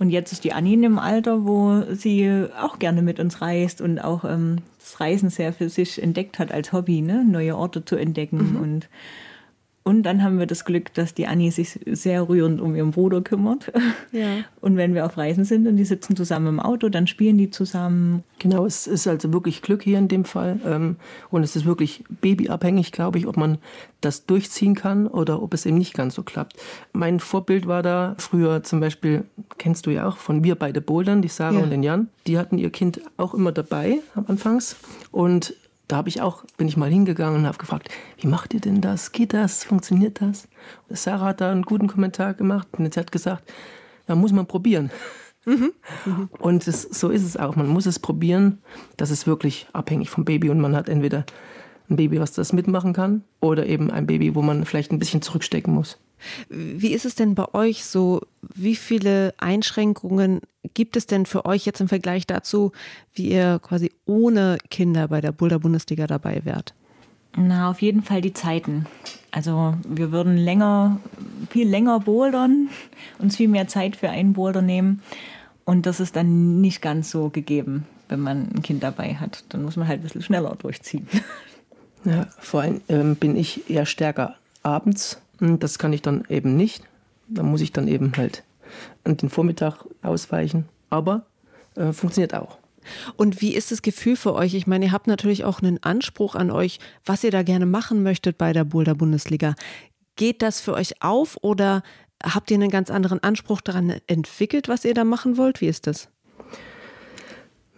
Und 0.00 0.10
jetzt 0.10 0.32
ist 0.32 0.42
die 0.42 0.52
Annie 0.52 0.74
in 0.74 0.82
dem 0.82 0.98
Alter, 0.98 1.46
wo 1.46 1.84
sie 1.92 2.44
auch 2.60 2.80
gerne 2.80 3.02
mit 3.02 3.20
uns 3.20 3.40
reist 3.40 3.80
und 3.80 4.00
auch 4.00 4.24
ähm, 4.24 4.56
das 4.80 4.98
Reisen 4.98 5.30
sehr 5.30 5.52
für 5.52 5.68
sich 5.68 6.02
entdeckt 6.02 6.40
hat 6.40 6.50
als 6.50 6.72
Hobby, 6.72 7.02
ne? 7.02 7.24
neue 7.24 7.56
Orte 7.56 7.84
zu 7.84 7.94
entdecken. 7.94 8.54
Mhm. 8.54 8.60
Und 8.60 8.88
und 9.86 10.02
dann 10.04 10.22
haben 10.22 10.38
wir 10.38 10.46
das 10.46 10.64
Glück, 10.64 10.94
dass 10.94 11.12
die 11.12 11.26
Annie 11.26 11.52
sich 11.52 11.78
sehr 11.84 12.26
rührend 12.26 12.58
um 12.58 12.74
ihren 12.74 12.92
Bruder 12.92 13.20
kümmert. 13.20 13.70
Ja. 14.12 14.28
Und 14.62 14.78
wenn 14.78 14.94
wir 14.94 15.04
auf 15.04 15.18
Reisen 15.18 15.44
sind 15.44 15.66
und 15.66 15.76
die 15.76 15.84
sitzen 15.84 16.16
zusammen 16.16 16.46
im 16.46 16.60
Auto, 16.60 16.88
dann 16.88 17.06
spielen 17.06 17.36
die 17.36 17.50
zusammen. 17.50 18.24
Genau, 18.38 18.64
es 18.64 18.86
ist 18.86 19.06
also 19.06 19.30
wirklich 19.34 19.60
Glück 19.60 19.82
hier 19.82 19.98
in 19.98 20.08
dem 20.08 20.24
Fall. 20.24 20.58
Ähm, 20.64 20.96
und 21.28 21.42
es 21.42 21.54
ist 21.54 21.66
wirklich 21.66 22.02
babyabhängig, 22.08 22.92
glaube 22.92 23.18
ich, 23.18 23.26
ob 23.26 23.36
man 23.36 23.58
das 24.00 24.24
durchziehen 24.24 24.74
kann 24.74 25.06
oder 25.06 25.42
ob 25.42 25.52
es 25.52 25.66
eben 25.66 25.76
nicht 25.76 25.92
ganz 25.92 26.14
so 26.14 26.22
klappt. 26.22 26.54
Mein 26.94 27.20
Vorbild 27.20 27.66
war 27.66 27.82
da 27.82 28.14
früher 28.16 28.62
zum 28.62 28.80
Beispiel, 28.80 29.24
kennst 29.58 29.84
du 29.84 29.90
ja 29.90 30.08
auch, 30.08 30.16
von 30.16 30.42
Wir 30.44 30.54
beide 30.54 30.80
Bouldern, 30.80 31.20
die 31.20 31.28
Sarah 31.28 31.58
ja. 31.58 31.62
und 31.62 31.70
den 31.70 31.82
Jan. 31.82 32.08
Die 32.26 32.38
hatten 32.38 32.56
ihr 32.56 32.70
Kind 32.70 33.02
auch 33.18 33.34
immer 33.34 33.52
dabei 33.52 33.98
am 34.14 34.24
Anfangs. 34.28 34.76
Und 35.10 35.54
da 35.88 35.96
habe 35.96 36.08
ich 36.08 36.20
auch, 36.20 36.44
bin 36.56 36.68
ich 36.68 36.76
mal 36.76 36.90
hingegangen 36.90 37.40
und 37.40 37.46
habe 37.46 37.58
gefragt, 37.58 37.88
wie 38.18 38.26
macht 38.26 38.54
ihr 38.54 38.60
denn 38.60 38.80
das? 38.80 39.12
Geht 39.12 39.34
das? 39.34 39.64
Funktioniert 39.64 40.20
das? 40.20 40.48
Sarah 40.88 41.26
hat 41.26 41.40
da 41.40 41.50
einen 41.50 41.62
guten 41.62 41.88
Kommentar 41.88 42.34
gemacht 42.34 42.68
und 42.72 42.92
sie 42.92 43.00
hat 43.00 43.12
gesagt, 43.12 43.52
da 44.06 44.14
muss 44.14 44.32
man 44.32 44.46
probieren. 44.46 44.90
Mhm. 45.46 45.72
Mhm. 46.06 46.28
Und 46.38 46.66
das, 46.66 46.82
so 46.82 47.10
ist 47.10 47.22
es 47.22 47.36
auch. 47.36 47.54
Man 47.54 47.68
muss 47.68 47.84
es 47.84 47.98
probieren. 47.98 48.62
Das 48.96 49.10
ist 49.10 49.26
wirklich 49.26 49.66
abhängig 49.74 50.08
vom 50.08 50.24
Baby 50.24 50.48
und 50.48 50.58
man 50.58 50.74
hat 50.74 50.88
entweder 50.88 51.26
ein 51.90 51.96
Baby, 51.96 52.18
was 52.18 52.32
das 52.32 52.54
mitmachen 52.54 52.94
kann, 52.94 53.24
oder 53.40 53.66
eben 53.66 53.90
ein 53.90 54.06
Baby, 54.06 54.34
wo 54.34 54.40
man 54.40 54.64
vielleicht 54.64 54.90
ein 54.90 54.98
bisschen 54.98 55.20
zurückstecken 55.20 55.74
muss. 55.74 55.98
Wie 56.48 56.92
ist 56.92 57.04
es 57.04 57.14
denn 57.14 57.34
bei 57.34 57.52
euch 57.54 57.84
so? 57.84 58.22
Wie 58.54 58.76
viele 58.76 59.34
Einschränkungen 59.38 60.40
gibt 60.74 60.96
es 60.96 61.06
denn 61.06 61.26
für 61.26 61.44
euch 61.44 61.66
jetzt 61.66 61.80
im 61.80 61.88
Vergleich 61.88 62.26
dazu, 62.26 62.72
wie 63.14 63.30
ihr 63.30 63.60
quasi 63.62 63.92
ohne 64.06 64.58
Kinder 64.70 65.08
bei 65.08 65.20
der 65.20 65.32
Boulder 65.32 65.58
Bundesliga 65.58 66.06
dabei 66.06 66.44
wärt? 66.44 66.74
Na, 67.36 67.70
auf 67.70 67.82
jeden 67.82 68.02
Fall 68.02 68.20
die 68.20 68.32
Zeiten. 68.32 68.86
Also 69.30 69.74
wir 69.88 70.12
würden 70.12 70.36
länger, 70.36 71.00
viel 71.50 71.68
länger 71.68 71.98
bouldern, 72.00 72.68
uns 73.18 73.36
viel 73.36 73.48
mehr 73.48 73.66
Zeit 73.66 73.96
für 73.96 74.08
einen 74.08 74.34
Boulder 74.34 74.62
nehmen. 74.62 75.02
Und 75.64 75.86
das 75.86 75.98
ist 75.98 76.14
dann 76.14 76.60
nicht 76.60 76.80
ganz 76.80 77.10
so 77.10 77.30
gegeben, 77.30 77.86
wenn 78.08 78.20
man 78.20 78.50
ein 78.54 78.62
Kind 78.62 78.82
dabei 78.82 79.14
hat. 79.14 79.44
Dann 79.48 79.64
muss 79.64 79.76
man 79.76 79.88
halt 79.88 80.00
ein 80.00 80.02
bisschen 80.04 80.22
schneller 80.22 80.54
durchziehen. 80.56 81.08
Ja, 82.04 82.28
vor 82.38 82.60
allem 82.60 82.82
ähm, 82.88 83.16
bin 83.16 83.34
ich 83.34 83.70
eher 83.70 83.86
stärker 83.86 84.36
abends 84.62 85.22
das 85.40 85.78
kann 85.78 85.92
ich 85.92 86.02
dann 86.02 86.24
eben 86.28 86.56
nicht. 86.56 86.84
Da 87.28 87.42
muss 87.42 87.60
ich 87.60 87.72
dann 87.72 87.88
eben 87.88 88.12
halt 88.16 88.44
an 89.04 89.16
den 89.16 89.30
Vormittag 89.30 89.84
ausweichen. 90.02 90.68
Aber 90.90 91.26
äh, 91.76 91.92
funktioniert 91.92 92.34
auch. 92.34 92.58
Und 93.16 93.40
wie 93.40 93.54
ist 93.54 93.70
das 93.70 93.82
Gefühl 93.82 94.16
für 94.16 94.34
euch? 94.34 94.54
Ich 94.54 94.66
meine, 94.66 94.86
ihr 94.86 94.92
habt 94.92 95.06
natürlich 95.06 95.44
auch 95.44 95.62
einen 95.62 95.82
Anspruch 95.82 96.34
an 96.34 96.50
euch, 96.50 96.78
was 97.04 97.24
ihr 97.24 97.30
da 97.30 97.42
gerne 97.42 97.66
machen 97.66 98.02
möchtet 98.02 98.36
bei 98.38 98.52
der 98.52 98.64
Boulder 98.64 98.94
Bundesliga. 98.94 99.54
Geht 100.16 100.42
das 100.42 100.60
für 100.60 100.74
euch 100.74 101.02
auf 101.02 101.38
oder 101.40 101.82
habt 102.22 102.50
ihr 102.50 102.56
einen 102.56 102.70
ganz 102.70 102.90
anderen 102.90 103.22
Anspruch 103.22 103.60
daran 103.60 103.94
entwickelt, 104.06 104.68
was 104.68 104.84
ihr 104.84 104.94
da 104.94 105.04
machen 105.04 105.36
wollt? 105.36 105.60
Wie 105.60 105.66
ist 105.66 105.86
das? 105.86 106.08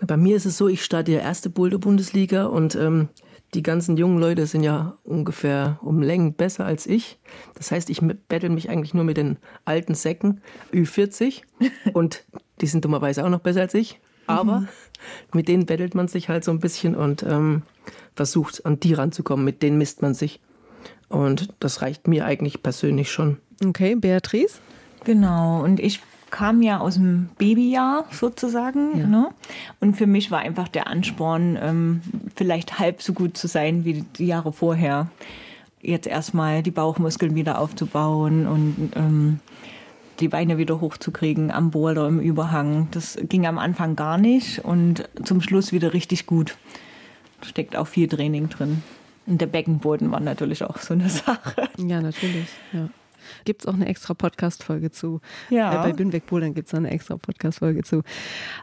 Bei 0.00 0.16
mir 0.16 0.36
ist 0.36 0.44
es 0.44 0.58
so, 0.58 0.68
ich 0.68 0.84
starte 0.84 1.12
ja 1.12 1.20
erste 1.20 1.48
Boulder 1.48 1.78
Bundesliga 1.78 2.46
und 2.46 2.74
ähm, 2.74 3.08
die 3.56 3.62
ganzen 3.62 3.96
jungen 3.96 4.18
Leute 4.18 4.46
sind 4.46 4.62
ja 4.62 4.98
ungefähr 5.02 5.78
um 5.80 6.02
Längen 6.02 6.34
besser 6.34 6.66
als 6.66 6.86
ich. 6.86 7.18
Das 7.54 7.70
heißt, 7.70 7.88
ich 7.88 8.02
bettel 8.28 8.50
mich 8.50 8.68
eigentlich 8.68 8.92
nur 8.92 9.02
mit 9.02 9.16
den 9.16 9.38
alten 9.64 9.94
Säcken, 9.94 10.42
Ü40. 10.74 11.40
Und 11.94 12.24
die 12.60 12.66
sind 12.66 12.84
dummerweise 12.84 13.24
auch 13.24 13.30
noch 13.30 13.40
besser 13.40 13.62
als 13.62 13.72
ich. 13.72 13.98
Aber 14.26 14.60
mhm. 14.60 14.68
mit 15.32 15.48
denen 15.48 15.64
bettelt 15.64 15.94
man 15.94 16.06
sich 16.06 16.28
halt 16.28 16.44
so 16.44 16.50
ein 16.50 16.60
bisschen 16.60 16.96
und 16.96 17.22
ähm, 17.22 17.62
versucht, 18.16 18.66
an 18.66 18.80
die 18.80 18.92
ranzukommen. 18.92 19.44
Mit 19.44 19.62
denen 19.62 19.78
misst 19.78 20.02
man 20.02 20.14
sich. 20.14 20.40
Und 21.08 21.54
das 21.60 21.80
reicht 21.80 22.08
mir 22.08 22.26
eigentlich 22.26 22.62
persönlich 22.62 23.10
schon. 23.10 23.38
Okay, 23.64 23.94
Beatrice? 23.94 24.58
Genau, 25.04 25.62
und 25.62 25.78
ich 25.78 26.02
kam 26.30 26.60
ja 26.60 26.80
aus 26.80 26.94
dem 26.94 27.30
Babyjahr 27.38 28.04
sozusagen. 28.10 28.98
Ja. 28.98 29.06
Ne? 29.06 29.28
Und 29.80 29.96
für 29.96 30.06
mich 30.06 30.30
war 30.30 30.40
einfach 30.40 30.68
der 30.68 30.88
Ansporn, 30.88 31.56
ähm, 31.60 32.00
vielleicht 32.36 32.78
halb 32.78 33.02
so 33.02 33.12
gut 33.12 33.36
zu 33.36 33.48
sein 33.48 33.84
wie 33.84 34.04
die 34.18 34.26
Jahre 34.26 34.52
vorher. 34.52 35.10
Jetzt 35.82 36.06
erstmal 36.06 36.62
die 36.62 36.70
Bauchmuskeln 36.70 37.34
wieder 37.34 37.58
aufzubauen 37.58 38.46
und 38.46 38.92
ähm, 38.94 39.40
die 40.20 40.28
Beine 40.28 40.58
wieder 40.58 40.80
hochzukriegen 40.80 41.50
am 41.50 41.70
Boulder, 41.70 42.08
im 42.08 42.20
Überhang. 42.20 42.88
Das 42.90 43.18
ging 43.22 43.46
am 43.46 43.58
Anfang 43.58 43.96
gar 43.96 44.18
nicht 44.18 44.64
und 44.64 45.08
zum 45.24 45.40
Schluss 45.40 45.72
wieder 45.72 45.92
richtig 45.92 46.26
gut. 46.26 46.56
Steckt 47.42 47.76
auch 47.76 47.86
viel 47.86 48.08
Training 48.08 48.48
drin. 48.48 48.82
Und 49.26 49.40
der 49.40 49.46
Beckenboden 49.46 50.10
war 50.12 50.20
natürlich 50.20 50.62
auch 50.64 50.78
so 50.78 50.94
eine 50.94 51.08
Sache. 51.10 51.68
Ja, 51.76 52.00
natürlich. 52.00 52.48
Ja. 52.72 52.88
Gibt 53.44 53.62
es 53.62 53.66
auch 53.66 53.74
eine 53.74 53.86
extra 53.86 54.14
Podcast-Folge 54.14 54.90
zu. 54.90 55.20
Ja. 55.50 55.72
Äh, 55.72 55.88
bei 55.88 55.92
Bünweg 55.92 56.26
Polen 56.26 56.54
gibt 56.54 56.68
es 56.68 56.74
eine 56.74 56.90
extra 56.90 57.16
Podcast-Folge 57.16 57.82
zu. 57.82 58.02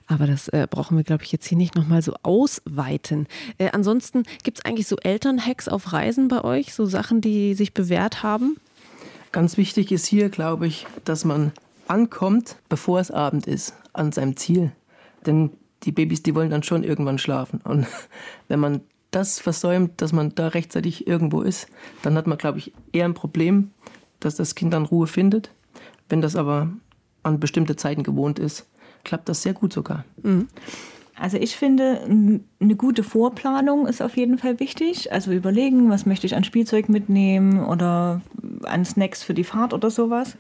Aber 0.07 0.28
das 0.28 0.47
äh, 0.49 0.68
brauchen 0.70 0.97
wir, 0.97 1.03
glaube 1.03 1.24
ich, 1.24 1.32
jetzt 1.32 1.47
hier 1.47 1.57
nicht 1.57 1.76
nochmal 1.76 2.01
so 2.01 2.14
ausweiten. 2.24 3.28
Äh, 3.57 3.70
ansonsten 3.72 4.24
gibt 4.43 4.59
es 4.59 4.66
eigentlich 4.66 4.88
so 4.88 4.97
Elternhacks 4.97 5.68
auf 5.68 5.93
Reisen 5.93 6.28
bei 6.28 6.43
euch? 6.43 6.74
So 6.74 6.86
Sachen, 6.86 7.22
die 7.22 7.53
sich 7.53 7.74
bewährt 7.74 8.24
haben? 8.24 8.57
Ganz 9.32 9.57
wichtig 9.57 9.91
ist 9.91 10.05
hier, 10.05 10.30
glaube 10.30 10.68
ich, 10.68 10.86
dass 11.05 11.26
man 11.26 11.51
ankommt, 11.88 12.57
bevor 12.70 12.99
es 12.99 13.11
Abend 13.11 13.47
ist, 13.47 13.74
an 13.93 14.11
seinem 14.11 14.38
Ziel. 14.38 14.72
Denn 15.26 15.51
die 15.84 15.91
Babys, 15.91 16.24
die 16.24 16.36
wollen 16.36 16.49
dann 16.49 16.64
schon 16.64 16.84
irgendwann 16.84 17.18
schlafen. 17.18 17.59
Und 17.64 17.88
wenn 18.47 18.59
man 18.59 18.82
das 19.11 19.39
versäumt, 19.39 20.01
dass 20.01 20.11
man 20.11 20.34
da 20.36 20.49
rechtzeitig 20.49 21.07
irgendwo 21.07 21.41
ist, 21.41 21.68
dann 22.01 22.16
hat 22.16 22.28
man, 22.28 22.38
glaube 22.38 22.59
ich, 22.59 22.74
eher 22.91 23.05
ein 23.05 23.14
Problem, 23.14 23.72
dass 24.26 24.36
das 24.36 24.55
Kind 24.55 24.74
dann 24.74 24.86
Ruhe 24.86 25.07
findet. 25.07 25.51
Wenn 26.09 26.21
das 26.21 26.36
aber 26.36 26.69
an 27.24 27.39
bestimmte 27.39 27.76
Zeiten 27.76 28.03
gewohnt 28.03 28.39
ist, 28.39 28.67
klappt 29.03 29.30
das 29.30 29.41
sehr 29.41 29.53
gut 29.53 29.74
sogar. 29.74 30.05
Mhm. 30.21 30.47
Also 31.15 31.38
ich 31.38 31.55
finde, 31.55 32.01
eine 32.59 32.76
gute 32.76 33.03
Vorplanung 33.03 33.86
ist 33.86 34.01
auf 34.01 34.17
jeden 34.17 34.39
Fall 34.39 34.59
wichtig. 34.59 35.11
Also 35.11 35.32
überlegen, 35.32 35.89
was 35.89 36.05
möchte 36.05 36.26
ich 36.26 36.36
an 36.36 36.43
Spielzeug 36.43 36.89
mitnehmen 36.89 37.63
oder 37.63 38.21
an 38.63 38.84
Snacks 38.84 39.24
für 39.24 39.36
die 39.36 39.43
Fahrt 39.43 39.74
oder 39.74 39.91
sowas. 39.91 40.36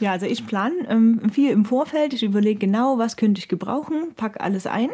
Ja, 0.00 0.12
also 0.12 0.26
ich 0.26 0.46
plane 0.46 0.74
ähm, 0.88 1.30
viel 1.30 1.50
im 1.50 1.64
Vorfeld. 1.64 2.12
Ich 2.12 2.22
überlege 2.22 2.58
genau, 2.58 2.98
was 2.98 3.16
könnte 3.16 3.38
ich 3.38 3.48
gebrauchen, 3.48 4.12
pack 4.16 4.40
alles 4.40 4.66
ein. 4.66 4.90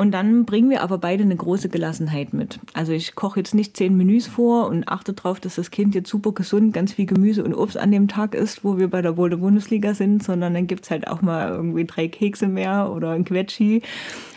Und 0.00 0.12
dann 0.12 0.44
bringen 0.44 0.70
wir 0.70 0.82
aber 0.82 0.98
beide 0.98 1.24
eine 1.24 1.34
große 1.34 1.68
Gelassenheit 1.68 2.32
mit. 2.32 2.60
Also 2.72 2.92
ich 2.92 3.16
koche 3.16 3.40
jetzt 3.40 3.52
nicht 3.52 3.76
zehn 3.76 3.96
Menüs 3.96 4.28
vor 4.28 4.68
und 4.68 4.86
achte 4.86 5.12
darauf, 5.12 5.40
dass 5.40 5.56
das 5.56 5.72
Kind 5.72 5.96
jetzt 5.96 6.08
super 6.08 6.30
gesund 6.30 6.72
ganz 6.72 6.92
viel 6.92 7.04
Gemüse 7.04 7.42
und 7.42 7.52
Obst 7.52 7.76
an 7.76 7.90
dem 7.90 8.06
Tag 8.06 8.36
isst, 8.36 8.62
wo 8.62 8.78
wir 8.78 8.88
bei 8.88 9.02
der 9.02 9.12
Boulder 9.12 9.38
Bundesliga 9.38 9.94
sind, 9.94 10.22
sondern 10.22 10.54
dann 10.54 10.68
gibt's 10.68 10.92
halt 10.92 11.08
auch 11.08 11.20
mal 11.20 11.48
irgendwie 11.48 11.84
drei 11.84 12.06
Kekse 12.06 12.46
mehr 12.46 12.92
oder 12.94 13.10
ein 13.10 13.24
Quetschi. 13.24 13.82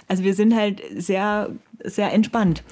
Also 0.08 0.24
wir 0.24 0.34
sind 0.34 0.56
halt 0.56 0.82
sehr, 0.98 1.52
sehr 1.84 2.12
entspannt. 2.12 2.64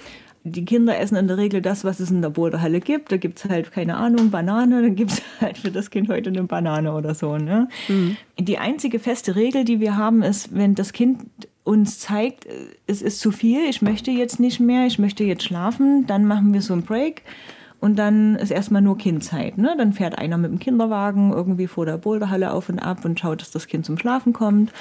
Die 0.44 0.66
Kinder 0.66 0.98
essen 0.98 1.16
in 1.16 1.28
der 1.28 1.38
Regel 1.38 1.62
das, 1.62 1.84
was 1.84 2.00
es 2.00 2.10
in 2.10 2.24
der 2.24 2.30
Boulderhalle 2.32 2.80
gibt. 2.80 3.12
Da 3.12 3.18
gibt's 3.18 3.46
halt, 3.46 3.72
keine 3.72 3.98
Ahnung, 3.98 4.32
Banane, 4.32 4.82
dann 4.82 4.96
gibt's 4.96 5.22
halt 5.42 5.60
für 5.60 5.70
das 5.70 5.92
Kind 5.92 6.10
heute 6.10 6.32
eine 6.32 6.42
Banane 6.42 6.92
oder 6.92 7.14
so. 7.14 7.38
Ne? 7.38 7.68
Mhm. 7.88 8.18
Die 8.40 8.58
einzige 8.58 8.98
feste 8.98 9.36
Regel, 9.36 9.64
die 9.64 9.80
wir 9.80 9.96
haben, 9.96 10.24
ist, 10.24 10.56
wenn 10.56 10.74
das 10.74 10.92
Kind 10.92 11.20
uns 11.70 12.00
zeigt, 12.00 12.48
es 12.88 13.04
ist 13.04 13.20
zu 13.20 13.32
viel, 13.32 13.70
ich 13.70 13.84
möchte 13.84 14.10
jetzt 14.10 14.40
nicht 14.40 14.60
mehr, 14.60 14.88
ich 14.88 14.98
möchte 14.98 15.24
jetzt 15.24 15.44
schlafen, 15.44 16.08
dann 16.08 16.26
machen 16.26 16.52
wir 16.52 16.64
so 16.64 16.74
einen 16.74 16.82
Break 16.82 17.22
und 17.80 18.00
dann 18.00 18.36
ist 18.38 18.50
erstmal 18.50 18.82
nur 18.82 18.98
Kindzeit. 18.98 19.60
Ne? 19.60 19.76
Dann 19.78 19.94
fährt 19.94 20.18
einer 20.18 20.40
mit 20.40 20.50
dem 20.50 20.58
Kinderwagen 20.58 21.32
irgendwie 21.32 21.68
vor 21.68 21.86
der 21.86 22.00
Boulderhalle 22.00 22.54
auf 22.54 22.70
und 22.70 22.80
ab 22.80 23.06
und 23.06 23.20
schaut, 23.20 23.42
dass 23.42 23.52
das 23.52 23.68
Kind 23.68 23.86
zum 23.86 24.00
Schlafen 24.00 24.34
kommt. 24.34 24.72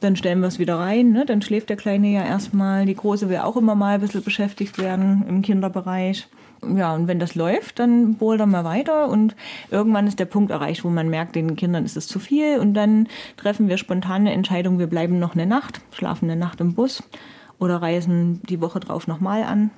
Dann 0.00 0.16
stellen 0.16 0.40
wir 0.40 0.48
es 0.48 0.58
wieder 0.58 0.78
rein, 0.78 1.12
ne? 1.12 1.24
dann 1.24 1.40
schläft 1.40 1.70
der 1.70 1.78
Kleine 1.78 2.08
ja 2.08 2.22
erstmal. 2.22 2.84
Die 2.84 2.94
Große 2.94 3.30
will 3.30 3.38
auch 3.38 3.56
immer 3.56 3.74
mal 3.74 3.94
ein 3.94 4.00
bisschen 4.02 4.22
beschäftigt 4.22 4.76
werden 4.76 5.24
im 5.26 5.40
Kinderbereich 5.40 6.28
ja, 6.62 6.94
und 6.94 7.06
wenn 7.06 7.18
das 7.18 7.34
läuft, 7.34 7.78
dann 7.78 8.14
bouldern 8.14 8.50
wir 8.50 8.64
weiter 8.64 9.08
und 9.08 9.36
irgendwann 9.70 10.06
ist 10.06 10.18
der 10.18 10.24
Punkt 10.24 10.50
erreicht, 10.50 10.84
wo 10.84 10.88
man 10.88 11.08
merkt, 11.08 11.36
den 11.36 11.56
Kindern 11.56 11.84
ist 11.84 11.96
es 11.96 12.06
zu 12.06 12.18
viel 12.18 12.58
und 12.58 12.74
dann 12.74 13.08
treffen 13.36 13.68
wir 13.68 13.78
spontane 13.78 14.32
Entscheidungen, 14.32 14.78
wir 14.78 14.86
bleiben 14.86 15.18
noch 15.18 15.34
eine 15.34 15.46
Nacht, 15.46 15.80
schlafen 15.92 16.30
eine 16.30 16.38
Nacht 16.38 16.60
im 16.60 16.74
Bus 16.74 17.02
oder 17.58 17.82
reisen 17.82 18.40
die 18.48 18.60
Woche 18.60 18.80
drauf 18.80 19.06
nochmal 19.06 19.42
an 19.42 19.70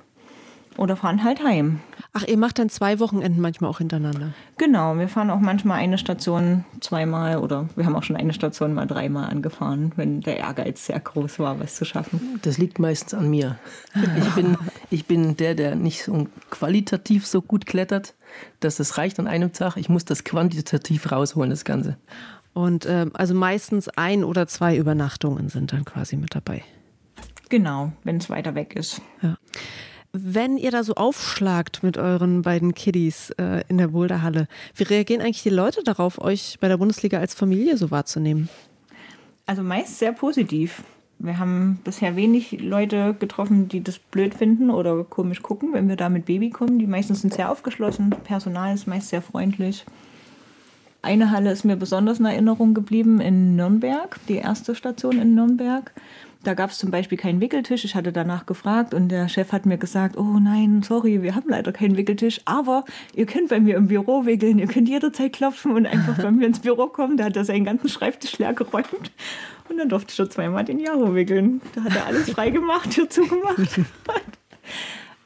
oder 0.77 0.95
fahren 0.95 1.23
halt 1.23 1.43
heim. 1.43 1.79
Ach, 2.13 2.23
ihr 2.23 2.37
macht 2.37 2.59
dann 2.59 2.69
zwei 2.69 2.99
Wochenenden 2.99 3.41
manchmal 3.41 3.69
auch 3.69 3.77
hintereinander? 3.77 4.33
Genau, 4.57 4.97
wir 4.97 5.07
fahren 5.07 5.29
auch 5.29 5.39
manchmal 5.39 5.79
eine 5.79 5.97
Station 5.97 6.65
zweimal 6.81 7.37
oder 7.37 7.69
wir 7.75 7.85
haben 7.85 7.95
auch 7.95 8.03
schon 8.03 8.15
eine 8.15 8.33
Station 8.33 8.73
mal 8.73 8.87
dreimal 8.87 9.29
angefahren, 9.29 9.93
wenn 9.95 10.21
der 10.21 10.37
Ehrgeiz 10.37 10.85
sehr 10.85 10.99
groß 10.99 11.39
war, 11.39 11.59
was 11.59 11.75
zu 11.75 11.85
schaffen. 11.85 12.39
Das 12.41 12.57
liegt 12.57 12.79
meistens 12.79 13.13
an 13.13 13.29
mir. 13.29 13.57
Ich 14.17 14.29
bin, 14.35 14.57
ich 14.89 15.05
bin 15.05 15.37
der, 15.37 15.55
der 15.55 15.75
nicht 15.75 16.03
so 16.03 16.27
qualitativ 16.49 17.25
so 17.25 17.41
gut 17.41 17.65
klettert, 17.65 18.13
dass 18.59 18.79
es 18.79 18.97
reicht 18.97 19.19
an 19.19 19.27
einem 19.27 19.53
Tag. 19.53 19.77
Ich 19.77 19.89
muss 19.89 20.05
das 20.05 20.23
quantitativ 20.23 21.11
rausholen, 21.11 21.49
das 21.49 21.65
Ganze. 21.65 21.97
Und 22.53 22.85
äh, 22.85 23.07
also 23.13 23.33
meistens 23.33 23.87
ein 23.89 24.23
oder 24.23 24.47
zwei 24.47 24.75
Übernachtungen 24.75 25.49
sind 25.49 25.71
dann 25.71 25.85
quasi 25.85 26.17
mit 26.17 26.35
dabei. 26.35 26.63
Genau, 27.49 27.91
wenn 28.03 28.17
es 28.17 28.29
weiter 28.29 28.55
weg 28.55 28.75
ist. 28.75 29.01
Ja. 29.21 29.37
Wenn 30.13 30.57
ihr 30.57 30.71
da 30.71 30.83
so 30.83 30.95
aufschlagt 30.95 31.83
mit 31.83 31.97
euren 31.97 32.41
beiden 32.41 32.73
Kiddies 32.73 33.29
äh, 33.37 33.63
in 33.69 33.77
der 33.77 33.89
Boulderhalle, 33.89 34.47
wie 34.75 34.83
reagieren 34.83 35.21
eigentlich 35.21 35.43
die 35.43 35.49
Leute 35.49 35.83
darauf, 35.83 36.19
euch 36.19 36.57
bei 36.59 36.67
der 36.67 36.77
Bundesliga 36.77 37.19
als 37.19 37.33
Familie 37.33 37.77
so 37.77 37.91
wahrzunehmen? 37.91 38.49
Also 39.45 39.63
meist 39.63 39.99
sehr 39.99 40.11
positiv. 40.11 40.83
Wir 41.19 41.37
haben 41.37 41.79
bisher 41.83 42.15
wenig 42.15 42.51
Leute 42.59 43.15
getroffen, 43.17 43.69
die 43.69 43.81
das 43.83 43.99
blöd 43.99 44.33
finden 44.33 44.69
oder 44.69 45.03
komisch 45.03 45.41
gucken, 45.41 45.71
wenn 45.71 45.87
wir 45.87 45.95
da 45.95 46.09
mit 46.09 46.25
Baby 46.25 46.49
kommen. 46.49 46.79
Die 46.79 46.87
meisten 46.87 47.15
sind 47.15 47.33
sehr 47.33 47.49
aufgeschlossen, 47.49 48.09
Personal 48.23 48.73
ist 48.73 48.87
meist 48.87 49.09
sehr 49.09 49.21
freundlich. 49.21 49.85
Eine 51.03 51.31
Halle 51.31 51.51
ist 51.51 51.63
mir 51.63 51.77
besonders 51.77 52.19
in 52.19 52.25
Erinnerung 52.25 52.73
geblieben 52.73 53.21
in 53.21 53.55
Nürnberg, 53.55 54.19
die 54.27 54.35
erste 54.35 54.75
Station 54.75 55.19
in 55.19 55.35
Nürnberg. 55.35 55.91
Da 56.43 56.55
gab 56.55 56.71
es 56.71 56.79
zum 56.79 56.89
Beispiel 56.89 57.17
keinen 57.17 57.39
Wickeltisch. 57.39 57.85
Ich 57.85 57.93
hatte 57.93 58.11
danach 58.11 58.47
gefragt 58.47 58.93
und 58.93 59.09
der 59.09 59.29
Chef 59.29 59.51
hat 59.51 59.65
mir 59.65 59.77
gesagt, 59.77 60.17
oh 60.17 60.39
nein, 60.39 60.81
sorry, 60.81 61.21
wir 61.21 61.35
haben 61.35 61.49
leider 61.49 61.71
keinen 61.71 61.97
Wickeltisch, 61.97 62.41
aber 62.45 62.83
ihr 63.13 63.27
könnt 63.27 63.49
bei 63.49 63.59
mir 63.59 63.77
im 63.77 63.87
Büro 63.87 64.25
wickeln, 64.25 64.57
ihr 64.57 64.67
könnt 64.67 64.89
jederzeit 64.89 65.33
klopfen 65.33 65.73
und 65.73 65.85
einfach 65.85 66.17
bei 66.17 66.31
mir 66.31 66.47
ins 66.47 66.59
Büro 66.59 66.87
kommen. 66.87 67.17
Da 67.17 67.25
hat 67.25 67.37
er 67.37 67.45
seinen 67.45 67.65
ganzen 67.65 67.89
Schreibtisch 67.89 68.39
leer 68.39 68.53
geräumt 68.53 69.11
und 69.69 69.77
dann 69.77 69.89
durfte 69.89 70.09
ich 70.09 70.15
schon 70.15 70.31
zweimal 70.31 70.65
den 70.65 70.79
Jaro 70.79 71.13
wickeln. 71.13 71.61
Da 71.75 71.83
hat 71.83 71.95
er 71.95 72.07
alles 72.07 72.31
frei 72.31 72.49
gemacht, 72.49 72.91
Tür 72.91 73.09
zugemacht. 73.09 73.79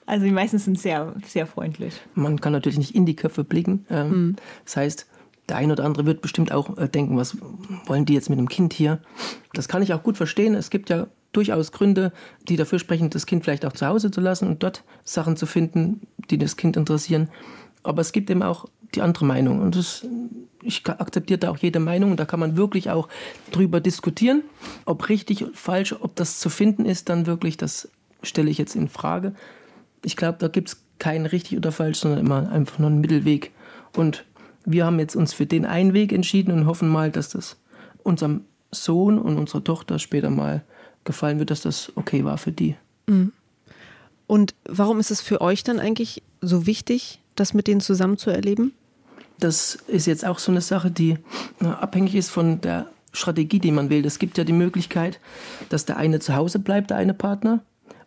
Also 0.05 0.25
die 0.25 0.31
meisten 0.31 0.59
sind 0.59 0.79
sehr, 0.79 1.15
sehr 1.25 1.47
freundlich. 1.47 1.99
Man 2.13 2.39
kann 2.39 2.53
natürlich 2.53 2.77
nicht 2.77 2.93
in 2.93 3.05
die 3.05 3.15
Köpfe 3.15 3.43
blicken. 3.43 3.85
Ähm, 3.89 4.09
mhm. 4.09 4.35
Das 4.63 4.77
heißt, 4.77 5.07
der 5.49 5.57
eine 5.57 5.73
oder 5.73 5.85
andere 5.85 6.05
wird 6.05 6.21
bestimmt 6.21 6.51
auch 6.51 6.77
äh, 6.77 6.87
denken, 6.87 7.17
was 7.17 7.37
wollen 7.85 8.05
die 8.05 8.13
jetzt 8.13 8.29
mit 8.29 8.39
dem 8.39 8.49
Kind 8.49 8.73
hier? 8.73 8.99
Das 9.53 9.67
kann 9.67 9.81
ich 9.81 9.93
auch 9.93 10.03
gut 10.03 10.17
verstehen. 10.17 10.55
Es 10.55 10.69
gibt 10.69 10.89
ja 10.89 11.07
durchaus 11.31 11.71
Gründe, 11.71 12.11
die 12.47 12.55
dafür 12.55 12.79
sprechen, 12.79 13.09
das 13.09 13.25
Kind 13.25 13.43
vielleicht 13.43 13.65
auch 13.65 13.73
zu 13.73 13.85
Hause 13.85 14.09
zu 14.09 14.21
lassen 14.21 14.47
und 14.47 14.63
dort 14.63 14.83
Sachen 15.03 15.37
zu 15.37 15.45
finden, 15.45 16.07
die 16.29 16.37
das 16.37 16.57
Kind 16.57 16.77
interessieren. 16.77 17.29
Aber 17.83 18.01
es 18.01 18.11
gibt 18.11 18.29
eben 18.29 18.41
auch 18.41 18.65
die 18.95 19.01
andere 19.01 19.25
Meinung. 19.25 19.61
Und 19.61 19.75
das, 19.75 20.05
ich 20.63 20.87
akzeptiere 20.87 21.37
da 21.37 21.51
auch 21.51 21.57
jede 21.57 21.79
Meinung. 21.79 22.11
Und 22.11 22.19
da 22.19 22.25
kann 22.25 22.39
man 22.39 22.57
wirklich 22.57 22.89
auch 22.89 23.09
drüber 23.51 23.79
diskutieren, 23.81 24.43
ob 24.85 25.09
richtig, 25.09 25.45
falsch, 25.53 25.93
ob 25.99 26.15
das 26.15 26.39
zu 26.39 26.49
finden 26.49 26.85
ist, 26.85 27.09
dann 27.09 27.27
wirklich, 27.27 27.57
das 27.57 27.89
stelle 28.23 28.49
ich 28.49 28.57
jetzt 28.57 28.75
in 28.75 28.87
Frage. 28.87 29.35
Ich 30.03 30.15
glaube, 30.15 30.37
da 30.39 30.47
gibt 30.47 30.69
es 30.69 30.81
kein 30.97 31.25
richtig 31.25 31.57
oder 31.57 31.71
falsch, 31.71 31.99
sondern 31.99 32.19
immer 32.19 32.49
einfach 32.49 32.79
nur 32.79 32.89
einen 32.89 33.01
Mittelweg. 33.01 33.51
Und 33.95 34.25
wir 34.65 34.85
haben 34.85 34.99
jetzt 34.99 35.15
uns 35.15 35.33
für 35.33 35.45
den 35.45 35.65
einen 35.65 35.93
Weg 35.93 36.11
entschieden 36.11 36.51
und 36.51 36.65
hoffen 36.65 36.89
mal, 36.89 37.11
dass 37.11 37.29
das 37.29 37.57
unserem 38.03 38.41
Sohn 38.71 39.17
und 39.17 39.37
unserer 39.37 39.63
Tochter 39.63 39.99
später 39.99 40.29
mal 40.29 40.63
gefallen 41.03 41.39
wird, 41.39 41.51
dass 41.51 41.61
das 41.61 41.91
okay 41.95 42.25
war 42.25 42.37
für 42.37 42.51
die. 42.51 42.75
Mhm. 43.07 43.31
Und 44.27 44.55
warum 44.67 44.99
ist 44.99 45.11
es 45.11 45.21
für 45.21 45.41
euch 45.41 45.63
dann 45.63 45.79
eigentlich 45.79 46.23
so 46.41 46.65
wichtig, 46.65 47.21
das 47.35 47.53
mit 47.53 47.67
denen 47.67 47.81
zusammen 47.81 48.17
zu 48.17 48.31
erleben? 48.31 48.73
Das 49.39 49.75
ist 49.87 50.07
jetzt 50.07 50.25
auch 50.25 50.39
so 50.39 50.51
eine 50.51 50.61
Sache, 50.61 50.89
die 50.89 51.17
abhängig 51.59 52.15
ist 52.15 52.29
von 52.29 52.61
der 52.61 52.87
Strategie, 53.11 53.59
die 53.59 53.71
man 53.71 53.89
wählt. 53.89 54.05
Es 54.05 54.19
gibt 54.19 54.37
ja 54.37 54.43
die 54.43 54.53
Möglichkeit, 54.53 55.19
dass 55.69 55.85
der 55.85 55.97
eine 55.97 56.19
zu 56.19 56.35
Hause 56.35 56.59
bleibt, 56.59 56.89
der 56.89 56.97
eine 56.97 57.13
Partner, 57.13 57.61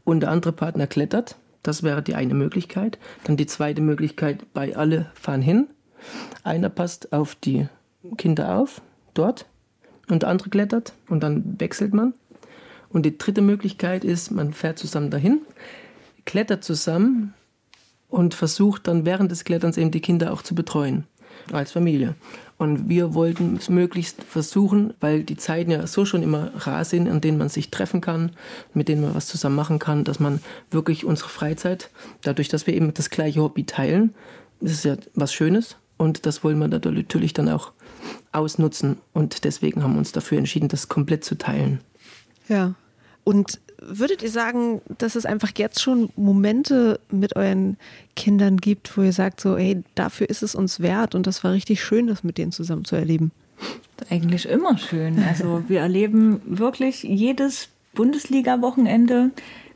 und 0.04 0.20
der 0.20 0.30
andere 0.30 0.52
Partner 0.52 0.86
klettert. 0.86 1.36
Das 1.62 1.82
wäre 1.82 2.02
die 2.02 2.14
eine 2.14 2.32
Möglichkeit. 2.32 2.98
Dann 3.24 3.36
die 3.36 3.44
zweite 3.46 3.82
Möglichkeit, 3.82 4.54
bei 4.54 4.74
alle 4.74 5.10
fahren 5.12 5.42
hin. 5.42 5.66
Einer 6.42 6.68
passt 6.68 7.12
auf 7.12 7.34
die 7.34 7.68
Kinder 8.16 8.56
auf, 8.56 8.80
dort, 9.14 9.46
und 10.08 10.22
der 10.22 10.30
andere 10.30 10.50
klettert 10.50 10.94
und 11.08 11.22
dann 11.22 11.60
wechselt 11.60 11.94
man. 11.94 12.14
Und 12.90 13.04
die 13.04 13.18
dritte 13.18 13.42
Möglichkeit 13.42 14.04
ist, 14.04 14.30
man 14.30 14.52
fährt 14.52 14.78
zusammen 14.78 15.10
dahin, 15.10 15.42
klettert 16.24 16.64
zusammen 16.64 17.34
und 18.08 18.34
versucht 18.34 18.86
dann 18.88 19.04
während 19.04 19.30
des 19.30 19.44
Kletterns 19.44 19.76
eben 19.76 19.90
die 19.90 20.00
Kinder 20.00 20.32
auch 20.32 20.42
zu 20.42 20.54
betreuen 20.54 21.04
als 21.52 21.72
Familie. 21.72 22.14
Und 22.56 22.88
wir 22.88 23.14
wollten 23.14 23.56
es 23.56 23.68
möglichst 23.68 24.22
versuchen, 24.24 24.94
weil 25.00 25.22
die 25.22 25.36
Zeiten 25.36 25.70
ja 25.70 25.86
so 25.86 26.04
schon 26.04 26.22
immer 26.22 26.50
rar 26.56 26.84
sind, 26.84 27.08
an 27.08 27.20
denen 27.20 27.38
man 27.38 27.48
sich 27.48 27.70
treffen 27.70 28.00
kann, 28.00 28.32
mit 28.74 28.88
denen 28.88 29.02
man 29.02 29.14
was 29.14 29.26
zusammen 29.26 29.54
machen 29.54 29.78
kann, 29.78 30.04
dass 30.04 30.18
man 30.18 30.40
wirklich 30.70 31.04
unsere 31.04 31.28
Freizeit, 31.28 31.90
dadurch, 32.22 32.48
dass 32.48 32.66
wir 32.66 32.74
eben 32.74 32.92
das 32.94 33.10
gleiche 33.10 33.42
Hobby 33.42 33.64
teilen, 33.64 34.14
das 34.60 34.72
ist 34.72 34.84
ja 34.84 34.96
was 35.14 35.32
Schönes, 35.32 35.76
und 35.98 36.24
das 36.24 36.42
wollen 36.42 36.58
wir 36.58 36.68
natürlich 36.68 37.34
dann 37.34 37.48
auch 37.48 37.72
ausnutzen. 38.32 38.96
Und 39.12 39.44
deswegen 39.44 39.82
haben 39.82 39.92
wir 39.94 39.98
uns 39.98 40.12
dafür 40.12 40.38
entschieden, 40.38 40.68
das 40.68 40.88
komplett 40.88 41.24
zu 41.24 41.36
teilen. 41.36 41.80
Ja. 42.48 42.74
Und 43.24 43.60
würdet 43.80 44.22
ihr 44.22 44.30
sagen, 44.30 44.80
dass 44.98 45.14
es 45.14 45.26
einfach 45.26 45.50
jetzt 45.56 45.80
schon 45.80 46.10
Momente 46.16 47.00
mit 47.10 47.36
euren 47.36 47.76
Kindern 48.16 48.56
gibt, 48.56 48.96
wo 48.96 49.02
ihr 49.02 49.12
sagt, 49.12 49.40
so, 49.40 49.56
hey, 49.56 49.82
dafür 49.94 50.30
ist 50.30 50.42
es 50.42 50.54
uns 50.54 50.80
wert 50.80 51.14
und 51.14 51.26
das 51.26 51.44
war 51.44 51.52
richtig 51.52 51.82
schön, 51.82 52.06
das 52.06 52.24
mit 52.24 52.38
denen 52.38 52.52
zusammen 52.52 52.84
zu 52.84 52.96
erleben? 52.96 53.30
Eigentlich 54.10 54.48
immer 54.48 54.78
schön. 54.78 55.22
Also 55.22 55.64
wir 55.68 55.80
erleben 55.80 56.40
wirklich 56.46 57.02
jedes 57.02 57.68
Bundesliga-Wochenende 57.94 59.30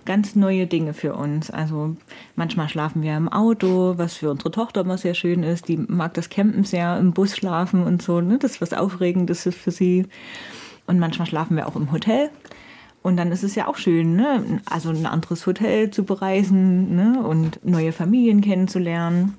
ganz 0.04 0.34
neue 0.34 0.66
Dinge 0.66 0.94
für 0.94 1.14
uns. 1.14 1.50
Also 1.50 1.96
manchmal 2.36 2.68
schlafen 2.68 3.02
wir 3.02 3.16
im 3.16 3.28
Auto, 3.28 3.94
was 3.96 4.14
für 4.14 4.30
unsere 4.30 4.50
Tochter 4.50 4.82
immer 4.82 4.98
sehr 4.98 5.14
schön 5.14 5.42
ist. 5.42 5.68
Die 5.68 5.76
mag 5.76 6.14
das 6.14 6.30
Campen 6.30 6.64
sehr, 6.64 6.98
im 6.98 7.12
Bus 7.12 7.36
schlafen 7.36 7.84
und 7.84 8.02
so. 8.02 8.20
Ne? 8.20 8.38
Das 8.38 8.52
ist 8.52 8.60
was 8.60 8.72
Aufregendes 8.72 9.48
für 9.50 9.70
sie. 9.70 10.06
Und 10.86 10.98
manchmal 10.98 11.26
schlafen 11.26 11.56
wir 11.56 11.68
auch 11.68 11.76
im 11.76 11.92
Hotel. 11.92 12.30
Und 13.02 13.16
dann 13.16 13.32
ist 13.32 13.42
es 13.42 13.54
ja 13.56 13.66
auch 13.66 13.76
schön, 13.76 14.14
ne? 14.14 14.60
also 14.64 14.90
ein 14.90 15.06
anderes 15.06 15.44
Hotel 15.46 15.90
zu 15.90 16.04
bereisen 16.04 16.94
ne? 16.94 17.22
und 17.22 17.64
neue 17.64 17.92
Familien 17.92 18.40
kennenzulernen. 18.40 19.38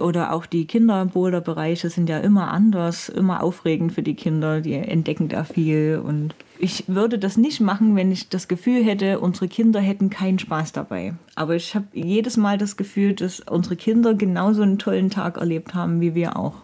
Oder 0.00 0.32
auch 0.32 0.46
die 0.46 0.66
Kinderboulderbereiche 0.66 1.90
sind 1.90 2.08
ja 2.08 2.18
immer 2.18 2.50
anders, 2.50 3.08
immer 3.08 3.42
aufregend 3.42 3.92
für 3.92 4.02
die 4.02 4.14
Kinder. 4.14 4.60
Die 4.60 4.74
entdecken 4.74 5.28
da 5.28 5.44
viel. 5.44 6.00
Und 6.04 6.34
ich 6.58 6.84
würde 6.88 7.18
das 7.18 7.36
nicht 7.36 7.60
machen, 7.60 7.96
wenn 7.96 8.10
ich 8.10 8.28
das 8.28 8.48
Gefühl 8.48 8.84
hätte, 8.84 9.20
unsere 9.20 9.48
Kinder 9.48 9.80
hätten 9.80 10.10
keinen 10.10 10.38
Spaß 10.38 10.72
dabei. 10.72 11.14
Aber 11.34 11.56
ich 11.56 11.74
habe 11.74 11.86
jedes 11.92 12.36
Mal 12.36 12.58
das 12.58 12.76
Gefühl, 12.76 13.14
dass 13.14 13.40
unsere 13.40 13.76
Kinder 13.76 14.14
genauso 14.14 14.62
einen 14.62 14.78
tollen 14.78 15.10
Tag 15.10 15.36
erlebt 15.36 15.74
haben 15.74 16.00
wie 16.00 16.14
wir 16.14 16.36
auch. 16.36 16.54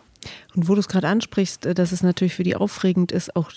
Und 0.55 0.69
wo 0.69 0.75
du 0.75 0.81
es 0.81 0.89
gerade 0.89 1.09
ansprichst, 1.09 1.67
äh, 1.67 1.75
dass 1.75 1.93
es 1.93 2.03
natürlich 2.03 2.35
für 2.35 2.43
die 2.43 2.57
aufregend 2.57 3.13
ist, 3.13 3.37
auch 3.37 3.51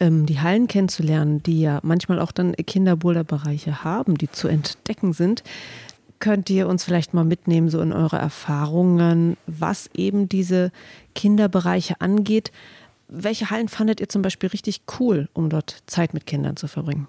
ähm, 0.00 0.26
die 0.26 0.40
Hallen 0.40 0.66
kennenzulernen, 0.68 1.42
die 1.42 1.60
ja 1.60 1.80
manchmal 1.82 2.20
auch 2.20 2.32
dann 2.32 2.54
Kinderboulderbereiche 2.54 3.84
haben, 3.84 4.16
die 4.16 4.30
zu 4.30 4.48
entdecken 4.48 5.12
sind. 5.12 5.42
Könnt 6.22 6.48
ihr 6.50 6.68
uns 6.68 6.84
vielleicht 6.84 7.14
mal 7.14 7.24
mitnehmen, 7.24 7.68
so 7.68 7.80
in 7.80 7.92
eure 7.92 8.16
Erfahrungen, 8.16 9.36
was 9.48 9.90
eben 9.94 10.28
diese 10.28 10.70
Kinderbereiche 11.16 12.00
angeht? 12.00 12.52
Welche 13.08 13.50
Hallen 13.50 13.66
fandet 13.68 14.00
ihr 14.00 14.08
zum 14.08 14.22
Beispiel 14.22 14.48
richtig 14.50 14.82
cool, 15.00 15.28
um 15.32 15.50
dort 15.50 15.82
Zeit 15.86 16.14
mit 16.14 16.26
Kindern 16.26 16.56
zu 16.56 16.68
verbringen? 16.68 17.08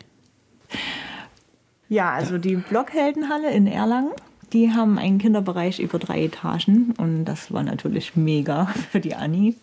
Ja, 1.89 2.11
also 2.11 2.39
die 2.39 2.55
Blockheldenhalle 2.55 3.51
in 3.51 3.67
Erlangen 3.67 4.13
die 4.53 4.71
haben 4.71 4.99
einen 4.99 5.17
Kinderbereich 5.17 5.79
über 5.79 5.97
drei 5.97 6.25
Etagen 6.25 6.93
und 6.97 7.25
das 7.25 7.51
war 7.51 7.63
natürlich 7.63 8.15
mega 8.15 8.65
für 8.91 8.99
die 8.99 9.15
Anni. 9.15 9.55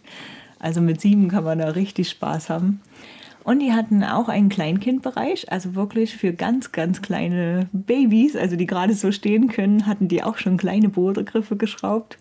Also 0.59 0.81
mit 0.81 1.01
sieben 1.01 1.29
kann 1.29 1.45
man 1.45 1.59
da 1.59 1.71
richtig 1.71 2.11
Spaß 2.11 2.51
haben. 2.51 2.81
Und 3.43 3.61
die 3.61 3.73
hatten 3.73 4.05
auch 4.05 4.29
einen 4.29 4.51
Kleinkindbereich, 4.51 5.51
also 5.51 5.75
wirklich 5.75 6.17
für 6.17 6.33
ganz, 6.33 6.73
ganz 6.73 7.01
kleine 7.01 7.69
Babys, 7.73 8.37
also 8.37 8.55
die 8.57 8.67
gerade 8.67 8.95
so 8.95 9.13
stehen 9.13 9.49
können, 9.49 9.87
hatten 9.87 10.09
die 10.09 10.23
auch 10.23 10.37
schon 10.37 10.57
kleine 10.57 10.91
Bodengriffe 10.91 11.57
geschraubt 11.57 12.19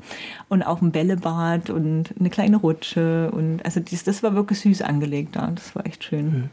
und 0.48 0.64
auch 0.64 0.82
ein 0.82 0.92
Bällebad 0.92 1.70
und 1.70 2.14
eine 2.18 2.30
kleine 2.30 2.58
Rutsche. 2.58 3.32
Und 3.32 3.64
also 3.66 3.80
das, 3.80 4.04
das 4.04 4.24
war 4.24 4.34
wirklich 4.34 4.62
süß 4.62 4.82
angelegt 4.82 5.36
da. 5.36 5.52
Das 5.54 5.76
war 5.76 5.86
echt 5.86 6.06
schön. 6.06 6.32
Hm. 6.32 6.50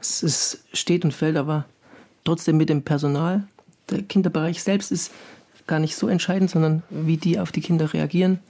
Es 0.00 0.22
ist, 0.22 0.64
steht 0.72 1.04
und 1.04 1.12
fällt 1.12 1.36
aber 1.36 1.64
trotzdem 2.24 2.58
mit 2.58 2.68
dem 2.68 2.82
Personal. 2.82 3.44
Der 3.90 4.02
Kinderbereich 4.02 4.62
selbst 4.62 4.92
ist 4.92 5.10
gar 5.66 5.78
nicht 5.78 5.96
so 5.96 6.08
entscheidend, 6.08 6.50
sondern 6.50 6.82
wie 6.90 7.16
die 7.16 7.38
auf 7.38 7.50
die 7.50 7.60
Kinder 7.60 7.92
reagieren, 7.92 8.40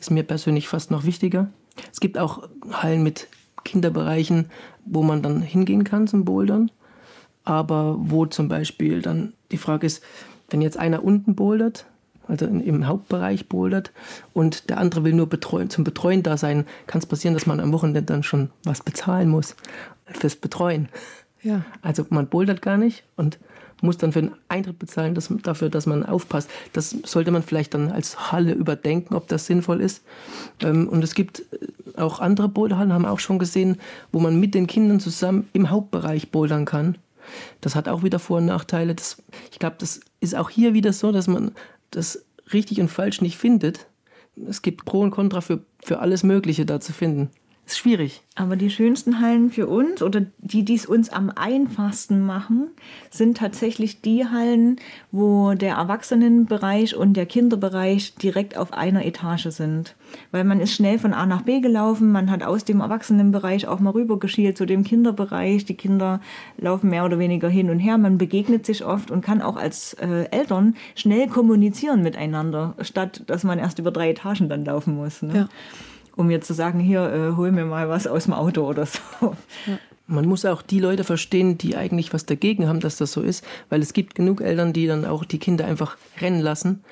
ist 0.00 0.10
mir 0.10 0.22
persönlich 0.22 0.68
fast 0.68 0.90
noch 0.90 1.04
wichtiger. 1.04 1.48
Es 1.92 2.00
gibt 2.00 2.18
auch 2.18 2.48
Hallen 2.72 3.02
mit 3.02 3.28
Kinderbereichen, 3.64 4.46
wo 4.86 5.02
man 5.02 5.22
dann 5.22 5.40
hingehen 5.42 5.84
kann 5.84 6.06
zum 6.06 6.24
Bouldern, 6.24 6.70
aber 7.44 7.96
wo 7.98 8.26
zum 8.26 8.48
Beispiel 8.48 9.02
dann 9.02 9.34
die 9.50 9.58
Frage 9.58 9.86
ist, 9.86 10.02
wenn 10.50 10.62
jetzt 10.62 10.78
einer 10.78 11.04
unten 11.04 11.34
bouldert, 11.34 11.86
also 12.26 12.46
im 12.46 12.86
Hauptbereich 12.86 13.48
bouldert 13.48 13.92
und 14.32 14.70
der 14.70 14.78
andere 14.78 15.04
will 15.04 15.12
nur 15.12 15.28
betreuen, 15.28 15.68
zum 15.68 15.84
Betreuen 15.84 16.22
da 16.22 16.36
sein, 16.36 16.66
kann 16.86 17.00
es 17.00 17.06
passieren, 17.06 17.34
dass 17.34 17.46
man 17.46 17.60
am 17.60 17.72
Wochenende 17.72 18.02
dann 18.02 18.22
schon 18.22 18.50
was 18.64 18.82
bezahlen 18.82 19.28
muss 19.28 19.56
fürs 20.06 20.36
Betreuen. 20.36 20.88
Ja. 21.42 21.64
Also 21.82 22.06
man 22.08 22.28
bouldert 22.28 22.62
gar 22.62 22.78
nicht 22.78 23.04
und 23.16 23.38
muss 23.80 23.98
dann 23.98 24.12
für 24.12 24.22
den 24.22 24.32
Eintritt 24.48 24.78
bezahlen, 24.78 25.14
dass, 25.14 25.32
dafür, 25.42 25.68
dass 25.68 25.86
man 25.86 26.04
aufpasst. 26.04 26.50
Das 26.72 26.96
sollte 27.04 27.30
man 27.30 27.42
vielleicht 27.42 27.74
dann 27.74 27.90
als 27.90 28.32
Halle 28.32 28.52
überdenken, 28.52 29.14
ob 29.14 29.28
das 29.28 29.46
sinnvoll 29.46 29.80
ist. 29.80 30.02
Ähm, 30.60 30.88
und 30.88 31.02
es 31.04 31.14
gibt 31.14 31.40
äh, 31.40 32.00
auch 32.00 32.20
andere 32.20 32.48
Boulderhallen, 32.48 32.92
haben 32.92 33.02
wir 33.02 33.10
auch 33.10 33.20
schon 33.20 33.38
gesehen, 33.38 33.78
wo 34.12 34.20
man 34.20 34.38
mit 34.38 34.54
den 34.54 34.66
Kindern 34.66 35.00
zusammen 35.00 35.48
im 35.52 35.70
Hauptbereich 35.70 36.30
bouldern 36.30 36.64
kann. 36.64 36.98
Das 37.60 37.74
hat 37.74 37.88
auch 37.88 38.02
wieder 38.02 38.18
Vor- 38.18 38.38
und 38.38 38.46
Nachteile. 38.46 38.94
Das, 38.94 39.22
ich 39.50 39.58
glaube, 39.58 39.76
das 39.78 40.00
ist 40.20 40.36
auch 40.36 40.50
hier 40.50 40.74
wieder 40.74 40.92
so, 40.92 41.12
dass 41.12 41.26
man 41.26 41.52
das 41.90 42.24
richtig 42.52 42.80
und 42.80 42.88
falsch 42.88 43.20
nicht 43.20 43.38
findet. 43.38 43.86
Es 44.48 44.62
gibt 44.62 44.84
Pro 44.84 45.00
und 45.00 45.10
Contra 45.10 45.40
für, 45.40 45.60
für 45.82 46.00
alles 46.00 46.22
Mögliche 46.22 46.66
da 46.66 46.80
zu 46.80 46.92
finden 46.92 47.30
ist 47.66 47.78
schwierig. 47.78 48.22
Aber 48.36 48.56
die 48.56 48.68
schönsten 48.68 49.20
Hallen 49.20 49.50
für 49.50 49.68
uns 49.68 50.02
oder 50.02 50.22
die, 50.38 50.64
die 50.64 50.74
es 50.74 50.86
uns 50.86 51.08
am 51.08 51.30
einfachsten 51.30 52.20
machen, 52.26 52.68
sind 53.10 53.38
tatsächlich 53.38 54.02
die 54.02 54.26
Hallen, 54.26 54.76
wo 55.12 55.54
der 55.54 55.76
Erwachsenenbereich 55.76 56.94
und 56.96 57.14
der 57.14 57.26
Kinderbereich 57.26 58.16
direkt 58.16 58.58
auf 58.58 58.72
einer 58.72 59.06
Etage 59.06 59.46
sind. 59.48 59.94
Weil 60.30 60.44
man 60.44 60.60
ist 60.60 60.74
schnell 60.74 60.98
von 60.98 61.14
A 61.14 61.24
nach 61.26 61.42
B 61.42 61.60
gelaufen, 61.60 62.12
man 62.12 62.30
hat 62.30 62.42
aus 62.42 62.64
dem 62.64 62.80
Erwachsenenbereich 62.80 63.66
auch 63.66 63.80
mal 63.80 63.90
rübergeschielt 63.90 64.58
zu 64.58 64.66
dem 64.66 64.84
Kinderbereich. 64.84 65.64
Die 65.64 65.76
Kinder 65.76 66.20
laufen 66.58 66.90
mehr 66.90 67.04
oder 67.04 67.18
weniger 67.18 67.48
hin 67.48 67.70
und 67.70 67.78
her, 67.78 67.96
man 67.96 68.18
begegnet 68.18 68.66
sich 68.66 68.84
oft 68.84 69.10
und 69.10 69.22
kann 69.22 69.40
auch 69.40 69.56
als 69.56 69.94
äh, 69.94 70.28
Eltern 70.30 70.74
schnell 70.96 71.28
kommunizieren 71.28 72.02
miteinander, 72.02 72.74
statt 72.80 73.22
dass 73.26 73.44
man 73.44 73.58
erst 73.58 73.78
über 73.78 73.90
drei 73.90 74.10
Etagen 74.10 74.48
dann 74.48 74.64
laufen 74.64 74.96
muss. 74.96 75.22
Ne? 75.22 75.34
Ja 75.34 75.48
um 76.16 76.30
jetzt 76.30 76.46
zu 76.46 76.54
sagen, 76.54 76.80
hier, 76.80 77.12
äh, 77.12 77.36
hol 77.36 77.52
mir 77.52 77.64
mal 77.64 77.88
was 77.88 78.06
aus 78.06 78.24
dem 78.24 78.32
Auto 78.32 78.62
oder 78.62 78.86
so. 78.86 79.00
Man 80.06 80.26
muss 80.26 80.44
auch 80.44 80.60
die 80.60 80.80
Leute 80.80 81.02
verstehen, 81.02 81.56
die 81.56 81.76
eigentlich 81.76 82.12
was 82.12 82.26
dagegen 82.26 82.68
haben, 82.68 82.80
dass 82.80 82.96
das 82.96 83.12
so 83.12 83.22
ist, 83.22 83.44
weil 83.70 83.80
es 83.80 83.94
gibt 83.94 84.14
genug 84.14 84.42
Eltern, 84.42 84.74
die 84.74 84.86
dann 84.86 85.06
auch 85.06 85.24
die 85.24 85.38
Kinder 85.38 85.64
einfach 85.64 85.96
rennen 86.20 86.40
lassen. 86.40 86.84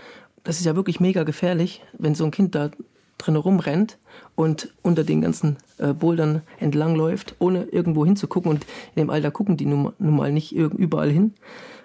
Das 0.44 0.58
ist 0.58 0.64
ja 0.64 0.76
wirklich 0.76 0.98
mega 0.98 1.22
gefährlich, 1.24 1.82
wenn 1.98 2.14
so 2.14 2.24
ein 2.24 2.30
Kind 2.30 2.54
da 2.54 2.70
drin 3.18 3.36
rumrennt 3.36 3.98
und 4.34 4.74
unter 4.82 5.04
den 5.04 5.20
ganzen 5.20 5.58
äh, 5.78 5.92
Bouldern 5.92 6.42
entlangläuft, 6.58 7.36
ohne 7.38 7.64
irgendwo 7.64 8.04
hinzugucken. 8.04 8.50
Und 8.50 8.64
in 8.94 9.02
dem 9.02 9.10
Alter 9.10 9.30
gucken 9.30 9.56
die 9.56 9.66
nun, 9.66 9.92
nun 9.98 10.16
mal 10.16 10.32
nicht 10.32 10.52
überall 10.52 11.10
hin. 11.10 11.34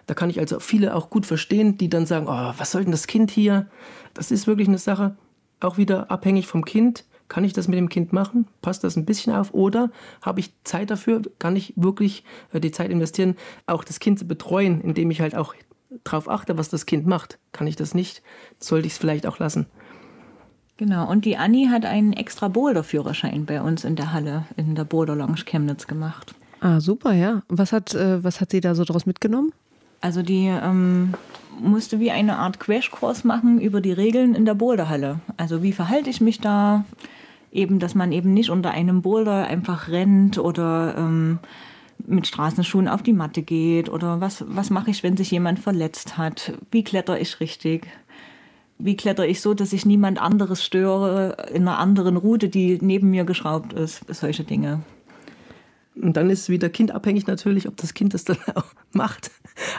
Da 0.08 0.14
kann 0.14 0.30
ich 0.30 0.40
also 0.40 0.60
viele 0.60 0.96
auch 0.96 1.10
gut 1.10 1.26
verstehen, 1.26 1.78
die 1.78 1.90
dann 1.90 2.06
sagen, 2.06 2.28
oh, 2.30 2.54
was 2.58 2.72
soll 2.72 2.84
denn 2.84 2.92
das 2.92 3.08
Kind 3.08 3.30
hier? 3.30 3.68
Das 4.14 4.32
ist 4.32 4.48
wirklich 4.48 4.70
eine 4.70 4.78
Sache, 4.78 5.16
auch 5.60 5.78
wieder 5.78 6.10
abhängig 6.10 6.48
vom 6.48 6.64
Kind. 6.64 7.04
Kann 7.30 7.44
ich 7.44 7.54
das 7.54 7.68
mit 7.68 7.78
dem 7.78 7.90
Kind 7.90 8.14
machen? 8.14 8.48
Passt 8.62 8.84
das 8.84 8.96
ein 8.96 9.06
bisschen 9.06 9.34
auf? 9.34 9.54
Oder 9.54 9.92
habe 10.22 10.40
ich 10.40 10.54
Zeit 10.64 10.90
dafür? 10.90 11.22
Kann 11.40 11.56
ich 11.56 11.74
wirklich 11.76 12.24
äh, 12.54 12.60
die 12.60 12.72
Zeit 12.72 12.90
investieren, 12.90 13.36
auch 13.66 13.84
das 13.84 14.00
Kind 14.00 14.20
zu 14.20 14.26
betreuen, 14.26 14.82
indem 14.82 15.12
ich 15.12 15.22
halt 15.22 15.36
auch 15.36 15.54
darauf 16.04 16.30
achte, 16.30 16.58
was 16.58 16.70
das 16.70 16.86
Kind 16.86 17.06
macht? 17.06 17.38
Kann 17.52 17.68
ich 17.68 17.76
das 17.76 17.94
nicht? 17.94 18.22
Sollte 18.60 18.88
ich 18.88 18.94
es 18.94 19.00
vielleicht 19.00 19.28
auch 19.28 19.40
lassen? 19.40 19.66
Genau, 20.78 21.10
und 21.10 21.26
die 21.26 21.38
Anni 21.38 21.70
hat 21.72 21.86
einen 21.86 22.14
extra 22.14 22.50
Boulder-Führerschein 22.50 23.46
bei 23.46 23.62
uns 23.62 23.84
in 23.84 23.96
der 23.96 24.14
Halle, 24.14 24.46
in 24.58 24.76
der 24.76 24.84
Boulder 24.84 25.16
Lounge 25.16 25.44
Chemnitz 25.44 25.88
gemacht. 25.88 26.36
Ah, 26.60 26.80
super, 26.80 27.14
ja. 27.14 27.42
Was 27.50 27.72
hat, 27.72 27.94
äh, 27.96 28.24
was 28.24 28.42
hat 28.42 28.52
sie 28.52 28.62
da 28.62 28.76
so 28.76 28.84
draus 28.84 29.06
mitgenommen? 29.06 29.54
Also 30.02 30.22
die 30.22 30.46
ähm, 30.46 31.16
musste 31.60 32.00
wie 32.00 32.12
eine 32.12 32.38
Art 32.38 32.60
Crashkurs 32.60 33.24
machen 33.24 33.60
über 33.60 33.82
die 33.82 33.92
Regeln 33.92 34.36
in 34.36 34.46
der 34.46 34.54
Boulderhalle. 34.54 35.20
Also 35.38 35.64
wie 35.64 35.74
verhalte 35.74 36.10
ich 36.10 36.22
mich 36.22 36.40
da? 36.40 36.86
Eben, 37.58 37.80
dass 37.80 37.96
man 37.96 38.12
eben 38.12 38.34
nicht 38.34 38.50
unter 38.50 38.72
einem 38.72 39.02
Boulder 39.02 39.48
einfach 39.48 39.90
rennt 39.90 40.38
oder 40.38 40.96
ähm, 40.98 41.40
mit 42.06 42.28
Straßenschuhen 42.28 42.88
auf 42.88 43.02
die 43.02 43.14
Matte 43.14 43.42
geht 43.42 43.90
oder 43.90 44.22
was, 44.22 44.46
was 44.48 44.70
mache 44.70 44.92
ich, 44.92 45.04
wenn 45.04 45.18
sich 45.18 45.32
jemand 45.32 45.60
verletzt 45.60 46.18
hat? 46.18 46.54
Wie 46.72 46.84
kletter 46.84 47.20
ich 47.20 47.40
richtig? 47.40 47.88
Wie 48.78 48.96
kletter 48.96 49.28
ich 49.28 49.42
so, 49.42 49.56
dass 49.56 49.74
ich 49.74 49.86
niemand 49.86 50.22
anderes 50.22 50.64
störe 50.64 51.50
in 51.52 51.68
einer 51.68 51.80
anderen 51.80 52.16
Route, 52.16 52.48
die 52.48 52.78
neben 52.80 53.10
mir 53.10 53.26
geschraubt 53.26 53.74
ist? 53.74 54.02
Solche 54.14 54.44
Dinge. 54.44 54.82
Und 56.02 56.18
dann 56.18 56.30
ist 56.30 56.42
es 56.42 56.50
wieder 56.50 56.70
kindabhängig 56.70 57.28
natürlich, 57.28 57.68
ob 57.68 57.76
das 57.78 57.94
Kind 57.94 58.14
das 58.14 58.24
dann 58.24 58.38
auch 58.56 58.66
macht. 58.94 59.32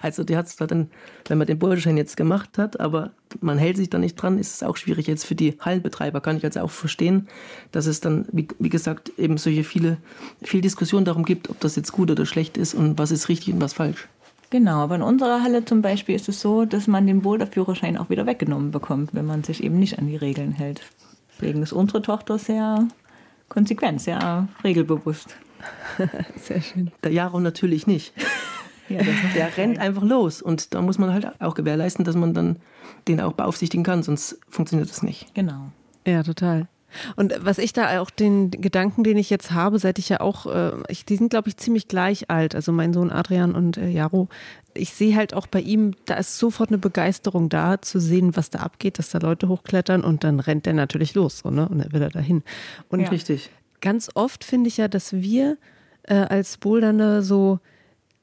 Also 0.02 0.24
die 0.24 0.36
hat 0.36 0.46
es 0.46 0.56
dann, 0.56 0.90
wenn 1.26 1.38
man 1.38 1.46
den 1.46 1.58
Bürgerschein 1.58 1.96
jetzt 1.96 2.16
gemacht 2.16 2.58
hat, 2.58 2.80
aber 2.80 3.10
man 3.40 3.58
hält 3.58 3.76
sich 3.76 3.90
da 3.90 3.98
nicht 3.98 4.16
dran, 4.16 4.38
ist 4.38 4.54
es 4.54 4.62
auch 4.62 4.76
schwierig. 4.76 5.06
Jetzt 5.06 5.24
für 5.24 5.34
die 5.34 5.56
Hallenbetreiber 5.60 6.20
kann 6.20 6.36
ich 6.36 6.44
also 6.44 6.60
auch 6.60 6.70
verstehen, 6.70 7.28
dass 7.72 7.86
es 7.86 8.00
dann, 8.00 8.26
wie, 8.32 8.48
wie 8.58 8.68
gesagt, 8.68 9.12
eben 9.18 9.38
solche 9.38 9.64
viele, 9.64 9.98
viel 10.42 10.60
Diskussion 10.60 11.04
darum 11.04 11.24
gibt, 11.24 11.50
ob 11.50 11.60
das 11.60 11.76
jetzt 11.76 11.92
gut 11.92 12.10
oder 12.10 12.26
schlecht 12.26 12.56
ist 12.56 12.74
und 12.74 12.98
was 12.98 13.10
ist 13.10 13.28
richtig 13.28 13.54
und 13.54 13.60
was 13.60 13.72
falsch. 13.72 14.08
Genau, 14.50 14.78
aber 14.78 14.94
in 14.94 15.02
unserer 15.02 15.42
Halle 15.42 15.64
zum 15.64 15.82
Beispiel 15.82 16.16
ist 16.16 16.28
es 16.28 16.40
so, 16.40 16.64
dass 16.64 16.86
man 16.86 17.06
den 17.06 17.20
Boulderführerschein 17.20 17.98
auch 17.98 18.08
wieder 18.08 18.24
weggenommen 18.24 18.70
bekommt, 18.70 19.14
wenn 19.14 19.26
man 19.26 19.44
sich 19.44 19.62
eben 19.62 19.78
nicht 19.78 19.98
an 19.98 20.06
die 20.06 20.16
Regeln 20.16 20.52
hält. 20.52 20.80
Deswegen 21.34 21.62
ist 21.62 21.72
unsere 21.72 22.00
Tochter 22.00 22.38
sehr 22.38 22.88
konsequent, 23.50 24.00
sehr 24.00 24.48
regelbewusst. 24.64 25.36
Sehr 26.36 26.60
schön. 26.60 26.90
Der 27.02 27.12
Jaro 27.12 27.40
natürlich 27.40 27.86
nicht. 27.86 28.12
Ja, 28.88 29.02
der 29.34 29.56
rennt 29.56 29.78
einfach 29.78 30.02
los 30.02 30.42
und 30.42 30.74
da 30.74 30.80
muss 30.80 30.98
man 30.98 31.12
halt 31.12 31.40
auch 31.40 31.54
gewährleisten, 31.54 32.04
dass 32.04 32.16
man 32.16 32.34
dann 32.34 32.56
den 33.06 33.20
auch 33.20 33.32
beaufsichtigen 33.32 33.84
kann, 33.84 34.02
sonst 34.02 34.38
funktioniert 34.48 34.88
das 34.88 35.02
nicht. 35.02 35.34
Genau. 35.34 35.70
Ja, 36.06 36.22
total. 36.22 36.68
Und 37.16 37.34
was 37.42 37.58
ich 37.58 37.74
da 37.74 38.00
auch 38.00 38.08
den 38.08 38.50
Gedanken, 38.50 39.04
den 39.04 39.18
ich 39.18 39.28
jetzt 39.28 39.50
habe, 39.50 39.78
seit 39.78 39.98
ich 39.98 40.08
ja 40.08 40.20
auch, 40.20 40.46
äh, 40.46 40.72
ich, 40.88 41.04
die 41.04 41.16
sind 41.16 41.28
glaube 41.28 41.50
ich 41.50 41.58
ziemlich 41.58 41.86
gleich 41.86 42.30
alt, 42.30 42.54
also 42.54 42.72
mein 42.72 42.94
Sohn 42.94 43.10
Adrian 43.10 43.54
und 43.54 43.76
äh, 43.76 43.88
Jaro. 43.90 44.28
Ich 44.72 44.94
sehe 44.94 45.14
halt 45.14 45.34
auch 45.34 45.46
bei 45.46 45.60
ihm, 45.60 45.94
da 46.06 46.14
ist 46.14 46.38
sofort 46.38 46.70
eine 46.70 46.78
Begeisterung 46.78 47.50
da, 47.50 47.82
zu 47.82 48.00
sehen, 48.00 48.36
was 48.36 48.48
da 48.48 48.60
abgeht, 48.60 48.98
dass 48.98 49.10
da 49.10 49.18
Leute 49.18 49.48
hochklettern 49.48 50.02
und 50.02 50.24
dann 50.24 50.40
rennt 50.40 50.64
der 50.64 50.72
natürlich 50.72 51.14
los, 51.14 51.40
so, 51.40 51.50
ne? 51.50 51.68
Und 51.68 51.80
er 51.80 51.92
will 51.92 52.00
er 52.00 52.10
dahin. 52.10 52.42
Und 52.88 53.00
ja. 53.00 53.08
richtig 53.08 53.50
ganz 53.80 54.10
oft 54.14 54.44
finde 54.44 54.68
ich 54.68 54.76
ja, 54.76 54.88
dass 54.88 55.12
wir 55.12 55.58
äh, 56.04 56.14
als 56.14 56.56
Bouldernde 56.58 57.22
so 57.22 57.60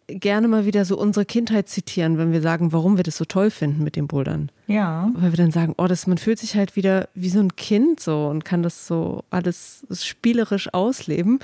gerne 0.08 0.48
mal 0.48 0.66
wieder 0.66 0.86
so 0.86 0.98
unsere 0.98 1.26
Kindheit 1.26 1.68
zitieren, 1.68 2.18
wenn 2.18 2.32
wir 2.32 2.42
sagen, 2.42 2.72
warum 2.72 2.98
wir 2.98 3.04
das 3.04 3.18
so 3.18 3.26
toll 3.26 3.50
finden 3.50 3.84
mit 3.84 3.96
den 3.96 4.08
Bouldern. 4.08 4.52
Ja. 4.68 5.10
Weil 5.16 5.32
wir 5.32 5.38
dann 5.38 5.52
sagen, 5.52 5.74
oh, 5.78 5.88
das, 5.88 6.06
man 6.06 6.18
fühlt 6.18 6.40
sich 6.40 6.56
halt 6.56 6.76
wieder 6.76 7.10
wie 7.16 7.30
so 7.30 7.40
ein 7.40 7.56
Kind 7.56 8.00
so 8.00 8.28
und 8.28 8.46
kann 8.46 8.62
das 8.62 8.86
so 8.86 9.24
alles 9.30 9.86
spielerisch 9.94 10.74
ausleben. 10.74 11.40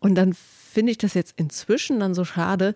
Und 0.00 0.16
dann 0.16 0.34
finde 0.34 0.92
ich 0.92 0.98
das 0.98 1.14
jetzt 1.14 1.34
inzwischen 1.36 2.00
dann 2.00 2.14
so 2.14 2.24
schade, 2.24 2.74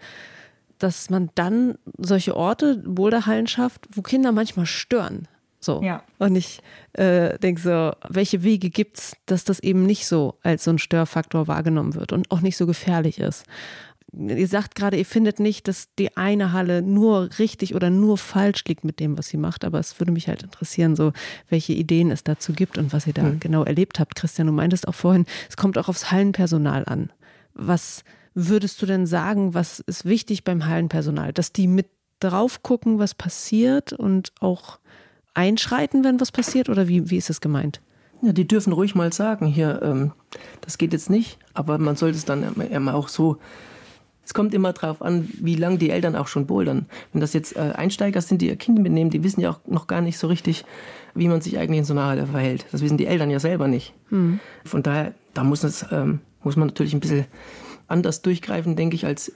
dass 0.78 1.10
man 1.10 1.30
dann 1.34 1.76
solche 1.98 2.36
Orte, 2.36 2.76
Boulderhallen 2.76 3.46
schafft, 3.46 3.88
wo 3.92 4.02
Kinder 4.02 4.30
manchmal 4.32 4.66
stören. 4.66 5.26
So. 5.66 5.82
Ja. 5.82 6.02
Und 6.18 6.36
ich 6.36 6.60
äh, 6.94 7.38
denke 7.38 7.60
so, 7.60 7.92
welche 8.08 8.42
Wege 8.42 8.70
gibt 8.70 8.98
es, 8.98 9.16
dass 9.26 9.44
das 9.44 9.60
eben 9.60 9.84
nicht 9.84 10.06
so 10.06 10.38
als 10.42 10.64
so 10.64 10.70
ein 10.70 10.78
Störfaktor 10.78 11.46
wahrgenommen 11.46 11.94
wird 11.94 12.12
und 12.12 12.30
auch 12.30 12.40
nicht 12.40 12.56
so 12.56 12.66
gefährlich 12.66 13.18
ist. 13.18 13.44
Ihr 14.12 14.48
sagt 14.48 14.76
gerade, 14.76 14.96
ihr 14.96 15.04
findet 15.04 15.40
nicht, 15.40 15.68
dass 15.68 15.88
die 15.98 16.16
eine 16.16 16.52
Halle 16.52 16.80
nur 16.80 17.28
richtig 17.38 17.74
oder 17.74 17.90
nur 17.90 18.16
falsch 18.16 18.64
liegt 18.66 18.84
mit 18.84 19.00
dem, 19.00 19.18
was 19.18 19.26
sie 19.26 19.36
macht, 19.36 19.64
aber 19.64 19.78
es 19.78 20.00
würde 20.00 20.12
mich 20.12 20.28
halt 20.28 20.42
interessieren, 20.42 20.96
so 20.96 21.12
welche 21.50 21.74
Ideen 21.74 22.10
es 22.10 22.24
dazu 22.24 22.52
gibt 22.54 22.78
und 22.78 22.94
was 22.94 23.06
ihr 23.06 23.12
da 23.12 23.24
mhm. 23.24 23.40
genau 23.40 23.64
erlebt 23.64 23.98
habt. 23.98 24.14
Christian, 24.14 24.46
du 24.46 24.54
meintest 24.54 24.88
auch 24.88 24.94
vorhin, 24.94 25.26
es 25.50 25.56
kommt 25.56 25.76
auch 25.76 25.88
aufs 25.88 26.12
Hallenpersonal 26.12 26.84
an. 26.86 27.12
Was 27.52 28.04
würdest 28.32 28.80
du 28.80 28.86
denn 28.86 29.06
sagen, 29.06 29.54
was 29.54 29.80
ist 29.80 30.04
wichtig 30.04 30.44
beim 30.44 30.66
Hallenpersonal? 30.66 31.32
Dass 31.32 31.52
die 31.52 31.66
mit 31.66 31.88
drauf 32.20 32.62
gucken, 32.62 32.98
was 32.98 33.14
passiert 33.14 33.92
und 33.92 34.32
auch 34.40 34.78
einschreiten, 35.36 36.02
wenn 36.02 36.20
was 36.20 36.32
passiert? 36.32 36.68
Oder 36.68 36.88
wie, 36.88 37.10
wie 37.10 37.16
ist 37.16 37.30
es 37.30 37.40
gemeint? 37.40 37.80
Ja, 38.22 38.32
die 38.32 38.48
dürfen 38.48 38.72
ruhig 38.72 38.94
mal 38.94 39.12
sagen, 39.12 39.46
hier, 39.46 39.80
ähm, 39.82 40.12
das 40.62 40.78
geht 40.78 40.92
jetzt 40.92 41.10
nicht, 41.10 41.38
aber 41.52 41.78
man 41.78 41.96
sollte 41.96 42.16
es 42.16 42.24
dann 42.24 42.54
immer 42.70 42.94
auch 42.94 43.08
so. 43.08 43.36
Es 44.24 44.34
kommt 44.34 44.54
immer 44.54 44.72
darauf 44.72 45.02
an, 45.02 45.28
wie 45.40 45.54
lange 45.54 45.78
die 45.78 45.90
Eltern 45.90 46.16
auch 46.16 46.26
schon 46.26 46.46
bouldern. 46.46 46.86
Wenn 47.12 47.20
das 47.20 47.32
jetzt 47.32 47.54
äh, 47.54 47.74
Einsteiger 47.76 48.20
sind, 48.20 48.42
die 48.42 48.48
ihr 48.48 48.56
Kind 48.56 48.80
mitnehmen, 48.80 49.10
die 49.10 49.22
wissen 49.22 49.40
ja 49.40 49.50
auch 49.50 49.60
noch 49.66 49.86
gar 49.86 50.00
nicht 50.00 50.18
so 50.18 50.26
richtig, 50.26 50.64
wie 51.14 51.28
man 51.28 51.42
sich 51.42 51.58
eigentlich 51.58 51.78
in 51.78 51.84
so 51.84 51.92
einer 51.92 52.06
Halle 52.06 52.26
verhält. 52.26 52.66
Das 52.72 52.80
wissen 52.80 52.96
die 52.96 53.06
Eltern 53.06 53.30
ja 53.30 53.38
selber 53.38 53.68
nicht. 53.68 53.94
Hm. 54.08 54.40
Von 54.64 54.82
daher, 54.82 55.14
da 55.32 55.44
muss, 55.44 55.60
das, 55.60 55.86
ähm, 55.92 56.20
muss 56.42 56.56
man 56.56 56.66
natürlich 56.66 56.92
ein 56.92 57.00
bisschen 57.00 57.26
anders 57.86 58.22
durchgreifen, 58.22 58.74
denke 58.74 58.96
ich, 58.96 59.06
als 59.06 59.32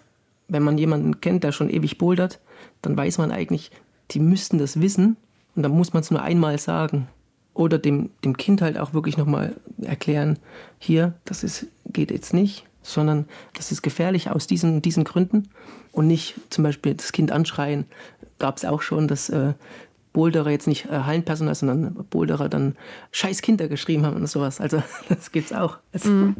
wenn 0.48 0.64
man 0.64 0.76
jemanden 0.76 1.20
kennt, 1.20 1.44
der 1.44 1.52
schon 1.52 1.70
ewig 1.70 1.96
bouldert. 1.96 2.40
Dann 2.82 2.96
weiß 2.96 3.18
man 3.18 3.30
eigentlich, 3.30 3.70
die 4.10 4.18
müssten 4.18 4.58
das 4.58 4.80
wissen 4.80 5.16
und 5.60 5.64
dann 5.64 5.72
muss 5.72 5.92
man 5.92 6.00
es 6.00 6.10
nur 6.10 6.22
einmal 6.22 6.58
sagen. 6.58 7.06
Oder 7.52 7.76
dem, 7.76 8.08
dem 8.24 8.38
Kind 8.38 8.62
halt 8.62 8.78
auch 8.78 8.94
wirklich 8.94 9.18
nochmal 9.18 9.54
erklären, 9.82 10.38
hier, 10.78 11.12
das 11.26 11.44
ist, 11.44 11.66
geht 11.92 12.10
jetzt 12.10 12.32
nicht, 12.32 12.64
sondern 12.80 13.26
das 13.52 13.70
ist 13.70 13.82
gefährlich 13.82 14.30
aus 14.30 14.46
diesen, 14.46 14.80
diesen 14.80 15.04
Gründen. 15.04 15.50
Und 15.92 16.06
nicht 16.06 16.36
zum 16.48 16.64
Beispiel 16.64 16.94
das 16.94 17.12
Kind 17.12 17.30
anschreien. 17.30 17.84
Gab 18.38 18.56
es 18.56 18.64
auch 18.64 18.80
schon, 18.80 19.06
dass 19.06 19.28
äh, 19.28 19.52
Boulderer 20.14 20.48
jetzt 20.48 20.66
nicht 20.66 20.86
äh, 20.86 21.00
Hallenpersonal, 21.00 21.54
sondern 21.54 22.06
Boulderer 22.08 22.48
dann 22.48 22.74
scheiß 23.12 23.42
Kinder 23.42 23.68
geschrieben 23.68 24.06
haben 24.06 24.16
und 24.16 24.28
sowas. 24.28 24.62
Also 24.62 24.82
das 25.10 25.30
gibt's 25.30 25.52
auch. 25.52 25.76
Also, 25.92 26.08
mhm. 26.08 26.36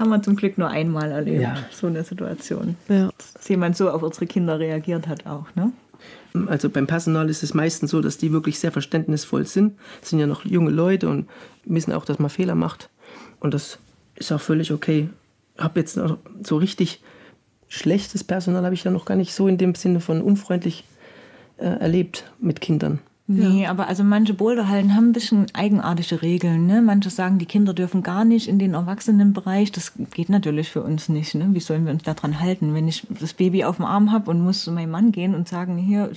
Haben 0.00 0.10
wir 0.10 0.20
zum 0.20 0.34
Glück 0.34 0.58
nur 0.58 0.68
einmal 0.68 1.12
erlebt, 1.12 1.42
ja. 1.42 1.58
so 1.70 1.86
eine 1.86 2.02
Situation. 2.02 2.76
Ja. 2.88 3.10
Dass 3.34 3.48
jemand 3.48 3.76
so 3.76 3.88
auf 3.88 4.02
unsere 4.02 4.26
Kinder 4.26 4.58
reagiert 4.58 5.06
hat 5.06 5.26
auch, 5.26 5.46
ne? 5.54 5.70
Also 6.48 6.70
beim 6.70 6.86
Personal 6.86 7.28
ist 7.30 7.42
es 7.42 7.54
meistens 7.54 7.90
so, 7.90 8.00
dass 8.00 8.18
die 8.18 8.32
wirklich 8.32 8.58
sehr 8.58 8.72
verständnisvoll 8.72 9.46
sind. 9.46 9.78
Das 10.00 10.10
sind 10.10 10.18
ja 10.18 10.26
noch 10.26 10.44
junge 10.44 10.70
Leute 10.70 11.08
und 11.08 11.28
wissen 11.64 11.92
auch, 11.92 12.04
dass 12.04 12.18
man 12.18 12.30
Fehler 12.30 12.54
macht. 12.54 12.90
Und 13.40 13.54
das 13.54 13.78
ist 14.14 14.32
auch 14.32 14.40
völlig 14.40 14.72
okay. 14.72 15.08
Ich 15.56 15.62
habe 15.62 15.80
jetzt 15.80 15.98
so 16.42 16.56
richtig 16.56 17.02
schlechtes 17.68 18.24
Personal 18.24 18.64
habe 18.64 18.74
ich 18.74 18.84
ja 18.84 18.90
noch 18.90 19.04
gar 19.04 19.16
nicht 19.16 19.34
so 19.34 19.48
in 19.48 19.58
dem 19.58 19.74
Sinne 19.74 20.00
von 20.00 20.22
unfreundlich 20.22 20.84
äh, 21.58 21.64
erlebt 21.64 22.30
mit 22.38 22.60
Kindern. 22.60 23.00
Nee, 23.28 23.64
ja. 23.64 23.70
aber 23.70 23.88
also 23.88 24.04
manche 24.04 24.34
Boulderhallen 24.34 24.94
haben 24.94 25.08
ein 25.08 25.12
bisschen 25.12 25.46
eigenartige 25.52 26.22
Regeln. 26.22 26.66
Ne? 26.66 26.80
Manche 26.80 27.10
sagen, 27.10 27.38
die 27.38 27.46
Kinder 27.46 27.74
dürfen 27.74 28.04
gar 28.04 28.24
nicht 28.24 28.46
in 28.46 28.60
den 28.60 28.74
Erwachsenenbereich. 28.74 29.72
Das 29.72 29.94
geht 30.12 30.28
natürlich 30.28 30.70
für 30.70 30.82
uns 30.82 31.08
nicht. 31.08 31.34
Ne? 31.34 31.48
Wie 31.50 31.60
sollen 31.60 31.86
wir 31.86 31.92
uns 31.92 32.04
daran 32.04 32.38
halten, 32.38 32.72
wenn 32.72 32.86
ich 32.86 33.04
das 33.08 33.34
Baby 33.34 33.64
auf 33.64 33.76
dem 33.76 33.84
Arm 33.84 34.12
habe 34.12 34.30
und 34.30 34.44
muss 34.44 34.62
zu 34.62 34.70
meinem 34.70 34.92
Mann 34.92 35.10
gehen 35.10 35.34
und 35.34 35.48
sagen, 35.48 35.76
hier, 35.76 36.12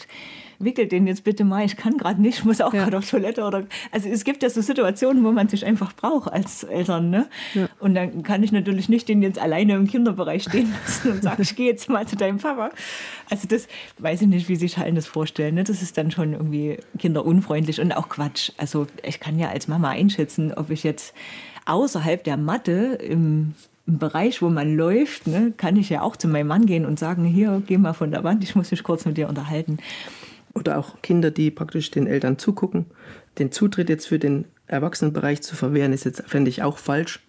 wickelt 0.60 0.92
den 0.92 1.08
jetzt 1.08 1.24
bitte 1.24 1.46
mal, 1.46 1.66
ich 1.66 1.78
kann 1.78 1.98
gerade 1.98 2.22
nicht, 2.22 2.46
muss 2.46 2.62
auch 2.62 2.74
ja. 2.74 2.84
gerade 2.84 2.98
auf 2.98 3.10
Toilette 3.10 3.44
oder. 3.44 3.64
Also 3.92 4.10
es 4.10 4.24
gibt 4.24 4.44
ja 4.44 4.50
so 4.50 4.62
Situationen, 4.62 5.24
wo 5.24 5.32
man 5.32 5.48
sich 5.48 5.66
einfach 5.66 5.94
braucht 5.94 6.32
als 6.32 6.64
Eltern. 6.64 7.10
Ne? 7.10 7.28
Ja. 7.54 7.70
Und 7.80 7.96
dann 7.96 8.24
kann 8.24 8.44
ich 8.44 8.52
natürlich 8.52 8.90
nicht 8.90 9.08
den 9.08 9.22
jetzt 9.22 9.40
alleine 9.40 9.76
im 9.76 9.88
Kinderbereich 9.88 10.44
stehen 10.44 10.74
lassen 10.86 11.12
und 11.12 11.24
sagen, 11.24 11.42
ich 11.42 11.56
gehe 11.56 11.68
jetzt 11.68 11.90
mal 11.90 12.06
zu 12.06 12.18
deinem 12.18 12.38
Papa. 12.38 12.70
Also 13.30 13.48
das 13.48 13.68
weiß 14.00 14.22
ich 14.22 14.28
nicht, 14.28 14.50
wie 14.50 14.58
sich 14.58 14.78
Hallen 14.78 14.96
das 14.96 15.08
vorstellen. 15.08 15.56
Ne? 15.56 15.64
Das 15.64 15.82
ist 15.82 15.98
dann 15.98 16.12
schon 16.12 16.34
irgendwie 16.34 16.78
kinderunfreundlich 17.00 17.82
und 17.82 17.92
auch 17.92 18.10
Quatsch. 18.10 18.52
Also 18.58 18.86
ich 19.04 19.20
kann 19.20 19.40
ja 19.40 19.50
als 19.50 19.68
Mama 19.68 19.90
einschätzen, 19.90 20.54
ob 20.54 20.70
ich 20.70 20.84
jetzt 20.84 21.14
außerhalb 21.66 22.24
der 22.24 22.38
Matte 22.38 23.00
im 23.02 23.56
im 23.90 23.98
Bereich, 23.98 24.42
wo 24.44 24.50
man 24.50 24.76
läuft, 24.76 25.26
ne, 25.26 25.52
kann 25.58 25.76
ich 25.76 25.90
ja 25.90 26.04
auch 26.04 26.16
zu 26.16 26.28
meinem 26.28 26.48
Mann 26.48 26.68
gehen 26.68 26.86
und 26.86 27.00
sagen, 27.00 27.26
hier, 27.26 27.62
geh 27.66 27.78
mal 27.78 27.94
von 27.94 28.12
der 28.12 28.24
Wand, 28.24 28.44
ich 28.44 28.56
muss 28.56 28.70
mich 28.70 28.84
kurz 28.84 29.06
mit 29.06 29.18
dir 29.18 29.28
unterhalten. 29.28 29.80
Oder 30.54 30.78
auch 30.78 31.02
Kinder, 31.02 31.32
die 31.32 31.50
praktisch 31.50 31.90
den 31.90 32.06
Eltern 32.06 32.38
zugucken. 32.38 32.86
Den 33.40 33.52
Zutritt 33.52 33.90
jetzt 33.90 34.08
für 34.08 34.20
den 34.20 34.46
Erwachsenenbereich 34.68 35.42
zu 35.42 35.56
verwehren, 35.56 35.92
ist 35.92 36.06
jetzt, 36.06 36.24
fände 36.28 36.50
ich, 36.50 36.62
auch 36.62 36.78
falsch. 36.78 37.26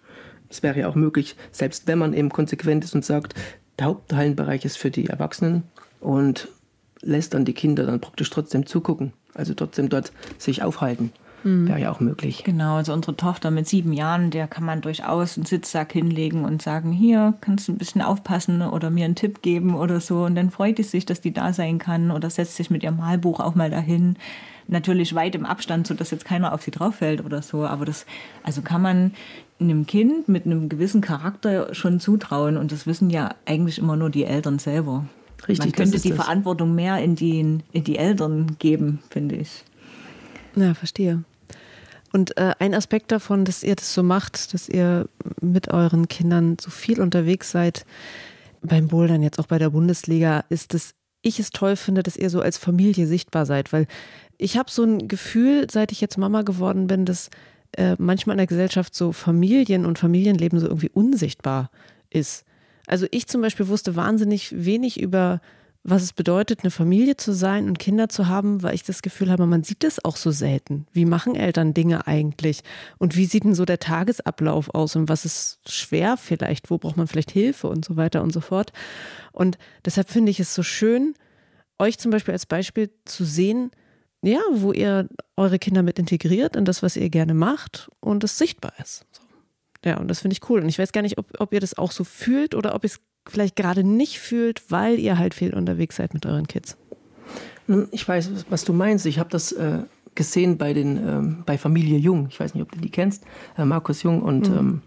Es 0.49 0.61
wäre 0.61 0.79
ja 0.79 0.87
auch 0.87 0.95
möglich, 0.95 1.35
selbst 1.51 1.87
wenn 1.87 1.97
man 1.97 2.13
eben 2.13 2.29
konsequent 2.29 2.83
ist 2.83 2.93
und 2.93 3.03
sagt, 3.03 3.33
der 3.79 3.87
Haupthallenbereich 3.87 4.63
ist 4.63 4.77
für 4.77 4.91
die 4.91 5.07
Erwachsenen 5.07 5.63
und 5.99 6.47
lässt 7.01 7.33
dann 7.33 7.45
die 7.45 7.53
Kinder 7.53 7.87
dann 7.87 8.01
praktisch 8.01 8.29
trotzdem 8.29 8.67
zugucken. 8.67 9.13
Also 9.33 9.53
trotzdem 9.53 9.89
dort 9.89 10.11
sich 10.37 10.63
aufhalten. 10.63 11.11
Mhm. 11.43 11.67
Wäre 11.67 11.79
ja 11.79 11.91
auch 11.91 11.99
möglich. 11.99 12.43
Genau, 12.43 12.75
also 12.75 12.93
unsere 12.93 13.15
Tochter 13.15 13.51
mit 13.51 13.67
sieben 13.67 13.93
Jahren, 13.93 14.31
der 14.31 14.47
kann 14.47 14.63
man 14.63 14.81
durchaus 14.81 15.37
einen 15.37 15.45
Sitzsack 15.45 15.91
hinlegen 15.91 16.45
und 16.45 16.61
sagen, 16.61 16.91
hier 16.91 17.33
kannst 17.41 17.67
du 17.67 17.71
ein 17.71 17.77
bisschen 17.77 18.01
aufpassen 18.01 18.61
oder 18.61 18.89
mir 18.89 19.05
einen 19.05 19.15
Tipp 19.15 19.41
geben 19.41 19.75
oder 19.75 19.99
so. 19.99 20.23
Und 20.23 20.35
dann 20.35 20.51
freut 20.51 20.79
es 20.79 20.91
sich, 20.91 21.05
dass 21.05 21.21
die 21.21 21.33
da 21.33 21.53
sein 21.53 21.79
kann 21.79 22.11
oder 22.11 22.29
setzt 22.29 22.55
sich 22.55 22.69
mit 22.69 22.83
ihrem 22.83 22.97
Malbuch 22.97 23.39
auch 23.39 23.55
mal 23.55 23.69
dahin. 23.69 24.17
Natürlich 24.67 25.15
weit 25.15 25.35
im 25.35 25.45
Abstand, 25.45 25.87
sodass 25.87 26.11
jetzt 26.11 26.25
keiner 26.25 26.53
auf 26.53 26.61
sie 26.61 26.71
drauf 26.71 26.95
fällt 26.95 27.25
oder 27.25 27.41
so. 27.41 27.65
Aber 27.65 27.85
das, 27.85 28.05
also 28.43 28.61
kann 28.61 28.81
man 28.81 29.13
einem 29.59 29.85
Kind 29.85 30.27
mit 30.27 30.45
einem 30.45 30.69
gewissen 30.69 31.01
Charakter 31.01 31.73
schon 31.73 31.99
zutrauen. 31.99 32.57
Und 32.57 32.71
das 32.71 32.85
wissen 32.85 33.09
ja 33.09 33.35
eigentlich 33.45 33.79
immer 33.79 33.95
nur 33.95 34.09
die 34.09 34.25
Eltern 34.25 34.59
selber. 34.59 35.05
Richtig, 35.47 35.59
Man 35.59 35.71
könnte 35.71 35.99
die 35.99 36.09
das. 36.09 36.17
Verantwortung 36.17 36.75
mehr 36.75 36.99
in 36.99 37.15
die, 37.15 37.39
in 37.71 37.83
die 37.83 37.97
Eltern 37.97 38.57
geben, 38.59 38.99
finde 39.09 39.35
ich. 39.35 39.63
Ja, 40.55 40.73
verstehe. 40.73 41.23
Und 42.13 42.37
äh, 42.37 42.53
ein 42.59 42.73
Aspekt 42.73 43.11
davon, 43.11 43.45
dass 43.45 43.63
ihr 43.63 43.75
das 43.75 43.93
so 43.93 44.03
macht, 44.03 44.53
dass 44.53 44.67
ihr 44.67 45.07
mit 45.39 45.69
euren 45.69 46.07
Kindern 46.07 46.57
so 46.59 46.69
viel 46.69 46.99
unterwegs 46.99 47.51
seid, 47.51 47.85
beim 48.61 48.87
Bouldern, 48.87 49.23
jetzt 49.23 49.39
auch 49.39 49.47
bei 49.47 49.57
der 49.57 49.71
Bundesliga, 49.71 50.43
ist, 50.49 50.73
dass 50.73 50.93
ich 51.21 51.39
es 51.39 51.51
toll 51.51 51.75
finde, 51.75 52.03
dass 52.03 52.17
ihr 52.17 52.29
so 52.29 52.41
als 52.41 52.57
Familie 52.57 53.07
sichtbar 53.07 53.45
seid, 53.45 53.73
weil 53.73 53.87
ich 54.37 54.57
habe 54.57 54.71
so 54.71 54.83
ein 54.83 55.07
Gefühl, 55.07 55.67
seit 55.69 55.91
ich 55.91 56.01
jetzt 56.01 56.17
Mama 56.17 56.41
geworden 56.41 56.87
bin, 56.87 57.05
dass 57.05 57.29
äh, 57.77 57.95
manchmal 57.97 58.35
in 58.35 58.39
der 58.39 58.47
Gesellschaft 58.47 58.95
so 58.95 59.11
Familien 59.11 59.85
und 59.85 59.99
Familienleben 59.99 60.59
so 60.59 60.67
irgendwie 60.67 60.89
unsichtbar 60.89 61.69
ist. 62.09 62.43
Also 62.91 63.07
ich 63.11 63.27
zum 63.27 63.41
Beispiel 63.41 63.69
wusste 63.69 63.95
wahnsinnig 63.95 64.65
wenig 64.65 64.99
über 64.99 65.39
was 65.83 66.03
es 66.03 66.13
bedeutet, 66.13 66.59
eine 66.61 66.69
Familie 66.69 67.17
zu 67.17 67.33
sein 67.33 67.67
und 67.67 67.79
Kinder 67.79 68.07
zu 68.07 68.27
haben, 68.27 68.61
weil 68.61 68.75
ich 68.75 68.83
das 68.83 69.01
Gefühl 69.01 69.31
habe, 69.31 69.47
man 69.47 69.63
sieht 69.63 69.83
das 69.83 70.03
auch 70.05 70.15
so 70.15 70.29
selten. 70.29 70.85
Wie 70.91 71.05
machen 71.05 71.35
Eltern 71.35 71.73
Dinge 71.73 72.05
eigentlich? 72.05 72.61
Und 72.99 73.15
wie 73.15 73.25
sieht 73.25 73.45
denn 73.45 73.55
so 73.55 73.65
der 73.65 73.79
Tagesablauf 73.79 74.69
aus? 74.75 74.95
Und 74.95 75.09
was 75.09 75.25
ist 75.25 75.59
schwer 75.67 76.17
vielleicht? 76.17 76.69
Wo 76.69 76.77
braucht 76.77 76.97
man 76.97 77.07
vielleicht 77.07 77.31
Hilfe 77.31 77.67
und 77.67 77.83
so 77.83 77.95
weiter 77.95 78.21
und 78.21 78.31
so 78.31 78.41
fort? 78.41 78.73
Und 79.31 79.57
deshalb 79.83 80.09
finde 80.09 80.29
ich 80.29 80.39
es 80.39 80.53
so 80.53 80.61
schön, 80.61 81.15
euch 81.79 81.97
zum 81.97 82.11
Beispiel 82.11 82.33
als 82.33 82.45
Beispiel 82.45 82.91
zu 83.05 83.25
sehen, 83.25 83.71
ja, 84.21 84.39
wo 84.51 84.71
ihr 84.71 85.09
eure 85.35 85.57
Kinder 85.57 85.81
mit 85.81 85.97
integriert 85.97 86.55
in 86.55 86.65
das, 86.65 86.83
was 86.83 86.95
ihr 86.95 87.09
gerne 87.09 87.33
macht 87.33 87.89
und 88.01 88.23
es 88.23 88.37
sichtbar 88.37 88.73
ist. 88.77 89.05
So. 89.11 89.23
Ja, 89.83 89.97
und 89.97 90.07
das 90.07 90.19
finde 90.19 90.33
ich 90.33 90.49
cool. 90.49 90.61
Und 90.61 90.69
ich 90.69 90.77
weiß 90.77 90.91
gar 90.91 91.01
nicht, 91.01 91.17
ob, 91.17 91.27
ob 91.39 91.53
ihr 91.53 91.59
das 91.59 91.77
auch 91.77 91.91
so 91.91 92.03
fühlt 92.03 92.55
oder 92.55 92.75
ob 92.75 92.83
ihr 92.83 92.89
es 92.89 92.99
vielleicht 93.27 93.55
gerade 93.55 93.83
nicht 93.83 94.19
fühlt, 94.19 94.69
weil 94.69 94.99
ihr 94.99 95.17
halt 95.17 95.33
viel 95.33 95.53
unterwegs 95.53 95.95
seid 95.95 96.13
mit 96.13 96.25
euren 96.25 96.47
Kids? 96.47 96.77
Ich 97.91 98.07
weiß, 98.07 98.45
was 98.49 98.63
du 98.63 98.73
meinst. 98.73 99.05
Ich 99.05 99.19
habe 99.19 99.29
das 99.29 99.51
äh, 99.51 99.79
gesehen 100.15 100.57
bei, 100.57 100.73
den, 100.73 100.97
ähm, 100.97 101.43
bei 101.45 101.57
Familie 101.57 101.97
Jung. 101.97 102.27
Ich 102.29 102.39
weiß 102.39 102.53
nicht, 102.53 102.63
ob 102.63 102.71
du 102.71 102.79
die 102.79 102.89
kennst. 102.89 103.23
Äh, 103.57 103.65
Markus 103.65 104.03
Jung 104.03 104.21
und 104.21 104.49
mhm. 104.49 104.81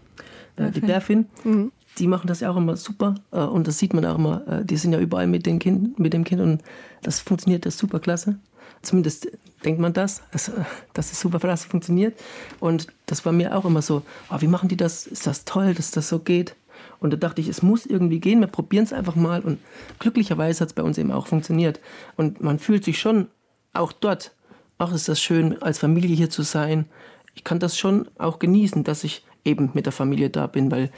ähm, 0.57 0.67
äh, 0.67 0.71
die 0.71 0.81
Berfin. 0.81 1.27
Mhm. 1.43 1.71
Die 1.97 2.07
machen 2.07 2.27
das 2.27 2.41
ja 2.41 2.51
auch 2.51 2.57
immer 2.57 2.75
super. 2.75 3.15
Äh, 3.31 3.39
und 3.39 3.67
das 3.67 3.79
sieht 3.79 3.93
man 3.93 4.05
auch 4.05 4.17
immer. 4.17 4.47
Äh, 4.47 4.65
die 4.65 4.77
sind 4.77 4.93
ja 4.93 4.99
überall 4.99 5.27
mit, 5.27 5.45
den 5.45 5.59
kind, 5.59 5.97
mit 5.97 6.13
dem 6.13 6.23
Kind 6.23 6.41
und 6.41 6.61
das 7.01 7.19
funktioniert 7.19 7.65
das 7.65 7.77
super 7.77 7.99
klasse. 7.99 8.37
Zumindest 8.85 9.29
denkt 9.63 9.79
man 9.79 9.93
das, 9.93 10.21
dass, 10.31 10.51
dass 10.93 11.11
es 11.11 11.19
super 11.19 11.39
klasse 11.39 11.67
funktioniert. 11.67 12.17
Und 12.59 12.87
das 13.05 13.25
war 13.25 13.33
mir 13.33 13.55
auch 13.55 13.65
immer 13.65 13.81
so, 13.81 14.03
oh, 14.29 14.37
wie 14.39 14.47
machen 14.47 14.69
die 14.69 14.77
das? 14.77 15.07
Ist 15.07 15.27
das 15.27 15.45
toll, 15.45 15.73
dass 15.73 15.91
das 15.91 16.07
so 16.07 16.19
geht? 16.19 16.55
Und 16.99 17.11
da 17.11 17.17
dachte 17.17 17.41
ich, 17.41 17.47
es 17.47 17.61
muss 17.61 17.85
irgendwie 17.85 18.19
gehen, 18.19 18.39
wir 18.39 18.47
probieren 18.47 18.85
es 18.85 18.93
einfach 18.93 19.15
mal. 19.15 19.41
Und 19.41 19.59
glücklicherweise 19.99 20.61
hat 20.61 20.69
es 20.69 20.73
bei 20.73 20.83
uns 20.83 20.97
eben 20.97 21.11
auch 21.11 21.27
funktioniert. 21.27 21.79
Und 22.15 22.41
man 22.41 22.59
fühlt 22.59 22.83
sich 22.83 22.99
schon 22.99 23.27
auch 23.73 23.91
dort, 23.91 24.31
ach, 24.77 24.93
ist 24.93 25.09
das 25.09 25.21
schön, 25.21 25.61
als 25.61 25.79
Familie 25.79 26.15
hier 26.15 26.29
zu 26.29 26.43
sein. 26.43 26.85
Ich 27.33 27.43
kann 27.43 27.59
das 27.59 27.77
schon 27.77 28.07
auch 28.17 28.39
genießen, 28.39 28.83
dass 28.83 29.03
ich 29.03 29.25
eben 29.45 29.69
mit 29.73 29.85
der 29.85 29.93
Familie 29.93 30.29
da 30.29 30.47
bin, 30.47 30.71
weil 30.71 30.89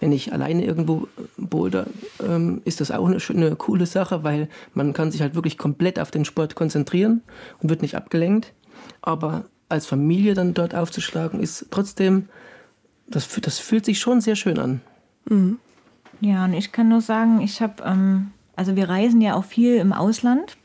wenn 0.00 0.12
ich 0.12 0.32
alleine 0.32 0.64
irgendwo 0.64 1.08
boulder, 1.36 1.86
ähm, 2.26 2.62
ist 2.64 2.80
das 2.80 2.90
auch 2.90 3.06
eine, 3.06 3.18
eine 3.28 3.56
coole 3.56 3.86
Sache, 3.86 4.24
weil 4.24 4.48
man 4.72 4.92
kann 4.92 5.10
sich 5.10 5.20
halt 5.20 5.34
wirklich 5.34 5.58
komplett 5.58 5.98
auf 5.98 6.10
den 6.10 6.24
Sport 6.24 6.54
konzentrieren 6.54 7.22
und 7.60 7.68
wird 7.68 7.82
nicht 7.82 7.96
abgelenkt. 7.96 8.54
Aber 9.02 9.44
als 9.68 9.86
Familie 9.86 10.34
dann 10.34 10.54
dort 10.54 10.74
aufzuschlagen, 10.74 11.40
ist 11.40 11.66
trotzdem, 11.70 12.28
das, 13.08 13.28
das 13.40 13.58
fühlt 13.58 13.84
sich 13.84 13.98
schon 13.98 14.20
sehr 14.20 14.36
schön 14.36 14.58
an. 14.58 14.80
Mhm. 15.28 15.58
Ja, 16.20 16.44
und 16.44 16.54
ich 16.54 16.72
kann 16.72 16.88
nur 16.88 17.00
sagen, 17.00 17.40
ich 17.40 17.60
habe, 17.60 17.82
ähm, 17.84 18.30
also 18.54 18.76
wir 18.76 18.88
reisen 18.88 19.20
ja 19.20 19.34
auch 19.34 19.44
viel 19.44 19.76
im 19.76 19.92
Ausland 19.92 20.56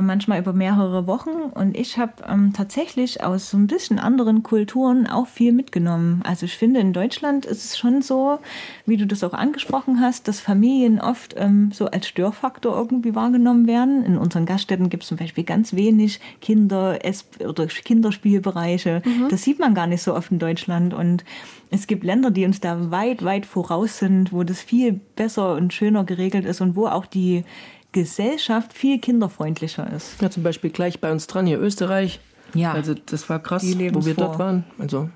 manchmal 0.00 0.38
über 0.40 0.52
mehrere 0.52 1.06
Wochen. 1.06 1.30
Und 1.54 1.76
ich 1.76 1.98
habe 1.98 2.12
ähm, 2.28 2.52
tatsächlich 2.52 3.22
aus 3.22 3.50
so 3.50 3.56
ein 3.56 3.66
bisschen 3.66 3.98
anderen 3.98 4.42
Kulturen 4.42 5.06
auch 5.06 5.26
viel 5.26 5.52
mitgenommen. 5.52 6.22
Also 6.24 6.46
ich 6.46 6.56
finde, 6.56 6.80
in 6.80 6.92
Deutschland 6.92 7.46
ist 7.46 7.64
es 7.64 7.78
schon 7.78 8.02
so, 8.02 8.38
wie 8.86 8.96
du 8.96 9.06
das 9.06 9.24
auch 9.24 9.32
angesprochen 9.32 10.00
hast, 10.00 10.28
dass 10.28 10.40
Familien 10.40 11.00
oft 11.00 11.34
ähm, 11.36 11.70
so 11.72 11.86
als 11.86 12.06
Störfaktor 12.08 12.76
irgendwie 12.76 13.14
wahrgenommen 13.14 13.66
werden. 13.66 14.04
In 14.04 14.18
unseren 14.18 14.46
Gaststätten 14.46 14.88
gibt 14.88 15.02
es 15.02 15.08
zum 15.08 15.18
Beispiel 15.18 15.44
ganz 15.44 15.74
wenig 15.74 16.20
Kinder- 16.40 16.98
oder 17.46 17.66
Kinderspielbereiche. 17.66 19.02
Mhm. 19.04 19.28
Das 19.30 19.42
sieht 19.42 19.58
man 19.58 19.74
gar 19.74 19.86
nicht 19.86 20.02
so 20.02 20.14
oft 20.14 20.30
in 20.32 20.38
Deutschland. 20.38 20.94
Und 20.94 21.24
es 21.70 21.86
gibt 21.86 22.04
Länder, 22.04 22.30
die 22.30 22.44
uns 22.44 22.60
da 22.60 22.90
weit, 22.90 23.24
weit 23.24 23.46
voraus 23.46 23.98
sind, 23.98 24.32
wo 24.32 24.42
das 24.42 24.60
viel 24.60 24.92
besser 24.92 25.54
und 25.54 25.72
schöner 25.72 26.04
geregelt 26.04 26.44
ist 26.44 26.60
und 26.60 26.74
wo 26.74 26.86
auch 26.86 27.06
die 27.06 27.44
Gesellschaft 27.92 28.72
viel 28.72 28.98
kinderfreundlicher 28.98 29.90
ist. 29.92 30.20
Ja, 30.20 30.30
zum 30.30 30.42
Beispiel 30.42 30.70
gleich 30.70 31.00
bei 31.00 31.10
uns 31.10 31.26
dran 31.26 31.46
hier 31.46 31.60
Österreich. 31.60 32.20
Ja. 32.54 32.72
Also 32.72 32.94
das 32.94 33.28
war 33.28 33.38
krass, 33.38 33.64
wo 33.64 34.04
wir 34.04 34.14
vor. 34.14 34.24
dort 34.24 34.38
waren. 34.38 34.64
Also 34.78 35.08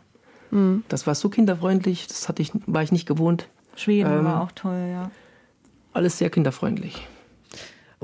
mhm. 0.50 0.84
das 0.88 1.06
war 1.06 1.14
so 1.14 1.28
kinderfreundlich, 1.28 2.06
das 2.06 2.28
hatte 2.28 2.42
ich, 2.42 2.52
war 2.66 2.82
ich 2.82 2.92
nicht 2.92 3.06
gewohnt. 3.06 3.48
Schweden 3.76 4.10
ähm, 4.10 4.24
war 4.24 4.42
auch 4.42 4.52
toll, 4.52 4.88
ja. 4.90 5.10
Alles 5.92 6.18
sehr 6.18 6.30
kinderfreundlich. 6.30 7.06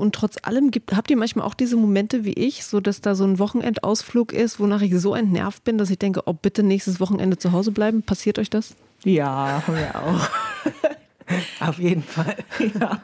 Und 0.01 0.15
trotz 0.15 0.37
allem 0.43 0.71
gibt, 0.71 0.97
habt 0.97 1.11
ihr 1.11 1.17
manchmal 1.17 1.45
auch 1.47 1.55
diese 1.55 1.77
Momente 1.77 2.25
wie 2.25 2.33
ich, 2.33 2.65
so 2.65 2.81
dass 2.81 3.03
da 3.03 3.15
so 3.15 3.25
ein 3.25 3.39
Wochenendausflug 3.39 4.33
ist, 4.33 4.59
wonach 4.59 4.81
ich 4.81 4.99
so 4.99 5.15
entnervt 5.15 5.63
bin, 5.65 5.77
dass 5.77 5.91
ich 5.91 5.99
denke, 5.99 6.23
oh 6.25 6.33
bitte 6.33 6.63
nächstes 6.63 7.01
Wochenende 7.01 7.37
zu 7.37 7.53
Hause 7.53 7.71
bleiben. 7.71 8.03
Passiert 8.03 8.39
euch 8.39 8.49
das? 8.49 8.75
Ja, 9.05 9.63
haben 9.67 9.77
wir 9.77 9.95
auch. 9.95 10.31
Auf 11.69 11.79
jeden 11.79 12.03
Fall. 12.03 12.37
Ja. 12.81 13.01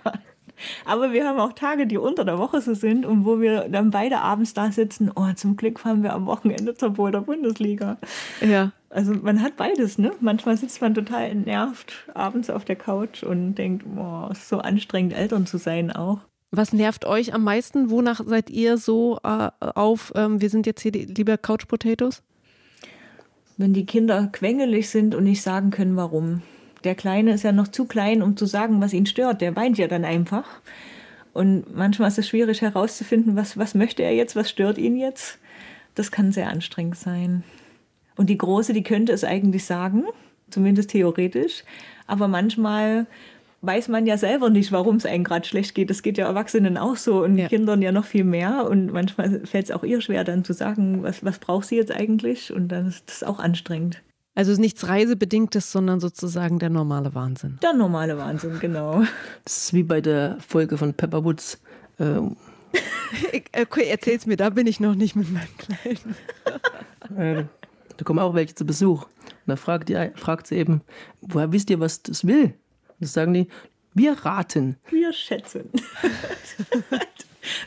Aber 0.84 1.12
wir 1.12 1.26
haben 1.26 1.38
auch 1.38 1.52
Tage, 1.52 1.86
die 1.86 1.98
unter 1.98 2.24
der 2.24 2.38
Woche 2.38 2.60
so 2.60 2.74
sind 2.74 3.06
und 3.06 3.24
wo 3.24 3.40
wir 3.40 3.68
dann 3.68 3.90
beide 3.90 4.18
abends 4.18 4.54
da 4.54 4.70
sitzen. 4.72 5.10
Oh, 5.14 5.32
zum 5.34 5.56
Glück 5.56 5.80
fahren 5.80 6.02
wir 6.02 6.12
am 6.12 6.26
Wochenende 6.26 6.74
zur 6.74 6.90
Boulder 6.90 7.22
Bundesliga. 7.22 7.98
Ja. 8.40 8.72
Also 8.90 9.12
man 9.12 9.42
hat 9.42 9.56
beides, 9.56 9.98
ne? 9.98 10.12
Manchmal 10.20 10.56
sitzt 10.56 10.80
man 10.80 10.94
total 10.94 11.24
entnervt 11.24 12.08
abends 12.14 12.50
auf 12.50 12.64
der 12.64 12.76
Couch 12.76 13.22
und 13.22 13.56
denkt, 13.56 13.84
boah, 13.86 14.30
ist 14.32 14.48
so 14.48 14.58
anstrengend, 14.58 15.12
Eltern 15.12 15.46
zu 15.46 15.58
sein 15.58 15.90
auch. 15.92 16.20
Was 16.50 16.72
nervt 16.72 17.04
euch 17.04 17.34
am 17.34 17.44
meisten? 17.44 17.90
Wonach 17.90 18.20
seid 18.24 18.50
ihr 18.50 18.78
so 18.78 19.18
äh, 19.22 19.50
auf, 19.58 20.12
ähm, 20.14 20.40
wir 20.40 20.48
sind 20.48 20.66
jetzt 20.66 20.80
hier 20.80 20.92
die, 20.92 21.04
lieber 21.04 21.36
Couch 21.36 21.66
Potatoes? 21.66 22.22
Wenn 23.58 23.72
die 23.72 23.86
Kinder 23.86 24.28
quengelig 24.32 24.88
sind 24.90 25.14
und 25.14 25.24
nicht 25.24 25.42
sagen 25.42 25.70
können, 25.70 25.96
warum 25.96 26.42
der 26.86 26.94
Kleine 26.94 27.34
ist 27.34 27.42
ja 27.42 27.52
noch 27.52 27.68
zu 27.68 27.84
klein, 27.84 28.22
um 28.22 28.36
zu 28.36 28.46
sagen, 28.46 28.80
was 28.80 28.92
ihn 28.92 29.06
stört. 29.06 29.40
Der 29.40 29.56
weint 29.56 29.76
ja 29.76 29.88
dann 29.88 30.04
einfach. 30.04 30.46
Und 31.34 31.76
manchmal 31.76 32.08
ist 32.08 32.18
es 32.18 32.28
schwierig 32.28 32.62
herauszufinden, 32.62 33.36
was, 33.36 33.58
was 33.58 33.74
möchte 33.74 34.02
er 34.02 34.14
jetzt, 34.14 34.36
was 34.36 34.48
stört 34.48 34.78
ihn 34.78 34.96
jetzt. 34.96 35.38
Das 35.94 36.10
kann 36.10 36.32
sehr 36.32 36.48
anstrengend 36.48 36.96
sein. 36.96 37.42
Und 38.16 38.30
die 38.30 38.38
Große, 38.38 38.72
die 38.72 38.82
könnte 38.82 39.12
es 39.12 39.24
eigentlich 39.24 39.66
sagen, 39.66 40.04
zumindest 40.48 40.90
theoretisch. 40.90 41.64
Aber 42.06 42.28
manchmal 42.28 43.06
weiß 43.62 43.88
man 43.88 44.06
ja 44.06 44.16
selber 44.16 44.48
nicht, 44.48 44.72
warum 44.72 44.96
es 44.96 45.06
einem 45.06 45.24
gerade 45.24 45.46
schlecht 45.46 45.74
geht. 45.74 45.90
Das 45.90 46.02
geht 46.02 46.18
ja 46.18 46.26
Erwachsenen 46.26 46.78
auch 46.78 46.96
so 46.96 47.24
und 47.24 47.36
ja. 47.36 47.48
Kindern 47.48 47.82
ja 47.82 47.92
noch 47.92 48.04
viel 48.04 48.24
mehr. 48.24 48.66
Und 48.70 48.92
manchmal 48.92 49.44
fällt 49.44 49.66
es 49.66 49.70
auch 49.72 49.82
ihr 49.82 50.00
schwer, 50.00 50.24
dann 50.24 50.44
zu 50.44 50.52
sagen, 50.52 51.02
was, 51.02 51.24
was 51.24 51.38
braucht 51.38 51.66
sie 51.66 51.76
jetzt 51.76 51.92
eigentlich? 51.92 52.52
Und 52.52 52.68
dann 52.68 52.86
ist 52.86 53.08
das 53.08 53.22
auch 53.24 53.40
anstrengend. 53.40 54.02
Also 54.36 54.52
ist 54.52 54.58
nichts 54.58 54.86
Reisebedingtes, 54.86 55.72
sondern 55.72 55.98
sozusagen 55.98 56.58
der 56.58 56.68
normale 56.68 57.14
Wahnsinn. 57.14 57.58
Der 57.62 57.72
normale 57.72 58.18
Wahnsinn, 58.18 58.58
genau. 58.60 59.02
Das 59.44 59.56
ist 59.56 59.72
wie 59.72 59.82
bei 59.82 60.02
der 60.02 60.36
Folge 60.46 60.76
von 60.76 60.92
Pepper 60.92 61.24
Woods. 61.24 61.58
Ähm. 61.98 62.36
okay, 63.58 63.88
erzähl's 63.88 64.26
mir, 64.26 64.36
da 64.36 64.50
bin 64.50 64.66
ich 64.66 64.78
noch 64.78 64.94
nicht 64.94 65.16
mit 65.16 65.32
meinem 65.32 65.56
Kleinen. 65.56 66.16
ähm, 67.16 67.48
da 67.96 68.04
kommen 68.04 68.18
auch 68.18 68.34
welche 68.34 68.54
zu 68.54 68.66
Besuch. 68.66 69.04
Und 69.04 69.46
da 69.46 69.56
fragt, 69.56 69.88
die, 69.88 70.10
fragt 70.16 70.48
sie 70.48 70.56
eben, 70.56 70.82
woher 71.22 71.50
wisst 71.50 71.70
ihr, 71.70 71.80
was 71.80 72.02
das 72.02 72.26
will? 72.26 72.44
Und 72.44 72.54
das 73.00 73.14
sagen 73.14 73.32
die, 73.32 73.48
wir 73.94 74.12
raten. 74.12 74.76
Wir 74.90 75.14
schätzen. 75.14 75.70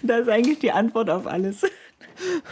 das 0.03 0.21
ist 0.21 0.29
eigentlich 0.29 0.59
die 0.59 0.71
Antwort 0.71 1.09
auf 1.09 1.25
alles. 1.25 1.63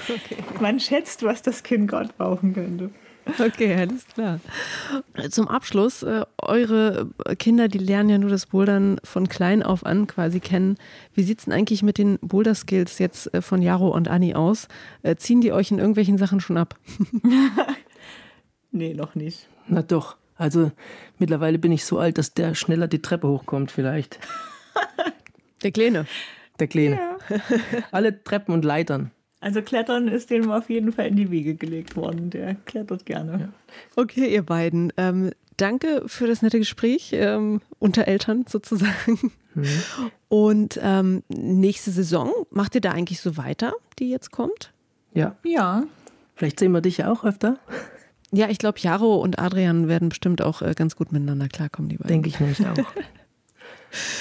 Okay. 0.09 0.37
Man 0.59 0.79
schätzt, 0.79 1.21
was 1.21 1.43
das 1.43 1.61
Kind 1.61 1.87
gerade 1.87 2.09
brauchen 2.17 2.55
könnte. 2.55 2.89
Okay, 3.39 3.75
alles 3.75 4.07
klar. 4.07 4.39
Zum 5.29 5.47
Abschluss, 5.47 6.03
äh, 6.03 6.25
eure 6.41 7.09
Kinder, 7.39 7.67
die 7.67 7.77
lernen 7.77 8.09
ja 8.09 8.17
nur 8.17 8.29
das 8.29 8.47
Bouldern 8.47 8.99
von 9.03 9.27
klein 9.29 9.63
auf 9.63 9.85
an 9.85 10.07
quasi 10.07 10.39
kennen. 10.39 10.77
Wie 11.13 11.23
sieht 11.23 11.39
es 11.39 11.45
denn 11.45 11.53
eigentlich 11.53 11.83
mit 11.83 11.97
den 11.97 12.19
Boulder-Skills 12.19 12.99
jetzt 12.99 13.33
äh, 13.33 13.41
von 13.41 13.61
Jaro 13.61 13.89
und 13.89 14.07
Anni 14.07 14.33
aus? 14.33 14.67
Äh, 15.03 15.15
ziehen 15.15 15.41
die 15.41 15.51
euch 15.51 15.71
in 15.71 15.79
irgendwelchen 15.79 16.17
Sachen 16.17 16.39
schon 16.39 16.57
ab? 16.57 16.75
nee, 18.71 18.93
noch 18.93 19.15
nicht. 19.15 19.47
Na 19.67 19.81
doch. 19.81 20.17
Also 20.35 20.71
mittlerweile 21.17 21.57
bin 21.57 21.71
ich 21.71 21.83
so 21.85 21.97
alt, 21.97 22.17
dass 22.17 22.33
der 22.33 22.53
schneller 22.53 22.87
die 22.87 23.01
Treppe 23.01 23.27
hochkommt 23.27 23.71
vielleicht. 23.71 24.19
Der 25.63 25.71
Kleine. 25.71 26.05
Der 26.59 26.67
Kleine. 26.67 26.95
Ja. 26.95 27.37
Alle 27.91 28.23
Treppen 28.23 28.53
und 28.53 28.63
Leitern. 28.63 29.11
Also 29.39 29.61
Klettern 29.61 30.07
ist 30.07 30.29
dem 30.29 30.49
auf 30.49 30.69
jeden 30.69 30.91
Fall 30.91 31.07
in 31.07 31.15
die 31.15 31.29
Wiege 31.29 31.55
gelegt 31.55 31.95
worden. 31.95 32.29
Der 32.29 32.55
klettert 32.55 33.05
gerne. 33.05 33.39
Ja. 33.39 33.49
Okay, 33.95 34.33
ihr 34.33 34.43
beiden. 34.43 34.91
Ähm, 34.97 35.31
danke 35.57 36.03
für 36.07 36.27
das 36.27 36.41
nette 36.41 36.57
Gespräch 36.57 37.11
ähm, 37.13 37.61
unter 37.79 38.07
Eltern 38.07 38.45
sozusagen. 38.47 39.31
Mhm. 39.53 39.65
Und 40.29 40.79
ähm, 40.81 41.23
nächste 41.29 41.91
Saison, 41.91 42.31
macht 42.49 42.75
ihr 42.75 42.81
da 42.81 42.91
eigentlich 42.91 43.21
so 43.21 43.37
weiter, 43.37 43.73
die 43.99 44.09
jetzt 44.09 44.31
kommt? 44.31 44.73
Ja. 45.13 45.35
Ja. 45.43 45.83
Vielleicht 46.35 46.59
sehen 46.59 46.71
wir 46.71 46.81
dich 46.81 46.97
ja 46.97 47.11
auch 47.11 47.23
öfter. 47.23 47.59
Ja, 48.31 48.49
ich 48.49 48.57
glaube, 48.59 48.79
Jaro 48.79 49.15
und 49.15 49.39
Adrian 49.39 49.87
werden 49.87 50.09
bestimmt 50.09 50.41
auch 50.41 50.61
äh, 50.61 50.73
ganz 50.75 50.95
gut 50.95 51.11
miteinander 51.11 51.47
klarkommen, 51.47 51.89
die 51.89 51.97
beiden. 51.97 52.09
Denke 52.09 52.29
ich 52.29 52.39
nämlich 52.39 52.59
auch. 52.67 52.75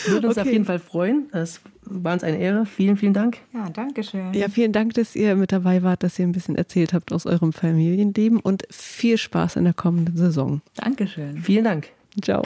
Würde 0.07 0.29
uns 0.29 0.39
okay. 0.39 0.47
auf 0.47 0.53
jeden 0.53 0.65
Fall 0.65 0.79
freuen. 0.79 1.29
Es 1.33 1.61
war 1.83 2.15
uns 2.15 2.25
eine 2.25 2.39
Ehre. 2.39 2.67
Vielen, 2.67 2.97
vielen 2.97 3.13
Dank. 3.13 3.39
Ja, 3.53 3.69
danke 3.71 4.03
schön. 4.03 4.33
Ja, 4.35 4.49
vielen 4.49 4.73
Dank, 4.73 4.95
dass 4.95 5.15
ihr 5.15 5.37
mit 5.37 5.53
dabei 5.53 5.83
wart, 5.83 6.03
dass 6.03 6.19
ihr 6.19 6.27
ein 6.27 6.33
bisschen 6.33 6.57
erzählt 6.57 6.93
habt 6.93 7.13
aus 7.13 7.27
eurem 7.27 7.53
Familienleben 7.53 8.41
und 8.41 8.65
viel 8.71 9.19
Spaß 9.19 9.57
in 9.57 9.65
der 9.65 9.75
kommenden 9.75 10.17
Saison. 10.17 10.61
Dankeschön. 10.77 11.39
Vielen 11.39 11.65
Dank. 11.65 11.89
Ciao. 12.23 12.43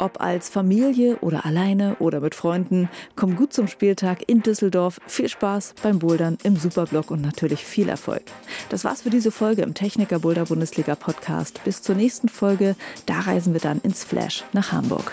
Ob 0.00 0.18
als 0.18 0.48
Familie 0.48 1.18
oder 1.18 1.44
alleine 1.44 1.96
oder 1.98 2.20
mit 2.20 2.34
Freunden, 2.34 2.88
komm 3.16 3.36
gut 3.36 3.52
zum 3.52 3.68
Spieltag 3.68 4.26
in 4.26 4.42
Düsseldorf. 4.42 4.98
Viel 5.06 5.28
Spaß 5.28 5.74
beim 5.82 5.98
Bouldern 5.98 6.38
im 6.42 6.56
Superblock 6.56 7.10
und 7.10 7.20
natürlich 7.20 7.66
viel 7.66 7.90
Erfolg. 7.90 8.22
Das 8.70 8.82
war's 8.82 9.02
für 9.02 9.10
diese 9.10 9.30
Folge 9.30 9.60
im 9.60 9.74
Techniker 9.74 10.18
Boulder 10.18 10.46
Bundesliga 10.46 10.94
Podcast. 10.94 11.62
Bis 11.64 11.82
zur 11.82 11.96
nächsten 11.96 12.30
Folge. 12.30 12.76
Da 13.04 13.20
reisen 13.20 13.52
wir 13.52 13.60
dann 13.60 13.78
ins 13.82 14.02
Flash 14.02 14.42
nach 14.54 14.72
Hamburg. 14.72 15.12